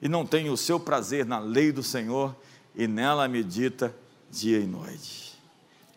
e 0.00 0.08
não 0.08 0.26
tem 0.26 0.48
o 0.50 0.56
seu 0.56 0.78
prazer 0.78 1.26
na 1.26 1.38
lei 1.38 1.72
do 1.72 1.82
Senhor 1.82 2.34
e 2.74 2.86
nela 2.86 3.28
medita 3.28 3.94
dia 4.30 4.58
e 4.58 4.66
noite. 4.66 5.38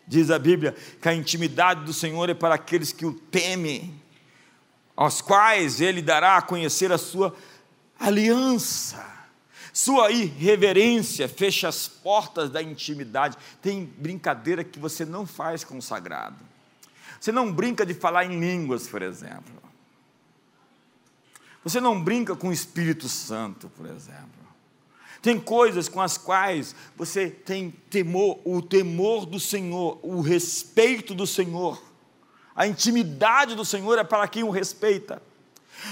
Diz 0.06 0.30
a 0.30 0.38
Bíblia 0.38 0.74
que 1.00 1.08
a 1.08 1.14
intimidade 1.14 1.84
do 1.84 1.92
Senhor 1.92 2.28
é 2.30 2.34
para 2.34 2.54
aqueles 2.54 2.92
que 2.92 3.04
o 3.04 3.12
temem, 3.12 4.00
aos 4.94 5.20
quais 5.20 5.80
Ele 5.80 6.00
dará 6.00 6.36
a 6.36 6.42
conhecer 6.42 6.92
a 6.92 6.98
sua 6.98 7.34
aliança. 7.98 9.04
Sua 9.72 10.10
irreverência 10.10 11.28
fecha 11.28 11.68
as 11.68 11.86
portas 11.86 12.48
da 12.48 12.62
intimidade. 12.62 13.36
Tem 13.60 13.84
brincadeira 13.84 14.64
que 14.64 14.78
você 14.78 15.04
não 15.04 15.26
faz 15.26 15.64
com 15.64 15.76
o 15.76 15.82
sagrado. 15.82 16.38
Você 17.20 17.30
não 17.30 17.52
brinca 17.52 17.84
de 17.84 17.92
falar 17.92 18.24
em 18.24 18.40
línguas, 18.40 18.86
por 18.86 19.02
exemplo. 19.02 19.65
Você 21.66 21.80
não 21.80 22.00
brinca 22.00 22.36
com 22.36 22.50
o 22.50 22.52
Espírito 22.52 23.08
Santo, 23.08 23.68
por 23.70 23.86
exemplo. 23.86 24.30
Tem 25.20 25.36
coisas 25.40 25.88
com 25.88 26.00
as 26.00 26.16
quais 26.16 26.76
você 26.96 27.28
tem 27.28 27.72
temor, 27.90 28.38
o 28.44 28.62
temor 28.62 29.26
do 29.26 29.40
Senhor, 29.40 29.98
o 30.00 30.20
respeito 30.20 31.12
do 31.12 31.26
Senhor. 31.26 31.82
A 32.54 32.68
intimidade 32.68 33.56
do 33.56 33.64
Senhor 33.64 33.98
é 33.98 34.04
para 34.04 34.28
quem 34.28 34.44
o 34.44 34.50
respeita. 34.50 35.20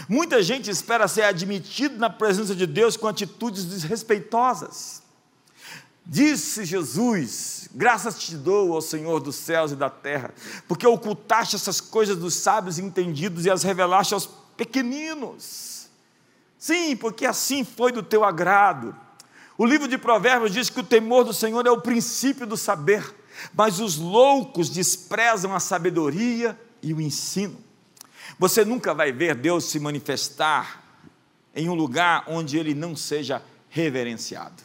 Muita 0.08 0.40
gente 0.44 0.70
espera 0.70 1.08
ser 1.08 1.22
admitido 1.22 1.96
na 1.96 2.08
presença 2.08 2.54
de 2.54 2.68
Deus 2.68 2.96
com 2.96 3.08
atitudes 3.08 3.64
desrespeitosas. 3.64 5.02
Disse 6.06 6.64
Jesus: 6.64 7.68
Graças 7.74 8.16
te 8.16 8.36
dou 8.36 8.74
ao 8.74 8.80
Senhor 8.80 9.18
dos 9.18 9.34
céus 9.34 9.72
e 9.72 9.76
da 9.76 9.90
terra, 9.90 10.32
porque 10.68 10.86
ocultaste 10.86 11.56
essas 11.56 11.80
coisas 11.80 12.16
dos 12.16 12.34
sábios 12.34 12.78
e 12.78 12.82
entendidos 12.82 13.44
e 13.44 13.50
as 13.50 13.64
revelaste 13.64 14.14
aos 14.14 14.43
pequeninos. 14.56 15.88
Sim, 16.58 16.96
porque 16.96 17.26
assim 17.26 17.64
foi 17.64 17.92
do 17.92 18.02
teu 18.02 18.24
agrado. 18.24 18.96
O 19.56 19.64
livro 19.64 19.86
de 19.86 19.98
Provérbios 19.98 20.52
diz 20.52 20.68
que 20.68 20.80
o 20.80 20.84
temor 20.84 21.24
do 21.24 21.32
Senhor 21.32 21.66
é 21.66 21.70
o 21.70 21.80
princípio 21.80 22.46
do 22.46 22.56
saber, 22.56 23.14
mas 23.52 23.80
os 23.80 23.96
loucos 23.96 24.68
desprezam 24.68 25.54
a 25.54 25.60
sabedoria 25.60 26.58
e 26.82 26.92
o 26.92 27.00
ensino. 27.00 27.62
Você 28.38 28.64
nunca 28.64 28.92
vai 28.94 29.12
ver 29.12 29.34
Deus 29.34 29.66
se 29.66 29.78
manifestar 29.78 30.82
em 31.54 31.68
um 31.68 31.74
lugar 31.74 32.24
onde 32.26 32.58
ele 32.58 32.74
não 32.74 32.96
seja 32.96 33.42
reverenciado. 33.68 34.62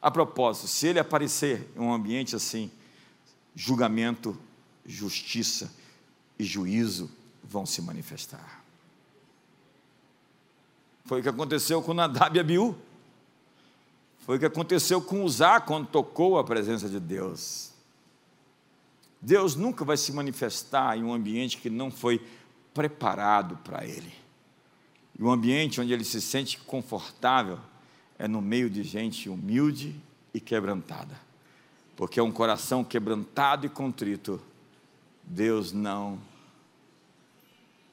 A 0.00 0.10
propósito, 0.10 0.68
se 0.68 0.88
ele 0.88 0.98
aparecer 0.98 1.68
em 1.76 1.80
um 1.80 1.92
ambiente 1.92 2.36
assim, 2.36 2.70
julgamento, 3.54 4.36
justiça 4.84 5.72
e 6.38 6.44
juízo 6.44 7.10
vão 7.42 7.66
se 7.66 7.80
manifestar. 7.82 8.61
Foi 11.12 11.20
o 11.20 11.22
que 11.22 11.28
aconteceu 11.28 11.82
com 11.82 11.92
Nadab 11.92 12.38
e 12.38 12.40
Abiú. 12.40 12.74
Foi 14.20 14.36
o 14.36 14.40
que 14.40 14.46
aconteceu 14.46 14.98
com 14.98 15.22
Uzá 15.22 15.60
quando 15.60 15.86
tocou 15.86 16.38
a 16.38 16.42
presença 16.42 16.88
de 16.88 16.98
Deus. 16.98 17.70
Deus 19.20 19.54
nunca 19.54 19.84
vai 19.84 19.98
se 19.98 20.10
manifestar 20.10 20.96
em 20.96 21.04
um 21.04 21.12
ambiente 21.12 21.58
que 21.58 21.68
não 21.68 21.90
foi 21.90 22.26
preparado 22.72 23.58
para 23.58 23.84
ele. 23.84 24.10
E 25.18 25.22
um 25.22 25.30
ambiente 25.30 25.82
onde 25.82 25.92
ele 25.92 26.02
se 26.02 26.18
sente 26.18 26.56
confortável 26.56 27.58
é 28.18 28.26
no 28.26 28.40
meio 28.40 28.70
de 28.70 28.82
gente 28.82 29.28
humilde 29.28 29.94
e 30.32 30.40
quebrantada. 30.40 31.20
Porque 31.94 32.18
é 32.18 32.22
um 32.22 32.32
coração 32.32 32.82
quebrantado 32.82 33.66
e 33.66 33.68
contrito, 33.68 34.40
Deus 35.22 35.72
não 35.72 36.18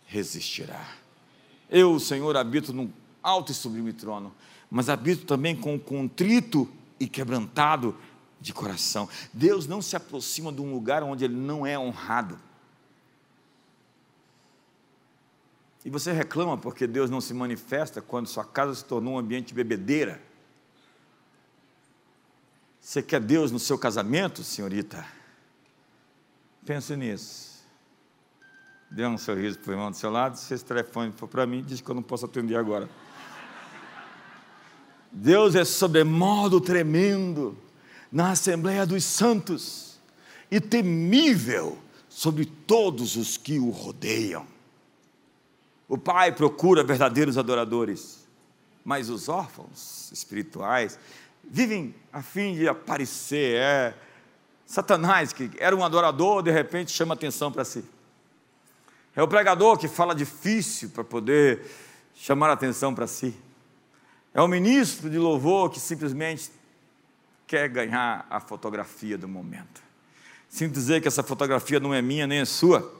resistirá. 0.06 0.88
Eu, 1.70 2.00
Senhor, 2.00 2.38
habito 2.38 2.72
num 2.72 2.90
alto 3.22 3.52
e 3.52 3.56
sublime 3.56 3.94
trono, 3.94 4.34
mas 4.70 4.90
habito 4.90 5.26
também 5.26 5.56
com 5.56 5.76
o 5.76 5.80
contrito 5.80 6.68
e 7.00 7.08
quebrantado 7.08 7.96
de 8.40 8.54
coração. 8.54 9.10
Deus 9.34 9.68
não 9.68 9.82
se 9.82 9.96
aproxima 9.96 10.52
de 10.52 10.62
um 10.62 10.74
lugar 10.74 11.04
onde 11.04 11.26
ele 11.26 11.36
não 11.36 11.66
é 11.66 11.78
honrado. 11.78 12.40
E 15.84 15.90
você 15.90 16.12
reclama 16.12 16.58
porque 16.58 16.86
Deus 16.86 17.10
não 17.10 17.22
se 17.22 17.34
manifesta 17.34 18.02
quando 18.02 18.28
sua 18.28 18.46
casa 18.46 18.76
se 18.76 18.86
tornou 18.86 19.14
um 19.14 19.18
ambiente 19.18 19.48
de 19.48 19.54
bebedeira. 19.54 20.22
Você 22.82 23.02
quer 23.02 23.22
Deus 23.22 23.52
no 23.52 23.60
seu 23.60 23.78
casamento, 23.78 24.44
senhorita? 24.44 25.06
Pense 26.66 26.96
nisso. 26.96 27.64
Dê 28.92 29.06
um 29.06 29.18
sorriso 29.18 29.60
para 29.60 29.70
o 29.70 29.74
irmão 29.74 29.92
do 29.92 29.98
seu 29.98 30.10
lado. 30.10 30.36
Se 30.38 30.54
esse 30.54 30.66
telefone 30.66 31.12
for 31.12 31.28
para 31.28 31.46
mim, 31.46 31.64
diz 31.64 31.80
que 31.80 31.90
eu 31.90 31.96
não 31.96 32.02
posso 32.02 32.26
atender 32.26 32.56
agora. 32.56 32.90
Deus 35.12 35.56
é 35.56 35.66
sobremodo 35.66 36.62
tremendo 36.62 37.58
na 38.12 38.32
Assembleia 38.32 38.86
dos 38.86 39.04
Santos 39.04 40.00
e 40.52 40.60
temível 40.60 41.78
sobre 42.08 42.46
todos 42.46 43.16
os 43.16 43.38
que 43.38 43.60
o 43.60 43.70
rodeiam. 43.70 44.46
O 45.88 45.98
Pai 45.98 46.32
procura 46.32 46.84
verdadeiros 46.84 47.38
adoradores, 47.38 48.28
mas 48.86 49.10
os 49.10 49.28
órfãos 49.28 50.12
espirituais 50.12 51.00
vivem 51.44 51.96
a 52.14 52.22
fim 52.22 52.54
de 52.54 52.68
aparecer. 52.68 53.56
É 53.56 53.96
Satanás, 54.66 55.34
que 55.34 55.50
era 55.58 55.76
um 55.76 55.84
adorador, 55.84 56.44
de 56.44 56.52
repente 56.52 56.92
chama 56.92 57.16
atenção 57.16 57.52
para 57.52 57.66
si. 57.66 57.84
É 59.16 59.24
o 59.24 59.28
pregador 59.28 59.78
que 59.78 59.88
fala 59.88 60.14
difícil 60.14 60.90
para 60.92 61.04
poder 61.04 61.66
chamar 62.14 62.52
atenção 62.52 62.94
para 62.94 63.08
si. 63.08 63.36
É 64.34 64.42
o 64.42 64.48
ministro 64.48 65.10
de 65.10 65.18
louvor 65.18 65.70
que 65.70 65.80
simplesmente 65.80 66.52
quer 67.48 67.68
ganhar 67.68 68.28
a 68.30 68.40
fotografia 68.40 69.18
do 69.18 69.28
momento. 69.28 69.82
Sinto 70.48 70.74
dizer 70.74 71.02
que 71.02 71.08
essa 71.08 71.24
fotografia 71.24 71.80
não 71.80 71.94
é 71.94 72.02
minha 72.02 72.28
nem 72.28 72.40
é 72.40 72.46
sua. 72.46 72.94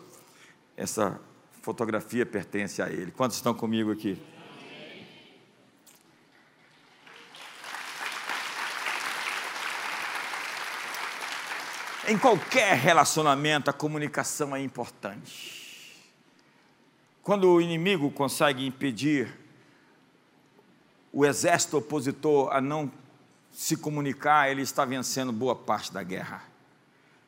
Essa 0.76 1.20
fotografia 1.62 2.26
pertence 2.26 2.82
a 2.82 2.90
ele. 2.90 3.12
Quantos 3.12 3.38
estão 3.38 3.54
comigo 3.54 3.92
aqui? 3.92 4.20
Em 12.08 12.18
qualquer 12.18 12.76
relacionamento, 12.76 13.70
a 13.70 13.74
comunicação 13.74 14.56
é 14.56 14.60
importante. 14.60 16.04
Quando 17.22 17.48
o 17.48 17.62
inimigo 17.62 18.10
consegue 18.10 18.66
impedir 18.66 19.32
o 21.12 21.26
exército 21.26 21.78
opositor 21.78 22.54
a 22.54 22.62
não 22.62 22.92
se 23.52 23.76
comunicar, 23.76 24.50
ele 24.50 24.62
está 24.62 24.86
vencendo 24.86 25.32
boa 25.32 25.56
parte 25.56 25.92
da 25.92 26.04
guerra. 26.04 26.44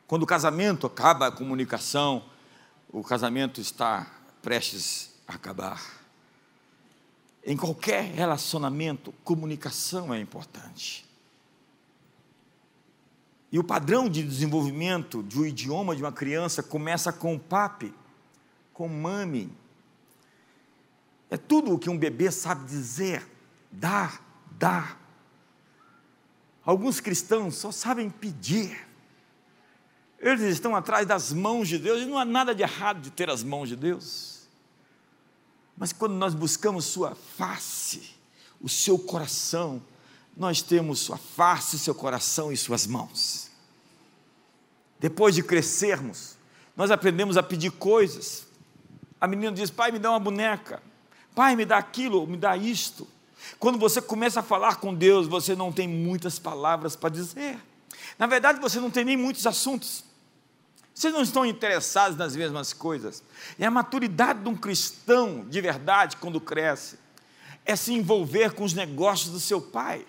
Quando 0.06 0.22
o 0.22 0.26
casamento 0.26 0.86
acaba 0.86 1.26
a 1.26 1.32
comunicação, 1.32 2.24
o 2.90 3.02
casamento 3.02 3.60
está 3.60 4.06
prestes 4.40 5.10
a 5.26 5.34
acabar. 5.34 5.82
Em 7.44 7.56
qualquer 7.56 8.04
relacionamento, 8.12 9.12
comunicação 9.24 10.14
é 10.14 10.20
importante. 10.20 11.04
E 13.50 13.58
o 13.58 13.64
padrão 13.64 14.08
de 14.08 14.22
desenvolvimento 14.22 15.22
do 15.22 15.46
idioma 15.46 15.94
de 15.94 16.02
uma 16.02 16.12
criança 16.12 16.62
começa 16.62 17.12
com 17.12 17.34
o 17.34 17.40
papi, 17.40 17.92
com 18.72 18.88
mami. 18.88 19.52
É 21.28 21.36
tudo 21.36 21.74
o 21.74 21.78
que 21.78 21.90
um 21.90 21.98
bebê 21.98 22.30
sabe 22.30 22.64
dizer, 22.66 23.26
dar, 23.72 24.22
dar. 24.52 25.00
Alguns 26.64 27.00
cristãos 27.00 27.56
só 27.56 27.72
sabem 27.72 28.08
pedir. 28.08 28.86
Eles 30.20 30.42
estão 30.42 30.76
atrás 30.76 31.06
das 31.06 31.32
mãos 31.32 31.66
de 31.66 31.78
Deus, 31.78 32.02
e 32.02 32.06
não 32.06 32.18
há 32.18 32.24
nada 32.24 32.54
de 32.54 32.62
errado 32.62 33.00
de 33.00 33.10
ter 33.10 33.28
as 33.28 33.42
mãos 33.42 33.68
de 33.68 33.74
Deus. 33.74 34.46
Mas 35.76 35.92
quando 35.92 36.12
nós 36.12 36.34
buscamos 36.34 36.84
Sua 36.84 37.14
face, 37.14 38.14
o 38.60 38.68
seu 38.68 38.98
coração, 38.98 39.82
nós 40.36 40.62
temos 40.62 41.00
sua 41.00 41.18
face, 41.18 41.78
seu 41.78 41.94
coração 41.94 42.52
e 42.52 42.56
suas 42.56 42.86
mãos. 42.86 43.50
Depois 44.98 45.34
de 45.34 45.42
crescermos, 45.42 46.36
nós 46.76 46.90
aprendemos 46.90 47.36
a 47.36 47.42
pedir 47.42 47.72
coisas. 47.72 48.46
A 49.20 49.26
menina 49.26 49.52
diz: 49.52 49.70
Pai, 49.70 49.90
me 49.90 49.98
dá 49.98 50.10
uma 50.10 50.20
boneca. 50.20 50.80
Pai, 51.34 51.56
me 51.56 51.64
dá 51.64 51.76
aquilo, 51.76 52.26
me 52.26 52.36
dá 52.36 52.56
isto. 52.56 53.06
Quando 53.58 53.78
você 53.78 54.00
começa 54.00 54.40
a 54.40 54.42
falar 54.42 54.76
com 54.76 54.94
Deus, 54.94 55.26
você 55.26 55.54
não 55.54 55.72
tem 55.72 55.88
muitas 55.88 56.38
palavras 56.38 56.96
para 56.96 57.10
dizer. 57.10 57.58
Na 58.18 58.26
verdade, 58.26 58.60
você 58.60 58.80
não 58.80 58.90
tem 58.90 59.04
nem 59.04 59.16
muitos 59.16 59.46
assuntos. 59.46 60.04
Vocês 60.94 61.12
não 61.12 61.22
estão 61.22 61.44
interessados 61.46 62.16
nas 62.16 62.36
mesmas 62.36 62.72
coisas. 62.72 63.22
E 63.58 63.64
a 63.64 63.70
maturidade 63.70 64.40
de 64.40 64.48
um 64.48 64.56
cristão 64.56 65.46
de 65.48 65.60
verdade, 65.60 66.16
quando 66.16 66.40
cresce, 66.40 66.98
é 67.64 67.74
se 67.76 67.92
envolver 67.92 68.52
com 68.52 68.64
os 68.64 68.74
negócios 68.74 69.30
do 69.30 69.40
seu 69.40 69.60
pai 69.60 70.04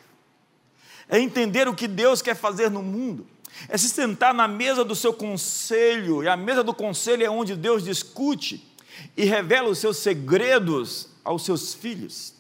é 1.10 1.20
entender 1.20 1.68
o 1.68 1.76
que 1.76 1.88
Deus 1.88 2.22
quer 2.22 2.36
fazer 2.36 2.70
no 2.70 2.82
mundo, 2.82 3.28
é 3.70 3.78
se 3.78 3.90
sentar 3.90 4.34
na 4.34 4.48
mesa 4.48 4.84
do 4.84 4.96
seu 4.96 5.14
conselho, 5.14 6.24
e 6.24 6.28
a 6.28 6.36
mesa 6.36 6.64
do 6.64 6.74
conselho 6.74 7.24
é 7.24 7.30
onde 7.30 7.56
Deus 7.56 7.84
discute 7.84 8.68
e 9.16 9.26
revela 9.26 9.70
os 9.70 9.78
seus 9.78 9.98
segredos 9.98 11.10
aos 11.24 11.46
seus 11.46 11.74
filhos. 11.74 12.34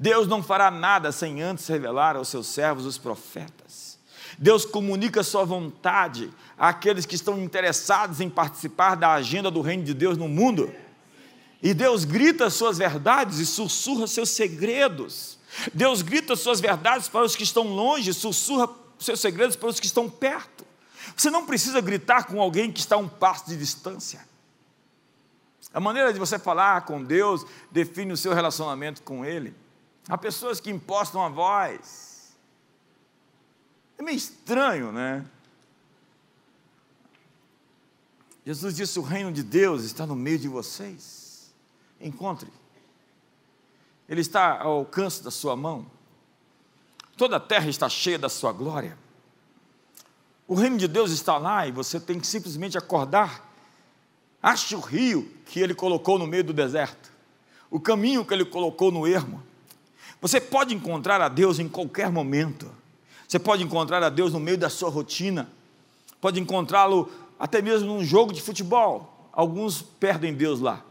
Deus 0.00 0.26
não 0.26 0.42
fará 0.42 0.70
nada 0.70 1.12
sem 1.12 1.42
antes 1.42 1.68
revelar 1.68 2.16
aos 2.16 2.28
seus 2.28 2.46
servos, 2.46 2.86
os 2.86 2.96
profetas. 2.96 3.98
Deus 4.38 4.64
comunica 4.64 5.22
sua 5.22 5.44
vontade 5.44 6.30
àqueles 6.56 7.04
que 7.04 7.14
estão 7.14 7.38
interessados 7.38 8.18
em 8.18 8.30
participar 8.30 8.94
da 8.94 9.12
agenda 9.12 9.50
do 9.50 9.60
reino 9.60 9.84
de 9.84 9.92
Deus 9.92 10.16
no 10.16 10.26
mundo. 10.26 10.74
E 11.62 11.74
Deus 11.74 12.06
grita 12.06 12.48
suas 12.48 12.78
verdades 12.78 13.40
e 13.40 13.44
sussurra 13.44 14.06
seus 14.06 14.30
segredos. 14.30 15.38
Deus 15.74 16.00
grita 16.00 16.34
suas 16.34 16.62
verdades 16.62 17.06
para 17.06 17.26
os 17.26 17.36
que 17.36 17.42
estão 17.42 17.64
longe, 17.64 18.14
sussurra 18.14 18.70
seus 18.98 19.20
segredos 19.20 19.54
para 19.54 19.68
os 19.68 19.78
que 19.78 19.84
estão 19.84 20.08
perto. 20.08 20.64
Você 21.14 21.28
não 21.28 21.44
precisa 21.44 21.78
gritar 21.78 22.24
com 22.24 22.40
alguém 22.40 22.72
que 22.72 22.80
está 22.80 22.96
a 22.96 22.98
um 22.98 23.08
passo 23.08 23.50
de 23.50 23.56
distância. 23.58 24.26
A 25.74 25.78
maneira 25.78 26.10
de 26.10 26.18
você 26.18 26.38
falar 26.38 26.86
com 26.86 27.04
Deus 27.04 27.44
define 27.70 28.12
o 28.12 28.16
seu 28.16 28.32
relacionamento 28.32 29.02
com 29.02 29.26
Ele. 29.26 29.54
Há 30.10 30.18
pessoas 30.18 30.60
que 30.60 30.70
impostam 30.70 31.22
a 31.22 31.28
voz. 31.28 32.36
É 33.96 34.02
meio 34.02 34.16
estranho, 34.16 34.90
né? 34.90 35.24
Jesus 38.44 38.74
disse: 38.74 38.98
O 38.98 39.02
reino 39.02 39.32
de 39.32 39.42
Deus 39.42 39.84
está 39.84 40.06
no 40.06 40.16
meio 40.16 40.38
de 40.38 40.48
vocês. 40.48 41.52
Encontre 42.00 42.50
ele 44.10 44.22
está 44.22 44.60
ao 44.60 44.72
alcance 44.72 45.22
da 45.22 45.30
sua 45.30 45.54
mão. 45.54 45.86
Toda 47.16 47.36
a 47.36 47.40
terra 47.40 47.68
está 47.68 47.88
cheia 47.88 48.18
da 48.18 48.28
sua 48.28 48.52
glória. 48.52 48.98
O 50.48 50.54
reino 50.54 50.76
de 50.76 50.88
Deus 50.88 51.12
está 51.12 51.38
lá 51.38 51.64
e 51.68 51.70
você 51.70 52.00
tem 52.00 52.18
que 52.18 52.26
simplesmente 52.26 52.76
acordar. 52.76 53.48
Ache 54.42 54.74
o 54.74 54.80
rio 54.80 55.30
que 55.46 55.60
ele 55.60 55.76
colocou 55.76 56.18
no 56.18 56.26
meio 56.26 56.42
do 56.42 56.52
deserto, 56.52 57.12
o 57.70 57.78
caminho 57.78 58.24
que 58.24 58.34
ele 58.34 58.44
colocou 58.44 58.90
no 58.90 59.06
ermo. 59.06 59.40
Você 60.20 60.40
pode 60.40 60.74
encontrar 60.74 61.20
a 61.20 61.28
Deus 61.28 61.58
em 61.58 61.68
qualquer 61.68 62.10
momento. 62.10 62.70
Você 63.26 63.38
pode 63.38 63.62
encontrar 63.62 64.02
a 64.02 64.10
Deus 64.10 64.32
no 64.32 64.40
meio 64.40 64.58
da 64.58 64.68
sua 64.68 64.90
rotina. 64.90 65.48
Pode 66.20 66.38
encontrá-lo 66.38 67.10
até 67.38 67.62
mesmo 67.62 67.88
num 67.88 68.04
jogo 68.04 68.32
de 68.32 68.42
futebol. 68.42 69.30
Alguns 69.32 69.80
perdem 69.80 70.34
Deus 70.34 70.60
lá. 70.60 70.84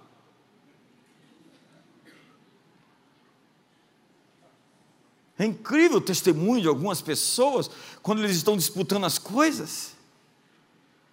É 5.38 5.45
incrível 5.45 5.99
o 5.99 6.01
testemunho 6.01 6.61
de 6.61 6.67
algumas 6.67 7.01
pessoas 7.01 7.69
quando 8.01 8.19
eles 8.19 8.36
estão 8.36 8.57
disputando 8.57 9.05
as 9.05 9.17
coisas. 9.17 9.93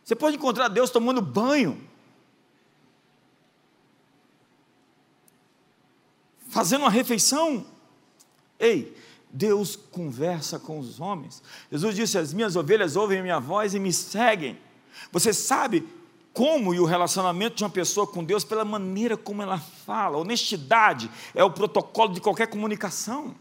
Você 0.04 0.16
pode 0.16 0.36
encontrar 0.36 0.66
Deus 0.66 0.90
tomando 0.90 1.20
banho, 1.20 1.80
fazendo 6.48 6.82
uma 6.82 6.90
refeição. 6.90 7.75
Ei, 8.58 8.96
Deus 9.30 9.76
conversa 9.76 10.58
com 10.58 10.78
os 10.78 11.00
homens. 11.00 11.42
Jesus 11.70 11.94
disse: 11.94 12.18
As 12.18 12.32
minhas 12.32 12.56
ovelhas 12.56 12.96
ouvem 12.96 13.18
a 13.18 13.22
minha 13.22 13.40
voz 13.40 13.74
e 13.74 13.78
me 13.78 13.92
seguem. 13.92 14.58
Você 15.12 15.32
sabe 15.32 15.86
como 16.32 16.74
e 16.74 16.80
o 16.80 16.84
relacionamento 16.84 17.56
de 17.56 17.64
uma 17.64 17.70
pessoa 17.70 18.06
com 18.06 18.22
Deus 18.22 18.44
pela 18.44 18.64
maneira 18.64 19.16
como 19.16 19.42
ela 19.42 19.58
fala. 19.58 20.18
Honestidade 20.18 21.10
é 21.34 21.42
o 21.42 21.50
protocolo 21.50 22.12
de 22.12 22.20
qualquer 22.20 22.46
comunicação. 22.46 23.34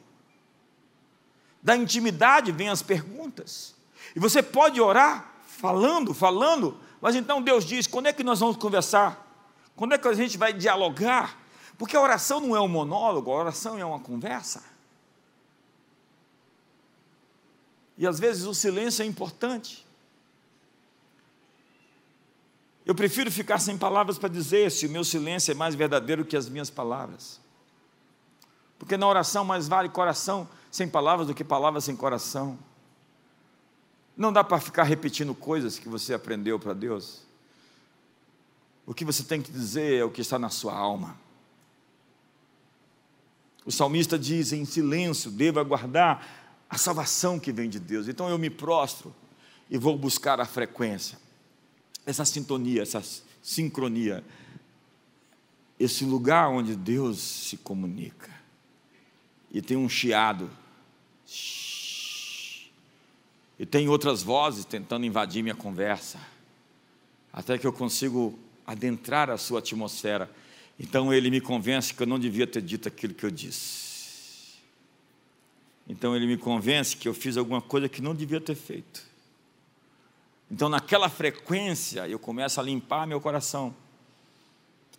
Da 1.61 1.75
intimidade 1.75 2.51
vêm 2.51 2.69
as 2.69 2.81
perguntas. 2.81 3.75
E 4.15 4.19
você 4.19 4.41
pode 4.43 4.79
orar 4.79 5.33
falando, 5.45 6.13
falando, 6.13 6.77
mas 7.01 7.15
então 7.15 7.41
Deus 7.41 7.65
diz: 7.65 7.87
quando 7.87 8.07
é 8.07 8.13
que 8.13 8.23
nós 8.23 8.39
vamos 8.39 8.57
conversar? 8.57 9.25
Quando 9.75 9.93
é 9.93 9.97
que 9.97 10.07
a 10.07 10.13
gente 10.13 10.37
vai 10.37 10.53
dialogar? 10.53 11.37
Porque 11.77 11.95
a 11.97 12.01
oração 12.01 12.39
não 12.39 12.55
é 12.55 12.61
um 12.61 12.67
monólogo, 12.67 13.31
a 13.31 13.35
oração 13.35 13.77
é 13.77 13.83
uma 13.83 13.99
conversa. 13.99 14.74
E 17.97 18.05
às 18.05 18.19
vezes 18.19 18.45
o 18.45 18.53
silêncio 18.53 19.03
é 19.03 19.05
importante. 19.05 19.85
Eu 22.85 22.93
prefiro 22.93 23.31
ficar 23.31 23.59
sem 23.59 23.77
palavras 23.77 24.17
para 24.17 24.29
dizer 24.29 24.71
se 24.71 24.85
o 24.85 24.89
meu 24.89 25.03
silêncio 25.03 25.51
é 25.51 25.55
mais 25.55 25.73
verdadeiro 25.73 26.23
que 26.23 26.37
as 26.37 26.47
minhas 26.47 26.69
palavras. 26.69 27.39
Porque 28.77 28.97
na 28.97 29.07
oração 29.07 29.43
mais 29.43 29.67
vale 29.67 29.89
coração 29.89 30.47
sem 30.69 30.87
palavras 30.87 31.27
do 31.27 31.33
que 31.33 31.43
palavras 31.43 31.85
sem 31.85 31.95
coração. 31.95 32.59
Não 34.15 34.31
dá 34.31 34.43
para 34.43 34.59
ficar 34.59 34.83
repetindo 34.83 35.33
coisas 35.33 35.79
que 35.79 35.89
você 35.89 36.13
aprendeu 36.13 36.59
para 36.59 36.73
Deus. 36.73 37.21
O 38.85 38.93
que 38.93 39.03
você 39.03 39.23
tem 39.23 39.41
que 39.41 39.51
dizer 39.51 39.99
é 39.99 40.03
o 40.03 40.11
que 40.11 40.21
está 40.21 40.37
na 40.37 40.49
sua 40.49 40.73
alma. 40.73 41.17
O 43.65 43.71
salmista 43.71 44.17
diz: 44.17 44.53
em 44.53 44.63
silêncio, 44.63 45.31
devo 45.31 45.59
aguardar 45.59 46.44
a 46.69 46.77
salvação 46.77 47.39
que 47.39 47.51
vem 47.51 47.69
de 47.69 47.79
Deus. 47.79 48.07
Então 48.07 48.29
eu 48.29 48.37
me 48.37 48.49
prostro 48.49 49.13
e 49.69 49.77
vou 49.77 49.97
buscar 49.97 50.39
a 50.39 50.45
frequência, 50.45 51.17
essa 52.05 52.25
sintonia, 52.25 52.81
essa 52.81 53.03
sincronia, 53.41 54.23
esse 55.79 56.05
lugar 56.05 56.49
onde 56.49 56.75
Deus 56.75 57.19
se 57.19 57.57
comunica. 57.57 58.33
E 59.51 59.61
tem 59.61 59.77
um 59.77 59.89
chiado 59.89 60.49
e 63.57 63.65
tem 63.65 63.87
outras 63.87 64.21
vozes 64.21 64.65
tentando 64.65 65.05
invadir 65.05 65.41
minha 65.41 65.55
conversa, 65.55 66.19
até 67.31 67.57
que 67.57 67.65
eu 67.65 67.71
consigo 67.71 68.37
adentrar 68.67 69.29
a 69.29 69.37
sua 69.37 69.59
atmosfera. 69.59 70.29
Então 70.77 71.13
ele 71.13 71.29
me 71.29 71.39
convence 71.39 71.93
que 71.93 72.03
eu 72.03 72.07
não 72.07 72.19
devia 72.19 72.45
ter 72.45 72.61
dito 72.61 72.87
aquilo 72.87 73.13
que 73.13 73.25
eu 73.25 73.31
disse. 73.31 73.84
Então 75.87 76.15
ele 76.15 76.25
me 76.25 76.37
convence 76.37 76.97
que 76.97 77.07
eu 77.07 77.13
fiz 77.13 77.37
alguma 77.37 77.61
coisa 77.61 77.87
que 77.87 78.01
não 78.01 78.15
devia 78.15 78.41
ter 78.41 78.55
feito. 78.55 79.03
Então 80.49 80.69
naquela 80.69 81.09
frequência 81.09 82.07
eu 82.07 82.19
começo 82.19 82.59
a 82.59 82.63
limpar 82.63 83.05
meu 83.05 83.21
coração. 83.21 83.75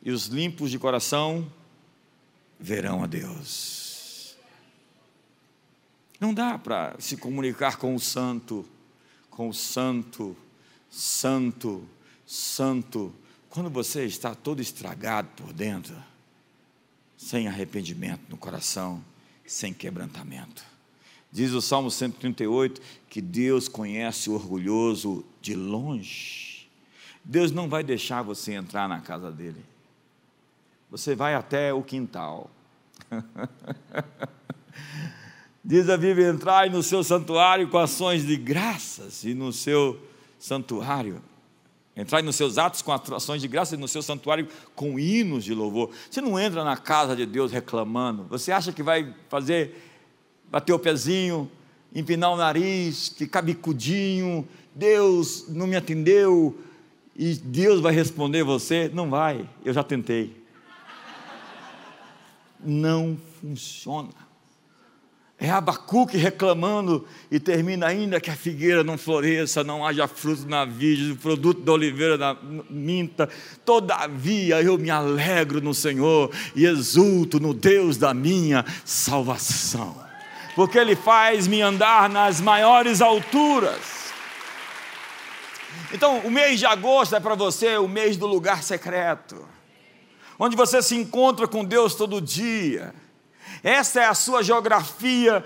E 0.03 0.11
os 0.11 0.27
limpos 0.27 0.71
de 0.71 0.79
coração 0.79 1.51
verão 2.59 3.03
a 3.03 3.07
Deus. 3.07 4.37
Não 6.21 6.33
dá 6.33 6.59
para 6.59 6.95
se 6.99 7.17
comunicar 7.17 7.77
com 7.77 7.95
o 7.95 8.01
santo, 8.01 8.65
com 9.29 9.49
o 9.49 9.55
santo, 9.55 10.37
santo, 10.91 11.87
santo, 12.27 13.15
quando 13.51 13.69
você 13.69 14.05
está 14.05 14.35
todo 14.35 14.63
estragado 14.63 15.29
por 15.37 15.53
dentro, 15.53 15.95
sem 17.17 17.49
arrependimento 17.49 18.23
no 18.29 18.37
coração, 18.37 19.05
sem 19.47 19.75
quebrantamento. 19.75 20.76
Diz 21.37 21.53
o 21.53 21.61
Salmo 21.61 21.91
138 21.91 22.81
que 23.11 23.21
Deus 23.21 23.69
conhece 23.69 24.31
o 24.31 24.33
orgulhoso 24.33 25.23
de 25.43 25.55
longe. 25.55 26.67
Deus 27.23 27.53
não 27.53 27.69
vai 27.69 27.85
deixar 27.85 28.23
você 28.23 28.55
entrar 28.55 28.89
na 28.89 29.03
casa 29.03 29.31
dele. 29.31 29.63
Você 30.91 31.15
vai 31.15 31.35
até 31.35 31.75
o 31.75 31.83
quintal. 31.83 32.51
Diz 35.63 35.91
a 35.91 35.99
Bíblia: 35.99 36.31
entrai 36.31 36.71
no 36.71 36.83
seu 36.83 37.05
santuário 37.05 37.69
com 37.69 37.77
ações 37.77 38.25
de 38.25 38.39
graças 38.39 39.23
e 39.23 39.35
no 39.35 39.53
seu 39.53 40.01
santuário. 40.39 41.23
Entrai 41.95 42.23
nos 42.23 42.37
seus 42.37 42.57
atos 42.57 42.81
com 42.81 42.93
ações 42.93 43.43
de 43.43 43.49
graças 43.49 43.79
e 43.79 43.81
no 43.81 43.89
seu 43.89 44.01
santuário 44.01 44.49
com 44.75 44.99
hinos 44.99 45.45
de 45.45 45.53
louvor. 45.53 45.91
Você 46.11 46.23
não 46.23 46.41
entra 46.41 46.65
na 46.65 46.79
casa 46.79 47.15
de 47.15 47.27
Deus 47.27 47.53
reclamando. 47.53 48.25
Você 48.25 48.51
acha 48.51 48.73
que 48.73 48.83
vai 48.83 49.15
fazer, 49.29 49.96
bater 50.51 50.73
o 50.73 50.79
pezinho, 50.79 51.51
empinar 51.95 52.33
o 52.33 52.37
nariz, 52.37 53.09
ficar 53.09 53.43
bicudinho, 53.43 54.47
Deus 54.75 55.47
não 55.49 55.67
me 55.67 55.77
atendeu 55.77 56.59
e 57.15 57.35
Deus 57.35 57.81
vai 57.81 57.95
responder 57.95 58.43
você? 58.43 58.91
Não 58.93 59.09
vai, 59.09 59.49
eu 59.65 59.73
já 59.73 59.83
tentei. 59.83 60.37
Não 62.63 63.17
funciona. 63.41 64.27
É 65.39 65.51
Abacuque 65.51 66.17
reclamando 66.17 67.07
e 67.31 67.39
termina 67.39 67.87
ainda 67.87 68.19
que 68.19 68.31
a 68.31 68.37
figueira 68.37 68.83
não 68.83 68.97
floresça, 68.97 69.63
não 69.63 69.85
haja 69.85 70.09
fruto 70.09 70.49
na 70.49 70.65
vide, 70.65 71.13
o 71.13 71.17
produto 71.17 71.61
da 71.61 71.73
oliveira 71.73 72.17
na 72.17 72.35
minta. 72.71 73.29
Todavia 73.63 74.63
eu 74.63 74.79
me 74.79 74.89
alegro 74.89 75.61
no 75.61 75.75
Senhor 75.75 76.31
e 76.55 76.65
exulto 76.65 77.39
no 77.39 77.53
Deus 77.53 77.99
da 77.99 78.15
minha 78.15 78.65
salvação, 78.83 80.06
porque 80.57 80.77
Ele 80.77 80.97
faz-me 80.97 81.63
andar 81.63 82.09
nas 82.09 82.41
maiores 82.41 83.01
alturas. 83.01 84.07
Então, 85.93 86.19
o 86.19 86.31
mês 86.31 86.59
de 86.59 86.67
agosto 86.67 87.15
é 87.15 87.21
para 87.21 87.37
você 87.37 87.77
o 87.77 87.87
mês 87.87 88.17
do 88.17 88.27
lugar 88.27 88.65
secreto, 88.65 89.47
onde 90.37 90.57
você 90.57 90.83
se 90.83 90.97
encontra 90.97 91.47
com 91.47 91.65
Deus 91.65 91.95
todo 91.95 92.21
dia 92.21 92.93
essa 93.63 94.01
é 94.01 94.07
a 94.07 94.15
sua 94.15 94.43
geografia 94.43 95.45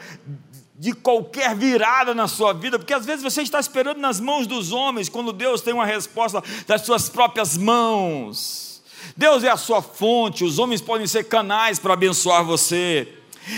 de 0.78 0.92
qualquer 0.92 1.54
virada 1.54 2.14
na 2.14 2.26
sua 2.26 2.52
vida, 2.52 2.78
porque 2.78 2.94
às 2.94 3.04
vezes 3.04 3.22
você 3.22 3.42
está 3.42 3.60
esperando 3.60 3.98
nas 3.98 4.18
mãos 4.18 4.46
dos 4.46 4.72
homens, 4.72 5.08
quando 5.08 5.32
Deus 5.32 5.60
tem 5.60 5.74
uma 5.74 5.84
resposta 5.84 6.42
das 6.66 6.82
suas 6.82 7.08
próprias 7.08 7.56
mãos. 7.56 8.82
Deus 9.16 9.44
é 9.44 9.50
a 9.50 9.56
sua 9.56 9.82
fonte, 9.82 10.44
os 10.44 10.58
homens 10.58 10.80
podem 10.80 11.06
ser 11.06 11.24
canais 11.24 11.78
para 11.78 11.94
abençoar 11.94 12.44
você. 12.44 13.08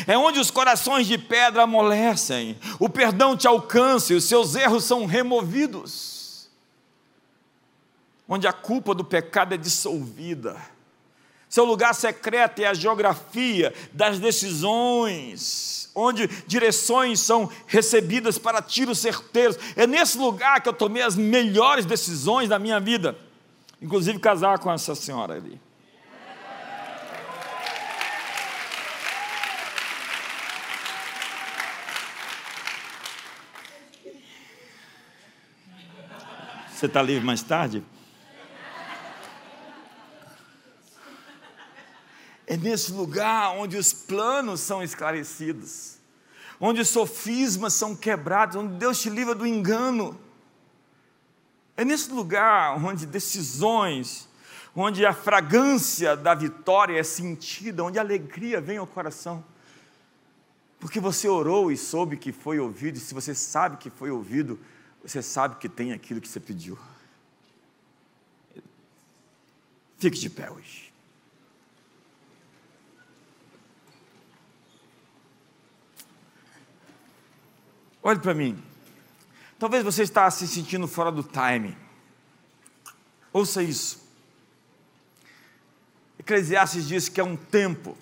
É 0.07 0.17
onde 0.17 0.39
os 0.39 0.51
corações 0.51 1.07
de 1.07 1.19
pedra 1.19 1.63
amolecem, 1.63 2.59
o 2.79 2.89
perdão 2.89 3.37
te 3.37 3.47
alcança 3.47 4.13
e 4.13 4.17
os 4.17 4.25
seus 4.25 4.55
erros 4.55 4.85
são 4.85 5.07
removidos. 5.07 6.51
Onde 8.29 8.47
a 8.47 8.53
culpa 8.53 8.95
do 8.95 9.05
pecado 9.05 9.55
é 9.55 9.57
dissolvida 9.57 10.57
seu 11.53 11.67
lugar 11.67 11.95
secreto 11.95 12.63
é 12.63 12.67
a 12.67 12.73
geografia 12.73 13.75
das 13.93 14.19
decisões, 14.19 15.91
onde 15.95 16.27
direções 16.47 17.21
são 17.21 17.47
recebidas 17.67 18.39
para 18.39 18.63
tiros 18.63 18.99
certeiros. 19.01 19.59
É 19.77 19.87
nesse 19.87 20.17
lugar 20.17 20.63
que 20.63 20.69
eu 20.71 20.73
tomei 20.73 21.03
as 21.03 21.15
melhores 21.15 21.85
decisões 21.85 22.49
da 22.49 22.59
minha 22.59 22.81
vida, 22.81 23.19
inclusive 23.83 24.19
casar 24.19 24.61
com 24.61 24.73
essa 24.73 24.95
senhora 24.95 25.35
ali. 25.35 25.61
Você 36.83 36.87
está 36.87 37.01
livre 37.01 37.25
mais 37.25 37.45
tarde? 37.45 37.81
É 42.45 42.57
nesse 42.57 42.91
lugar 42.91 43.53
onde 43.53 43.77
os 43.77 43.93
planos 43.93 44.59
são 44.59 44.83
esclarecidos, 44.83 45.99
onde 46.59 46.81
os 46.81 46.89
sofismas 46.89 47.75
são 47.75 47.95
quebrados, 47.95 48.57
onde 48.57 48.75
Deus 48.79 49.01
te 49.01 49.09
livra 49.09 49.33
do 49.33 49.47
engano. 49.47 50.21
É 51.77 51.85
nesse 51.85 52.11
lugar 52.11 52.77
onde 52.85 53.07
decisões, 53.07 54.29
onde 54.75 55.07
a 55.07 55.13
fragrância 55.13 56.17
da 56.17 56.35
vitória 56.35 56.99
é 56.99 57.05
sentida, 57.05 57.85
onde 57.85 58.01
a 58.01 58.03
alegria 58.03 58.61
vem 58.61 58.79
ao 58.79 58.89
coração. 58.89 59.45
Porque 60.81 60.99
você 60.99 61.29
orou 61.29 61.71
e 61.71 61.77
soube 61.77 62.17
que 62.17 62.33
foi 62.33 62.59
ouvido, 62.59 62.97
e 62.97 63.01
se 63.01 63.15
você 63.15 63.37
sabe 63.37 63.77
que 63.77 63.89
foi 63.89 64.11
ouvido, 64.11 64.59
você 65.03 65.21
sabe 65.21 65.57
que 65.57 65.69
tem 65.69 65.93
aquilo 65.93 66.21
que 66.21 66.29
você 66.29 66.39
pediu. 66.39 66.79
Fique 69.99 70.19
de 70.19 70.31
pé 70.31 70.51
hoje. 70.51 70.93
Olhe 78.03 78.19
para 78.19 78.35
mim. 78.35 78.63
Talvez 79.59 79.85
você 79.85 80.03
está 80.03 80.29
se 80.31 80.47
sentindo 80.47 80.89
fora 80.89 81.11
do 81.11 81.23
time. 81.23 81.77
Ouça 83.33 83.63
isso. 83.63 84.03
Eclesiastes 86.19 86.87
diz 86.87 87.09
que 87.09 87.21
é 87.21 87.25
um 87.25 87.37
tempo, 87.37 87.97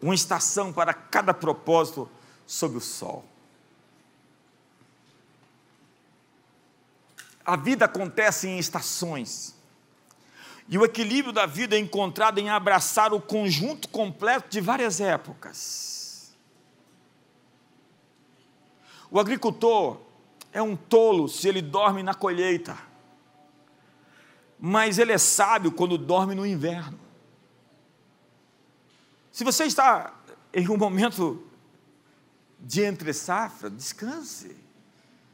uma 0.00 0.14
estação 0.14 0.72
para 0.72 0.94
cada 0.94 1.34
propósito 1.34 2.08
sob 2.46 2.78
o 2.78 2.80
sol. 2.80 3.27
A 7.48 7.56
vida 7.56 7.86
acontece 7.86 8.46
em 8.46 8.58
estações. 8.58 9.56
E 10.68 10.76
o 10.76 10.84
equilíbrio 10.84 11.32
da 11.32 11.46
vida 11.46 11.76
é 11.76 11.78
encontrado 11.78 12.38
em 12.38 12.50
abraçar 12.50 13.14
o 13.14 13.22
conjunto 13.22 13.88
completo 13.88 14.50
de 14.50 14.60
várias 14.60 15.00
épocas. 15.00 16.36
O 19.10 19.18
agricultor 19.18 19.98
é 20.52 20.60
um 20.60 20.76
tolo 20.76 21.26
se 21.26 21.48
ele 21.48 21.62
dorme 21.62 22.02
na 22.02 22.12
colheita, 22.12 22.76
mas 24.60 24.98
ele 24.98 25.12
é 25.12 25.18
sábio 25.18 25.72
quando 25.72 25.96
dorme 25.96 26.34
no 26.34 26.44
inverno. 26.44 27.00
Se 29.32 29.42
você 29.42 29.64
está 29.64 30.14
em 30.52 30.68
um 30.68 30.76
momento 30.76 31.42
de 32.60 32.82
entre 32.82 33.14
safra, 33.14 33.70
descanse. 33.70 34.67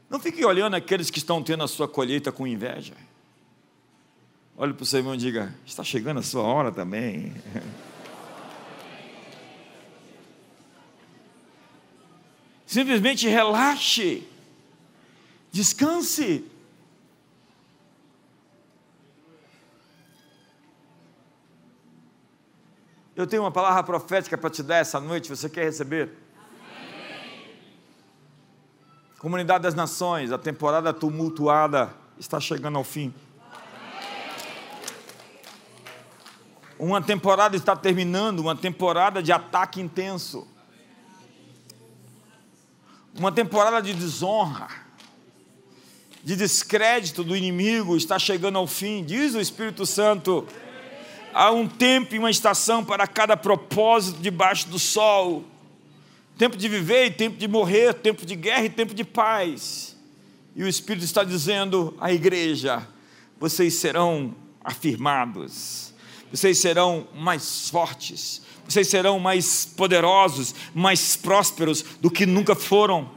Não 0.08 0.20
fique 0.20 0.44
olhando 0.44 0.74
aqueles 0.74 1.10
que 1.10 1.18
estão 1.18 1.42
tendo 1.42 1.64
a 1.64 1.68
sua 1.68 1.88
colheita 1.88 2.30
com 2.30 2.46
inveja. 2.46 2.94
Olhe 4.56 4.72
para 4.72 4.84
o 4.84 4.86
seu 4.86 5.00
irmão 5.00 5.14
e 5.14 5.18
diga: 5.18 5.52
está 5.66 5.82
chegando 5.82 6.20
a 6.20 6.22
sua 6.22 6.42
hora 6.42 6.70
também. 6.70 7.34
Simplesmente 12.66 13.28
relaxe, 13.28 14.26
descanse. 15.52 16.44
Eu 23.16 23.28
tenho 23.28 23.42
uma 23.42 23.52
palavra 23.52 23.84
profética 23.84 24.36
para 24.36 24.50
te 24.50 24.60
dar 24.60 24.78
essa 24.78 24.98
noite, 24.98 25.28
você 25.28 25.48
quer 25.48 25.64
receber? 25.64 26.23
Comunidade 29.24 29.62
das 29.62 29.74
Nações, 29.74 30.30
a 30.32 30.36
temporada 30.36 30.92
tumultuada 30.92 31.94
está 32.18 32.38
chegando 32.38 32.76
ao 32.76 32.84
fim. 32.84 33.10
Uma 36.78 37.00
temporada 37.00 37.56
está 37.56 37.74
terminando, 37.74 38.40
uma 38.40 38.54
temporada 38.54 39.22
de 39.22 39.32
ataque 39.32 39.80
intenso. 39.80 40.46
Uma 43.18 43.32
temporada 43.32 43.80
de 43.80 43.94
desonra, 43.94 44.68
de 46.22 46.36
descrédito 46.36 47.24
do 47.24 47.34
inimigo 47.34 47.96
está 47.96 48.18
chegando 48.18 48.58
ao 48.58 48.66
fim, 48.66 49.02
diz 49.02 49.34
o 49.34 49.40
Espírito 49.40 49.86
Santo. 49.86 50.46
Há 51.32 51.50
um 51.50 51.66
tempo 51.66 52.14
e 52.14 52.18
uma 52.18 52.30
estação 52.30 52.84
para 52.84 53.06
cada 53.06 53.38
propósito 53.38 54.20
debaixo 54.20 54.68
do 54.68 54.78
sol. 54.78 55.53
Tempo 56.36 56.56
de 56.56 56.68
viver 56.68 57.06
e 57.06 57.10
tempo 57.10 57.36
de 57.36 57.46
morrer, 57.46 57.94
tempo 57.94 58.26
de 58.26 58.34
guerra 58.34 58.64
e 58.64 58.70
tempo 58.70 58.94
de 58.94 59.04
paz. 59.04 59.96
E 60.56 60.62
o 60.62 60.68
Espírito 60.68 61.04
está 61.04 61.24
dizendo 61.24 61.96
à 62.00 62.12
igreja: 62.12 62.86
vocês 63.38 63.74
serão 63.74 64.34
afirmados 64.62 65.94
vocês 66.34 66.58
serão 66.58 67.06
mais 67.14 67.70
fortes, 67.70 68.42
vocês 68.66 68.88
serão 68.88 69.20
mais 69.20 69.64
poderosos, 69.64 70.52
mais 70.74 71.14
prósperos 71.14 71.84
do 72.00 72.10
que 72.10 72.26
nunca 72.26 72.56
foram 72.56 73.08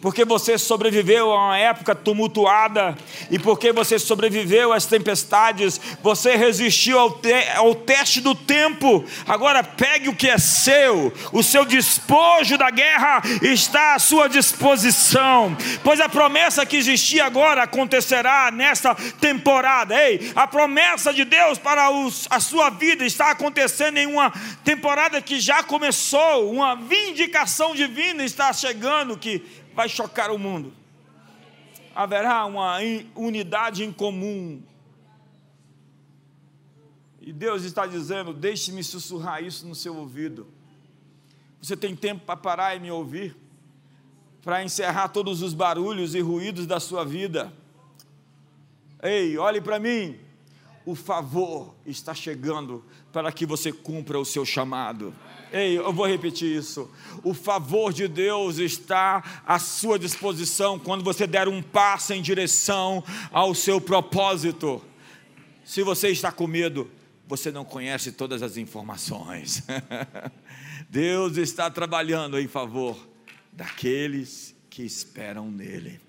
porque 0.00 0.24
você 0.24 0.56
sobreviveu 0.56 1.32
a 1.32 1.46
uma 1.46 1.58
época 1.58 1.94
tumultuada, 1.94 2.96
e 3.30 3.38
porque 3.38 3.72
você 3.72 3.98
sobreviveu 3.98 4.72
às 4.72 4.86
tempestades, 4.86 5.80
você 6.02 6.36
resistiu 6.36 6.98
ao, 6.98 7.10
te 7.10 7.32
ao, 7.56 7.74
teste 7.74 8.20
do 8.20 8.34
tempo. 8.34 9.04
Agora 9.26 9.62
pegue 9.62 10.08
o 10.08 10.14
que 10.14 10.28
é 10.28 10.38
seu, 10.38 11.12
o 11.32 11.42
seu 11.42 11.64
despojo 11.64 12.56
da 12.56 12.70
guerra 12.70 13.22
está 13.42 13.94
à 13.94 13.98
sua 13.98 14.28
disposição, 14.28 15.56
pois 15.82 16.00
a 16.00 16.08
promessa 16.08 16.64
que 16.64 16.76
existia 16.76 17.24
agora 17.24 17.62
acontecerá 17.62 18.50
nesta 18.50 18.94
temporada. 18.94 19.94
Ei, 20.00 20.32
a 20.34 20.46
promessa 20.46 21.12
de 21.12 21.24
Deus 21.24 21.58
para 21.58 21.90
os, 21.90 22.26
a 22.30 22.40
sua 22.40 22.70
vida 22.70 23.04
está 23.04 23.30
acontecendo 23.30 23.98
em 23.98 24.06
uma 24.06 24.32
temporada 24.64 25.20
que 25.20 25.40
já 25.40 25.62
começou, 25.62 26.50
uma 26.50 26.76
vindicação 26.76 27.74
divina 27.74 28.24
está 28.24 28.52
chegando 28.52 29.16
que 29.16 29.42
vai 29.78 29.88
chocar 29.88 30.32
o 30.32 30.38
mundo. 30.40 30.72
Haverá 31.94 32.44
uma 32.46 32.78
unidade 33.14 33.84
em 33.84 33.92
comum. 33.92 34.60
E 37.20 37.32
Deus 37.32 37.62
está 37.62 37.86
dizendo: 37.86 38.32
deixe-me 38.32 38.82
sussurrar 38.82 39.40
isso 39.40 39.64
no 39.68 39.76
seu 39.76 39.94
ouvido. 39.96 40.48
Você 41.62 41.76
tem 41.76 41.94
tempo 41.94 42.26
para 42.26 42.36
parar 42.36 42.74
e 42.74 42.80
me 42.80 42.90
ouvir? 42.90 43.36
Para 44.42 44.64
encerrar 44.64 45.10
todos 45.10 45.42
os 45.42 45.54
barulhos 45.54 46.12
e 46.16 46.20
ruídos 46.20 46.66
da 46.66 46.80
sua 46.80 47.04
vida. 47.04 47.52
Ei, 49.00 49.38
olhe 49.38 49.60
para 49.60 49.78
mim. 49.78 50.18
O 50.88 50.94
favor 50.94 51.74
está 51.84 52.14
chegando 52.14 52.82
para 53.12 53.30
que 53.30 53.44
você 53.44 53.70
cumpra 53.70 54.18
o 54.18 54.24
seu 54.24 54.46
chamado. 54.46 55.14
Ei, 55.52 55.76
eu 55.76 55.92
vou 55.92 56.06
repetir 56.06 56.56
isso. 56.56 56.90
O 57.22 57.34
favor 57.34 57.92
de 57.92 58.08
Deus 58.08 58.56
está 58.56 59.42
à 59.46 59.58
sua 59.58 59.98
disposição 59.98 60.78
quando 60.78 61.04
você 61.04 61.26
der 61.26 61.46
um 61.46 61.60
passo 61.60 62.14
em 62.14 62.22
direção 62.22 63.04
ao 63.30 63.54
seu 63.54 63.82
propósito. 63.82 64.82
Se 65.62 65.82
você 65.82 66.08
está 66.08 66.32
com 66.32 66.46
medo, 66.46 66.90
você 67.26 67.52
não 67.52 67.66
conhece 67.66 68.10
todas 68.10 68.42
as 68.42 68.56
informações. 68.56 69.62
Deus 70.88 71.36
está 71.36 71.70
trabalhando 71.70 72.40
em 72.40 72.48
favor 72.48 72.96
daqueles 73.52 74.56
que 74.70 74.84
esperam 74.84 75.50
nele. 75.50 76.00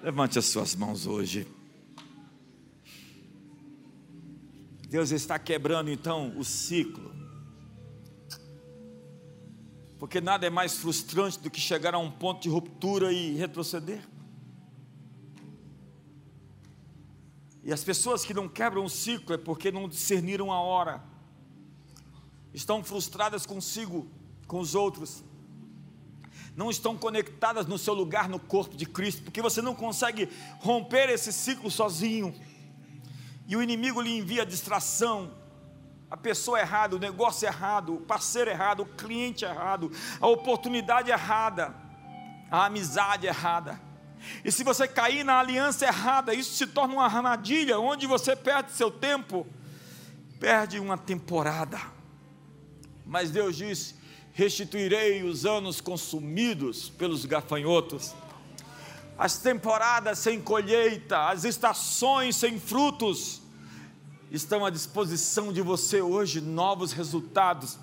Levante 0.00 0.38
as 0.38 0.44
suas 0.44 0.76
mãos 0.76 1.04
hoje. 1.04 1.48
Deus 4.94 5.10
está 5.10 5.40
quebrando 5.40 5.90
então 5.90 6.38
o 6.38 6.44
ciclo. 6.44 7.12
Porque 9.98 10.20
nada 10.20 10.46
é 10.46 10.50
mais 10.50 10.76
frustrante 10.76 11.40
do 11.40 11.50
que 11.50 11.58
chegar 11.60 11.96
a 11.96 11.98
um 11.98 12.08
ponto 12.08 12.42
de 12.42 12.48
ruptura 12.48 13.12
e 13.12 13.34
retroceder. 13.34 14.08
E 17.64 17.72
as 17.72 17.82
pessoas 17.82 18.24
que 18.24 18.32
não 18.32 18.48
quebram 18.48 18.84
o 18.84 18.88
ciclo 18.88 19.34
é 19.34 19.36
porque 19.36 19.72
não 19.72 19.88
discerniram 19.88 20.52
a 20.52 20.60
hora, 20.60 21.02
estão 22.52 22.84
frustradas 22.84 23.44
consigo, 23.44 24.08
com 24.46 24.60
os 24.60 24.76
outros, 24.76 25.24
não 26.54 26.70
estão 26.70 26.96
conectadas 26.96 27.66
no 27.66 27.78
seu 27.78 27.94
lugar 27.94 28.28
no 28.28 28.38
corpo 28.38 28.76
de 28.76 28.86
Cristo, 28.86 29.24
porque 29.24 29.42
você 29.42 29.60
não 29.60 29.74
consegue 29.74 30.28
romper 30.60 31.10
esse 31.10 31.32
ciclo 31.32 31.68
sozinho, 31.68 32.32
e 33.46 33.56
o 33.56 33.62
inimigo 33.62 34.00
lhe 34.00 34.16
envia 34.16 34.46
distração, 34.46 35.32
a 36.10 36.16
pessoa 36.16 36.60
errada, 36.60 36.96
o 36.96 36.98
negócio 36.98 37.46
errado, 37.46 37.94
o 37.94 38.00
parceiro 38.00 38.50
errado, 38.50 38.80
o 38.80 38.86
cliente 38.86 39.44
errado, 39.44 39.90
a 40.20 40.26
oportunidade 40.28 41.10
errada, 41.10 41.74
a 42.50 42.66
amizade 42.66 43.26
errada. 43.26 43.80
E 44.44 44.50
se 44.50 44.64
você 44.64 44.86
cair 44.86 45.24
na 45.24 45.38
aliança 45.40 45.84
errada, 45.84 46.32
isso 46.32 46.54
se 46.54 46.66
torna 46.66 46.94
uma 46.94 47.04
armadilha 47.04 47.78
onde 47.78 48.06
você 48.06 48.34
perde 48.34 48.72
seu 48.72 48.90
tempo, 48.90 49.46
perde 50.40 50.78
uma 50.78 50.96
temporada. 50.96 51.80
Mas 53.04 53.30
Deus 53.30 53.56
diz: 53.56 53.94
restituirei 54.32 55.22
os 55.22 55.44
anos 55.44 55.80
consumidos 55.80 56.88
pelos 56.88 57.24
gafanhotos, 57.24 58.14
as 59.18 59.38
temporadas 59.38 60.18
sem 60.18 60.40
colheita, 60.40 61.28
as 61.28 61.44
estações 61.44 62.36
sem 62.36 62.58
frutos 62.58 63.40
estão 64.30 64.66
à 64.66 64.70
disposição 64.70 65.52
de 65.52 65.62
você 65.62 66.02
hoje 66.02 66.40
novos 66.40 66.92
resultados, 66.92 67.78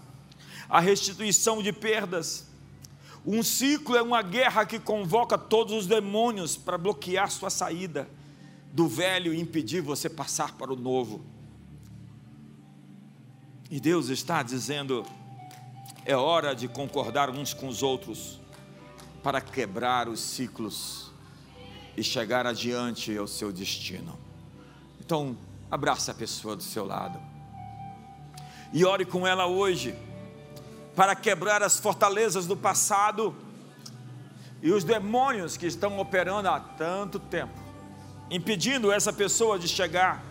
a 0.69 0.79
restituição 0.79 1.63
de 1.63 1.71
perdas. 1.71 2.45
Um 3.25 3.41
ciclo 3.41 3.95
é 3.95 4.01
uma 4.01 4.21
guerra 4.21 4.65
que 4.65 4.79
convoca 4.79 5.37
todos 5.37 5.73
os 5.73 5.87
demônios 5.87 6.57
para 6.57 6.77
bloquear 6.77 7.31
sua 7.31 7.49
saída 7.49 8.09
do 8.73 8.87
velho 8.87 9.33
e 9.33 9.39
impedir 9.39 9.81
você 9.81 10.09
passar 10.09 10.55
para 10.55 10.73
o 10.73 10.75
novo. 10.75 11.23
E 13.69 13.79
Deus 13.79 14.09
está 14.09 14.43
dizendo: 14.43 15.05
é 16.03 16.15
hora 16.15 16.53
de 16.53 16.67
concordar 16.67 17.29
uns 17.29 17.53
com 17.53 17.67
os 17.67 17.81
outros 17.81 18.41
para 19.23 19.39
quebrar 19.39 20.09
os 20.09 20.19
ciclos 20.19 21.00
e 21.95 22.03
chegar 22.03 22.45
adiante 22.45 23.15
ao 23.17 23.27
seu 23.27 23.51
destino. 23.51 24.17
Então, 24.99 25.37
Abraça 25.71 26.11
a 26.11 26.13
pessoa 26.13 26.53
do 26.53 26.61
seu 26.61 26.85
lado. 26.85 27.17
E 28.73 28.83
ore 28.83 29.05
com 29.05 29.25
ela 29.25 29.47
hoje, 29.47 29.95
para 30.93 31.15
quebrar 31.15 31.63
as 31.63 31.79
fortalezas 31.79 32.45
do 32.45 32.57
passado, 32.57 33.33
e 34.61 34.69
os 34.69 34.83
demônios 34.83 35.55
que 35.55 35.65
estão 35.65 35.97
operando 35.97 36.49
há 36.49 36.59
tanto 36.59 37.19
tempo, 37.19 37.57
impedindo 38.29 38.91
essa 38.91 39.13
pessoa 39.13 39.57
de 39.57 39.69
chegar 39.69 40.21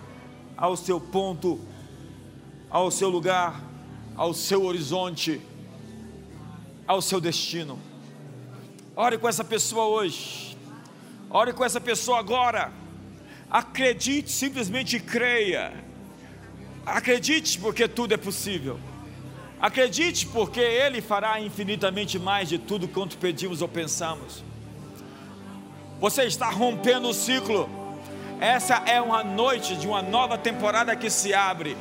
ao 0.59 0.77
seu 0.77 1.01
ponto, 1.01 1.59
ao 2.69 2.91
seu 2.91 3.09
lugar, 3.09 3.63
ao 4.15 4.35
seu 4.35 4.65
horizonte, 4.65 5.41
ao 6.87 7.01
seu 7.01 7.19
destino. 7.19 7.79
Ore 8.95 9.17
com 9.17 9.27
essa 9.27 9.43
pessoa 9.43 9.87
hoje, 9.87 10.50
ore 11.31 11.53
com 11.53 11.65
essa 11.65 11.81
pessoa 11.81 12.19
agora. 12.19 12.73
Acredite, 13.51 14.31
simplesmente 14.31 14.99
creia. 14.99 15.73
Acredite, 16.85 17.59
porque 17.59 17.87
tudo 17.87 18.15
é 18.15 18.17
possível. 18.17 18.79
Acredite, 19.61 20.27
porque 20.27 20.61
Ele 20.61 21.01
fará 21.01 21.41
infinitamente 21.41 22.19
mais 22.19 22.49
de 22.49 22.59
tudo 22.59 22.89
quanto 22.89 23.19
pedimos 23.19 23.63
ou 23.63 23.69
pensamos. 23.69 24.43
Você 26.01 26.25
está 26.25 26.49
rompendo 26.49 27.09
o 27.09 27.15
ciclo. 27.15 27.69
Essa 28.41 28.77
é 28.87 29.01
uma 29.01 29.23
noite 29.23 29.77
de 29.77 29.87
uma 29.87 30.01
nova 30.01 30.39
temporada 30.39 30.97
que 30.97 31.11
se 31.11 31.35
abre. 31.35 31.77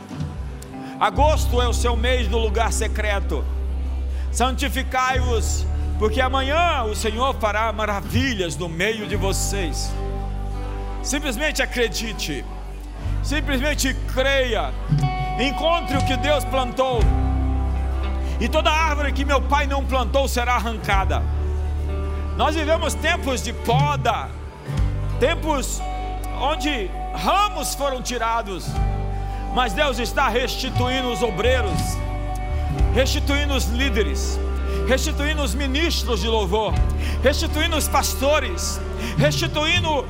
Agosto 0.99 1.61
é 1.61 1.67
o 1.67 1.73
seu 1.73 1.95
mês 1.95 2.27
no 2.27 2.37
lugar 2.37 2.73
secreto. 2.73 3.45
Santificai-vos, 4.29 5.65
porque 5.99 6.21
amanhã 6.21 6.83
o 6.83 6.95
Senhor 6.95 7.35
fará 7.35 7.71
maravilhas 7.73 8.55
no 8.55 8.69
meio 8.69 9.05
de 9.05 9.17
vocês. 9.17 9.91
Simplesmente 11.03 11.61
acredite, 11.61 12.45
simplesmente 13.21 13.93
creia, 14.13 14.73
encontre 15.37 15.97
o 15.97 16.05
que 16.05 16.15
Deus 16.15 16.45
plantou, 16.45 17.01
e 18.39 18.47
toda 18.47 18.71
árvore 18.71 19.11
que 19.11 19.25
meu 19.25 19.41
pai 19.41 19.67
não 19.67 19.85
plantou 19.85 20.25
será 20.29 20.55
arrancada. 20.55 21.21
Nós 22.37 22.55
vivemos 22.55 22.93
tempos 22.93 23.43
de 23.43 23.51
poda, 23.51 24.29
tempos 25.19 25.81
onde 26.39 26.89
ramos 27.13 27.75
foram 27.75 28.01
tirados, 28.01 28.67
mas 29.53 29.73
Deus 29.73 29.99
está 29.99 30.29
restituindo 30.29 31.11
os 31.11 31.21
obreiros, 31.21 31.97
restituindo 32.93 33.53
os 33.53 33.65
líderes, 33.65 34.39
restituindo 34.89 35.43
os 35.43 35.53
ministros 35.53 36.19
de 36.19 36.27
louvor, 36.27 36.73
restituindo 37.21 37.77
os 37.77 37.87
pastores, 37.87 38.81
restituindo 39.19 40.03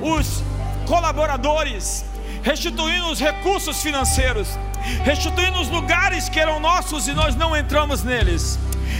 os 0.00 0.44
colaboradores, 0.86 2.04
restituindo 2.40 3.08
os 3.08 3.18
recursos 3.18 3.82
financeiros, 3.82 4.56
restituindo 5.02 5.58
os 5.60 5.68
lugares 5.68 6.28
que 6.28 6.38
eram 6.38 6.60
nossos 6.60 7.08
e 7.08 7.12
nós 7.12 7.34
não 7.34 7.56
entramos 7.56 8.04
neles, 8.04 8.56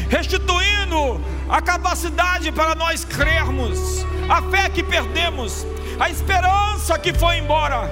restituindo 0.08 1.20
a 1.48 1.62
capacidade 1.62 2.50
para 2.50 2.74
nós 2.74 3.04
crermos, 3.04 4.04
a 4.28 4.42
fé 4.50 4.68
que 4.68 4.82
perdemos, 4.82 5.64
a 6.00 6.10
esperança 6.10 6.98
que 6.98 7.14
foi 7.14 7.38
embora. 7.38 7.88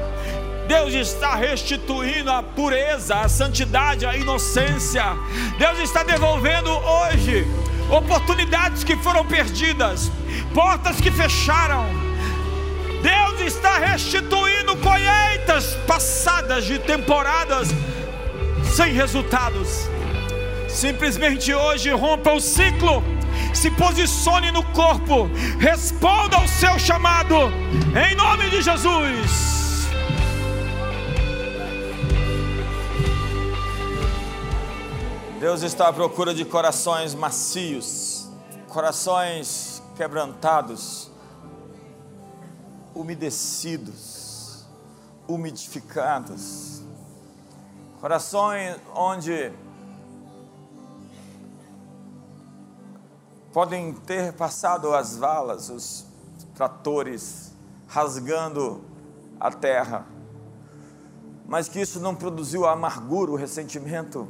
Deus 0.69 0.95
está 0.95 1.35
restituindo 1.35 2.31
a 2.31 2.43
pureza, 2.43 3.17
a 3.17 3.29
santidade, 3.29 4.07
a 4.07 4.17
inocência. 4.17 5.03
Deus 5.59 5.81
está 5.81 6.05
devolvendo 6.05 6.71
hoje 6.71 7.45
oportunidades 7.91 8.85
que 8.85 8.97
foram 8.99 9.25
perdidas, 9.25 10.13
portas 10.55 11.01
que 11.01 11.11
fecharam 11.11 12.09
Deus 13.03 13.41
está 13.41 13.79
restituindo 13.79 14.77
colheitas 14.77 15.77
passadas 15.87 16.65
de 16.65 16.79
temporadas 16.79 17.69
sem 18.75 18.93
resultados. 18.93 19.89
Simplesmente 20.69 21.55
hoje 21.55 21.91
rompa 21.91 22.33
o 22.33 22.41
ciclo, 22.41 23.03
se 23.55 23.71
posicione 23.71 24.51
no 24.51 24.65
corpo, 24.65 25.31
responda 25.59 26.37
ao 26.37 26.49
seu 26.49 26.79
chamado, 26.79 27.53
em 27.95 28.15
nome 28.17 28.51
de 28.51 28.63
Jesus. 28.63 29.68
Deus 35.39 35.63
está 35.63 35.87
à 35.87 35.93
procura 35.93 36.35
de 36.35 36.45
corações 36.45 37.15
macios, 37.15 38.29
corações 38.67 39.81
quebrantados 39.97 41.13
umedecidos, 42.93 44.67
umidificados, 45.29 46.83
corações 48.01 48.79
onde 48.97 49.53
podem 53.53 53.93
ter 53.93 54.33
passado 54.33 54.93
as 54.93 55.17
valas, 55.17 55.71
os 55.71 56.05
tratores 56.57 57.53
rasgando 57.87 58.83
a 59.39 59.53
terra, 59.53 60.05
mas 61.47 61.69
que 61.69 61.81
isso 61.81 62.01
não 62.01 62.17
produziu 62.17 62.67
amargura, 62.67 63.31
o 63.31 63.37
ressentimento, 63.37 64.27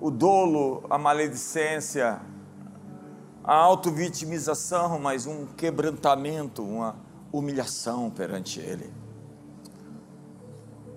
o 0.00 0.10
dolo, 0.10 0.82
a 0.88 0.96
maledicência, 0.96 2.20
a 3.44 3.54
autovitimização, 3.54 4.98
mas 4.98 5.26
um 5.26 5.46
quebrantamento, 5.46 6.62
uma 6.62 6.96
humilhação 7.30 8.10
perante 8.10 8.60
Ele. 8.60 8.90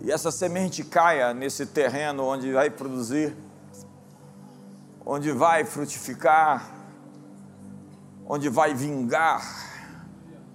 E 0.02 0.12
essa 0.12 0.32
semente 0.32 0.84
caia 0.84 1.34
nesse 1.34 1.66
terreno 1.66 2.24
onde 2.24 2.52
vai 2.52 2.70
produzir, 2.70 3.36
onde 5.06 5.32
vai 5.32 5.66
frutificar, 5.66 6.70
onde 8.26 8.48
vai 8.48 8.74
vingar, 8.74 9.42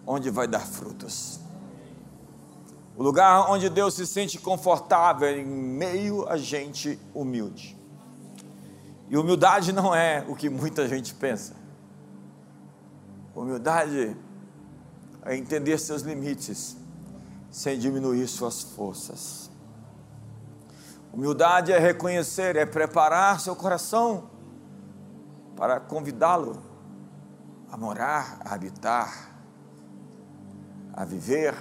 onde 0.07 0.31
vai 0.31 0.47
dar 0.47 0.61
frutos. 0.67 1.39
O 2.97 3.03
lugar 3.03 3.51
onde 3.51 3.69
Deus 3.69 3.95
se 3.95 4.07
sente 4.07 4.39
confortável 4.39 5.29
em 5.29 5.45
meio 5.45 6.29
a 6.29 6.37
gente 6.37 6.99
humilde. 7.15 7.78
E 9.11 9.17
humildade 9.17 9.73
não 9.73 9.95
é 9.95 10.25
o 10.29 10.35
que 10.35 10.51
muita 10.51 10.87
gente 10.87 11.15
pensa. 11.15 11.55
Humildade 13.35 14.17
é 15.23 15.37
entender 15.37 15.79
seus 15.79 16.03
limites 16.03 16.77
sem 17.51 17.79
diminuir 17.79 18.27
suas 18.27 18.63
forças. 18.63 19.51
Humildade 21.13 21.73
é 21.73 21.79
reconhecer, 21.79 22.57
é 22.57 22.67
preparar 22.67 23.41
seu 23.41 23.57
coração 23.57 24.31
para 25.57 25.81
convidá-lo 25.81 26.63
a 27.71 27.77
morar, 27.77 28.41
a 28.45 28.55
habitar, 28.55 29.31
a 30.93 31.05
viver. 31.05 31.55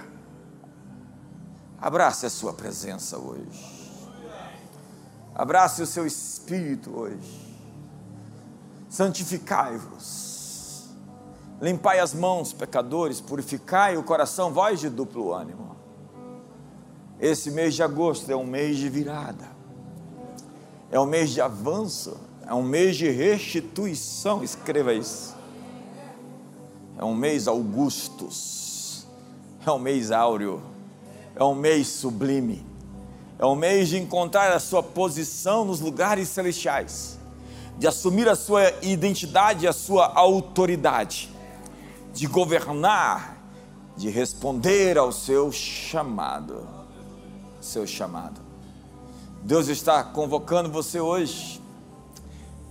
Abrace 1.80 2.26
a 2.26 2.30
sua 2.30 2.52
presença 2.52 3.18
hoje. 3.18 3.77
Abrace 5.38 5.80
o 5.80 5.86
seu 5.86 6.04
espírito 6.04 6.90
hoje. 6.98 7.48
Santificai-vos 8.90 10.28
Limpai 11.60 11.98
as 11.98 12.14
mãos, 12.14 12.52
pecadores, 12.52 13.20
purificai 13.20 13.96
o 13.96 14.02
coração, 14.04 14.52
vós 14.52 14.78
de 14.78 14.88
duplo 14.88 15.34
ânimo. 15.34 15.76
Esse 17.18 17.50
mês 17.50 17.74
de 17.74 17.82
agosto 17.82 18.30
é 18.30 18.36
um 18.36 18.46
mês 18.46 18.76
de 18.76 18.88
virada, 18.88 19.48
é 20.88 21.00
um 21.00 21.06
mês 21.06 21.30
de 21.30 21.40
avanço, 21.40 22.16
é 22.46 22.54
um 22.54 22.62
mês 22.62 22.96
de 22.96 23.10
restituição. 23.10 24.44
Escreva 24.44 24.94
isso. 24.94 25.36
É 26.96 27.04
um 27.04 27.14
mês 27.14 27.48
augustus, 27.48 29.04
é 29.66 29.70
um 29.70 29.80
mês 29.80 30.12
áureo, 30.12 30.62
é 31.34 31.42
um 31.42 31.56
mês 31.56 31.88
sublime, 31.88 32.64
é 33.38 33.46
um 33.46 33.54
mês 33.54 33.88
de 33.88 33.98
encontrar 33.98 34.52
a 34.52 34.58
sua 34.58 34.82
posição 34.82 35.64
nos 35.64 35.80
lugares 35.80 36.28
celestiais, 36.28 37.18
de 37.78 37.86
assumir 37.86 38.28
a 38.28 38.34
sua 38.34 38.72
identidade 38.82 39.64
e 39.64 39.68
a 39.68 39.72
sua 39.72 40.12
autoridade 40.14 41.30
de 42.12 42.26
governar, 42.26 43.36
de 43.96 44.10
responder 44.10 44.98
ao 44.98 45.12
seu 45.12 45.52
chamado. 45.52 46.66
Seu 47.60 47.86
chamado. 47.86 48.40
Deus 49.42 49.68
está 49.68 50.02
convocando 50.02 50.68
você 50.68 50.98
hoje. 50.98 51.62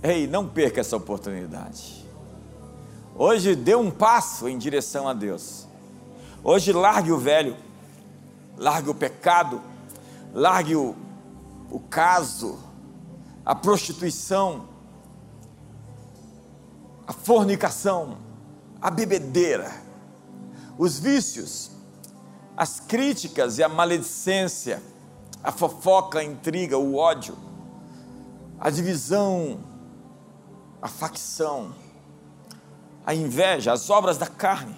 Ei, 0.02 0.26
não 0.26 0.46
perca 0.46 0.80
essa 0.80 0.96
oportunidade. 0.96 2.06
Hoje 3.16 3.56
dê 3.56 3.74
um 3.74 3.90
passo 3.90 4.48
em 4.48 4.58
direção 4.58 5.08
a 5.08 5.14
Deus. 5.14 5.66
Hoje 6.44 6.72
largue 6.72 7.10
o 7.10 7.18
velho, 7.18 7.56
largue 8.56 8.90
o 8.90 8.94
pecado, 8.94 9.60
largue 10.38 10.76
o, 10.76 10.94
o 11.70 11.80
caso, 11.80 12.58
a 13.44 13.54
prostituição, 13.54 14.68
a 17.06 17.12
fornicação 17.12 18.28
a 18.80 18.90
bebedeira, 18.90 19.72
os 20.78 20.98
vícios, 20.98 21.70
as 22.56 22.80
críticas 22.80 23.58
e 23.58 23.62
a 23.62 23.68
maledicência, 23.68 24.82
a 25.42 25.50
fofoca, 25.50 26.20
a 26.20 26.24
intriga, 26.24 26.78
o 26.78 26.96
ódio, 26.96 27.36
a 28.58 28.70
divisão, 28.70 29.60
a 30.80 30.88
facção, 30.88 31.74
a 33.04 33.14
inveja, 33.14 33.72
as 33.72 33.90
obras 33.90 34.16
da 34.16 34.26
carne. 34.26 34.76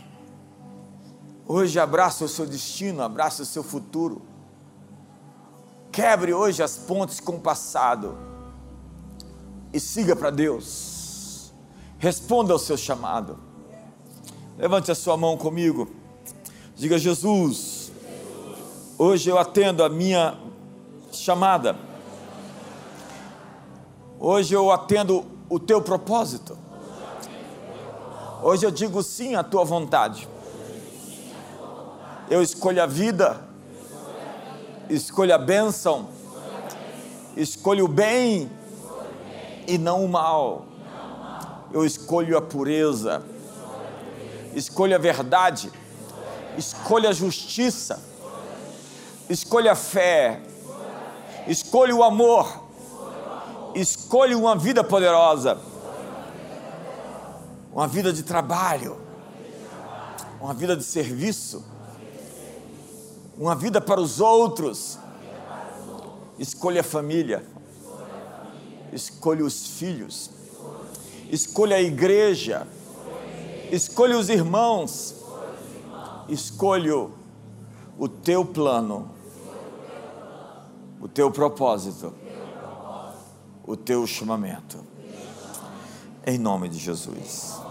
Hoje 1.47 1.79
abraça 1.79 2.25
o 2.25 2.29
seu 2.29 2.47
destino, 2.47 3.03
abraça 3.03 3.43
o 3.43 3.47
seu 3.47 3.63
futuro. 3.63 4.23
Quebre 5.93 6.33
hoje 6.33 6.63
as 6.63 6.77
pontes 6.77 7.19
com 7.19 7.33
o 7.33 7.41
passado 7.41 8.17
e 9.73 9.81
siga 9.81 10.15
para 10.15 10.31
Deus. 10.31 11.53
Responda 11.99 12.53
ao 12.53 12.59
seu 12.59 12.77
chamado. 12.77 13.39
Levante 14.57 14.91
a 14.91 14.95
sua 14.95 15.17
mão 15.17 15.37
comigo. 15.37 15.91
Diga: 16.77 16.99
Jesus, 16.99 17.91
hoje 18.97 19.31
eu 19.31 19.39
atendo 19.39 19.83
a 19.83 19.89
minha 19.89 20.39
chamada. 21.13 21.77
Hoje 24.19 24.55
eu 24.55 24.71
atendo 24.71 25.25
o 25.49 25.59
teu 25.59 25.83
propósito. 25.83 26.57
Hoje 28.43 28.65
eu 28.65 28.71
digo 28.71 29.03
sim 29.03 29.35
à 29.35 29.43
tua 29.43 29.65
vontade. 29.65 30.29
Eu 32.31 32.43
escolho 32.43 32.83
a 32.83 32.87
vida, 32.87 33.50
escolho 34.91 35.35
a 35.35 35.39
bênção, 35.39 36.09
escolho 37.37 37.85
o 37.85 37.89
bem 37.89 38.51
e 39.67 39.79
não 39.79 40.05
o 40.05 40.09
mal. 40.09 40.67
Eu 41.73 41.87
escolho 41.87 42.37
a 42.37 42.43
pureza, 42.43 43.23
escolho 44.53 44.95
a 44.97 44.99
verdade, 44.99 45.71
escolho 46.59 47.09
a 47.09 47.13
justiça, 47.13 48.03
escolho 49.29 49.71
a 49.71 49.77
fé, 49.77 50.43
escolho 51.47 51.99
o 51.99 52.03
amor, 52.03 52.65
escolho 53.77 54.41
uma 54.41 54.57
vida 54.57 54.83
poderosa, 54.83 55.57
uma 57.73 57.87
vida 57.87 58.13
de 58.13 58.25
trabalho, 58.25 59.01
uma 60.41 60.53
vida 60.53 60.77
de 60.77 60.83
serviço, 60.83 61.65
uma 63.41 63.55
vida 63.55 63.81
para 63.81 63.99
os 63.99 64.21
outros. 64.21 64.99
Escolha 66.39 66.83
a 66.83 66.85
família, 66.85 67.45
escolha 68.93 69.45
os 69.45 69.79
filhos, 69.79 70.31
escolha 71.31 71.77
a 71.77 71.83
igreja, 71.83 72.67
escolha 73.73 74.19
os 74.19 74.29
irmãos, 74.29 75.17
escolha 76.29 77.09
o 77.99 78.09
teu 78.09 78.45
plano, 78.45 79.11
o 81.01 81.09
teu 81.09 81.31
propósito, 81.31 82.13
o 83.67 83.77
teu 83.77 84.07
chamamento. 84.07 84.85
Em 86.27 86.39
nome 86.39 86.69
de 86.69 86.79
Jesus. 86.79 87.70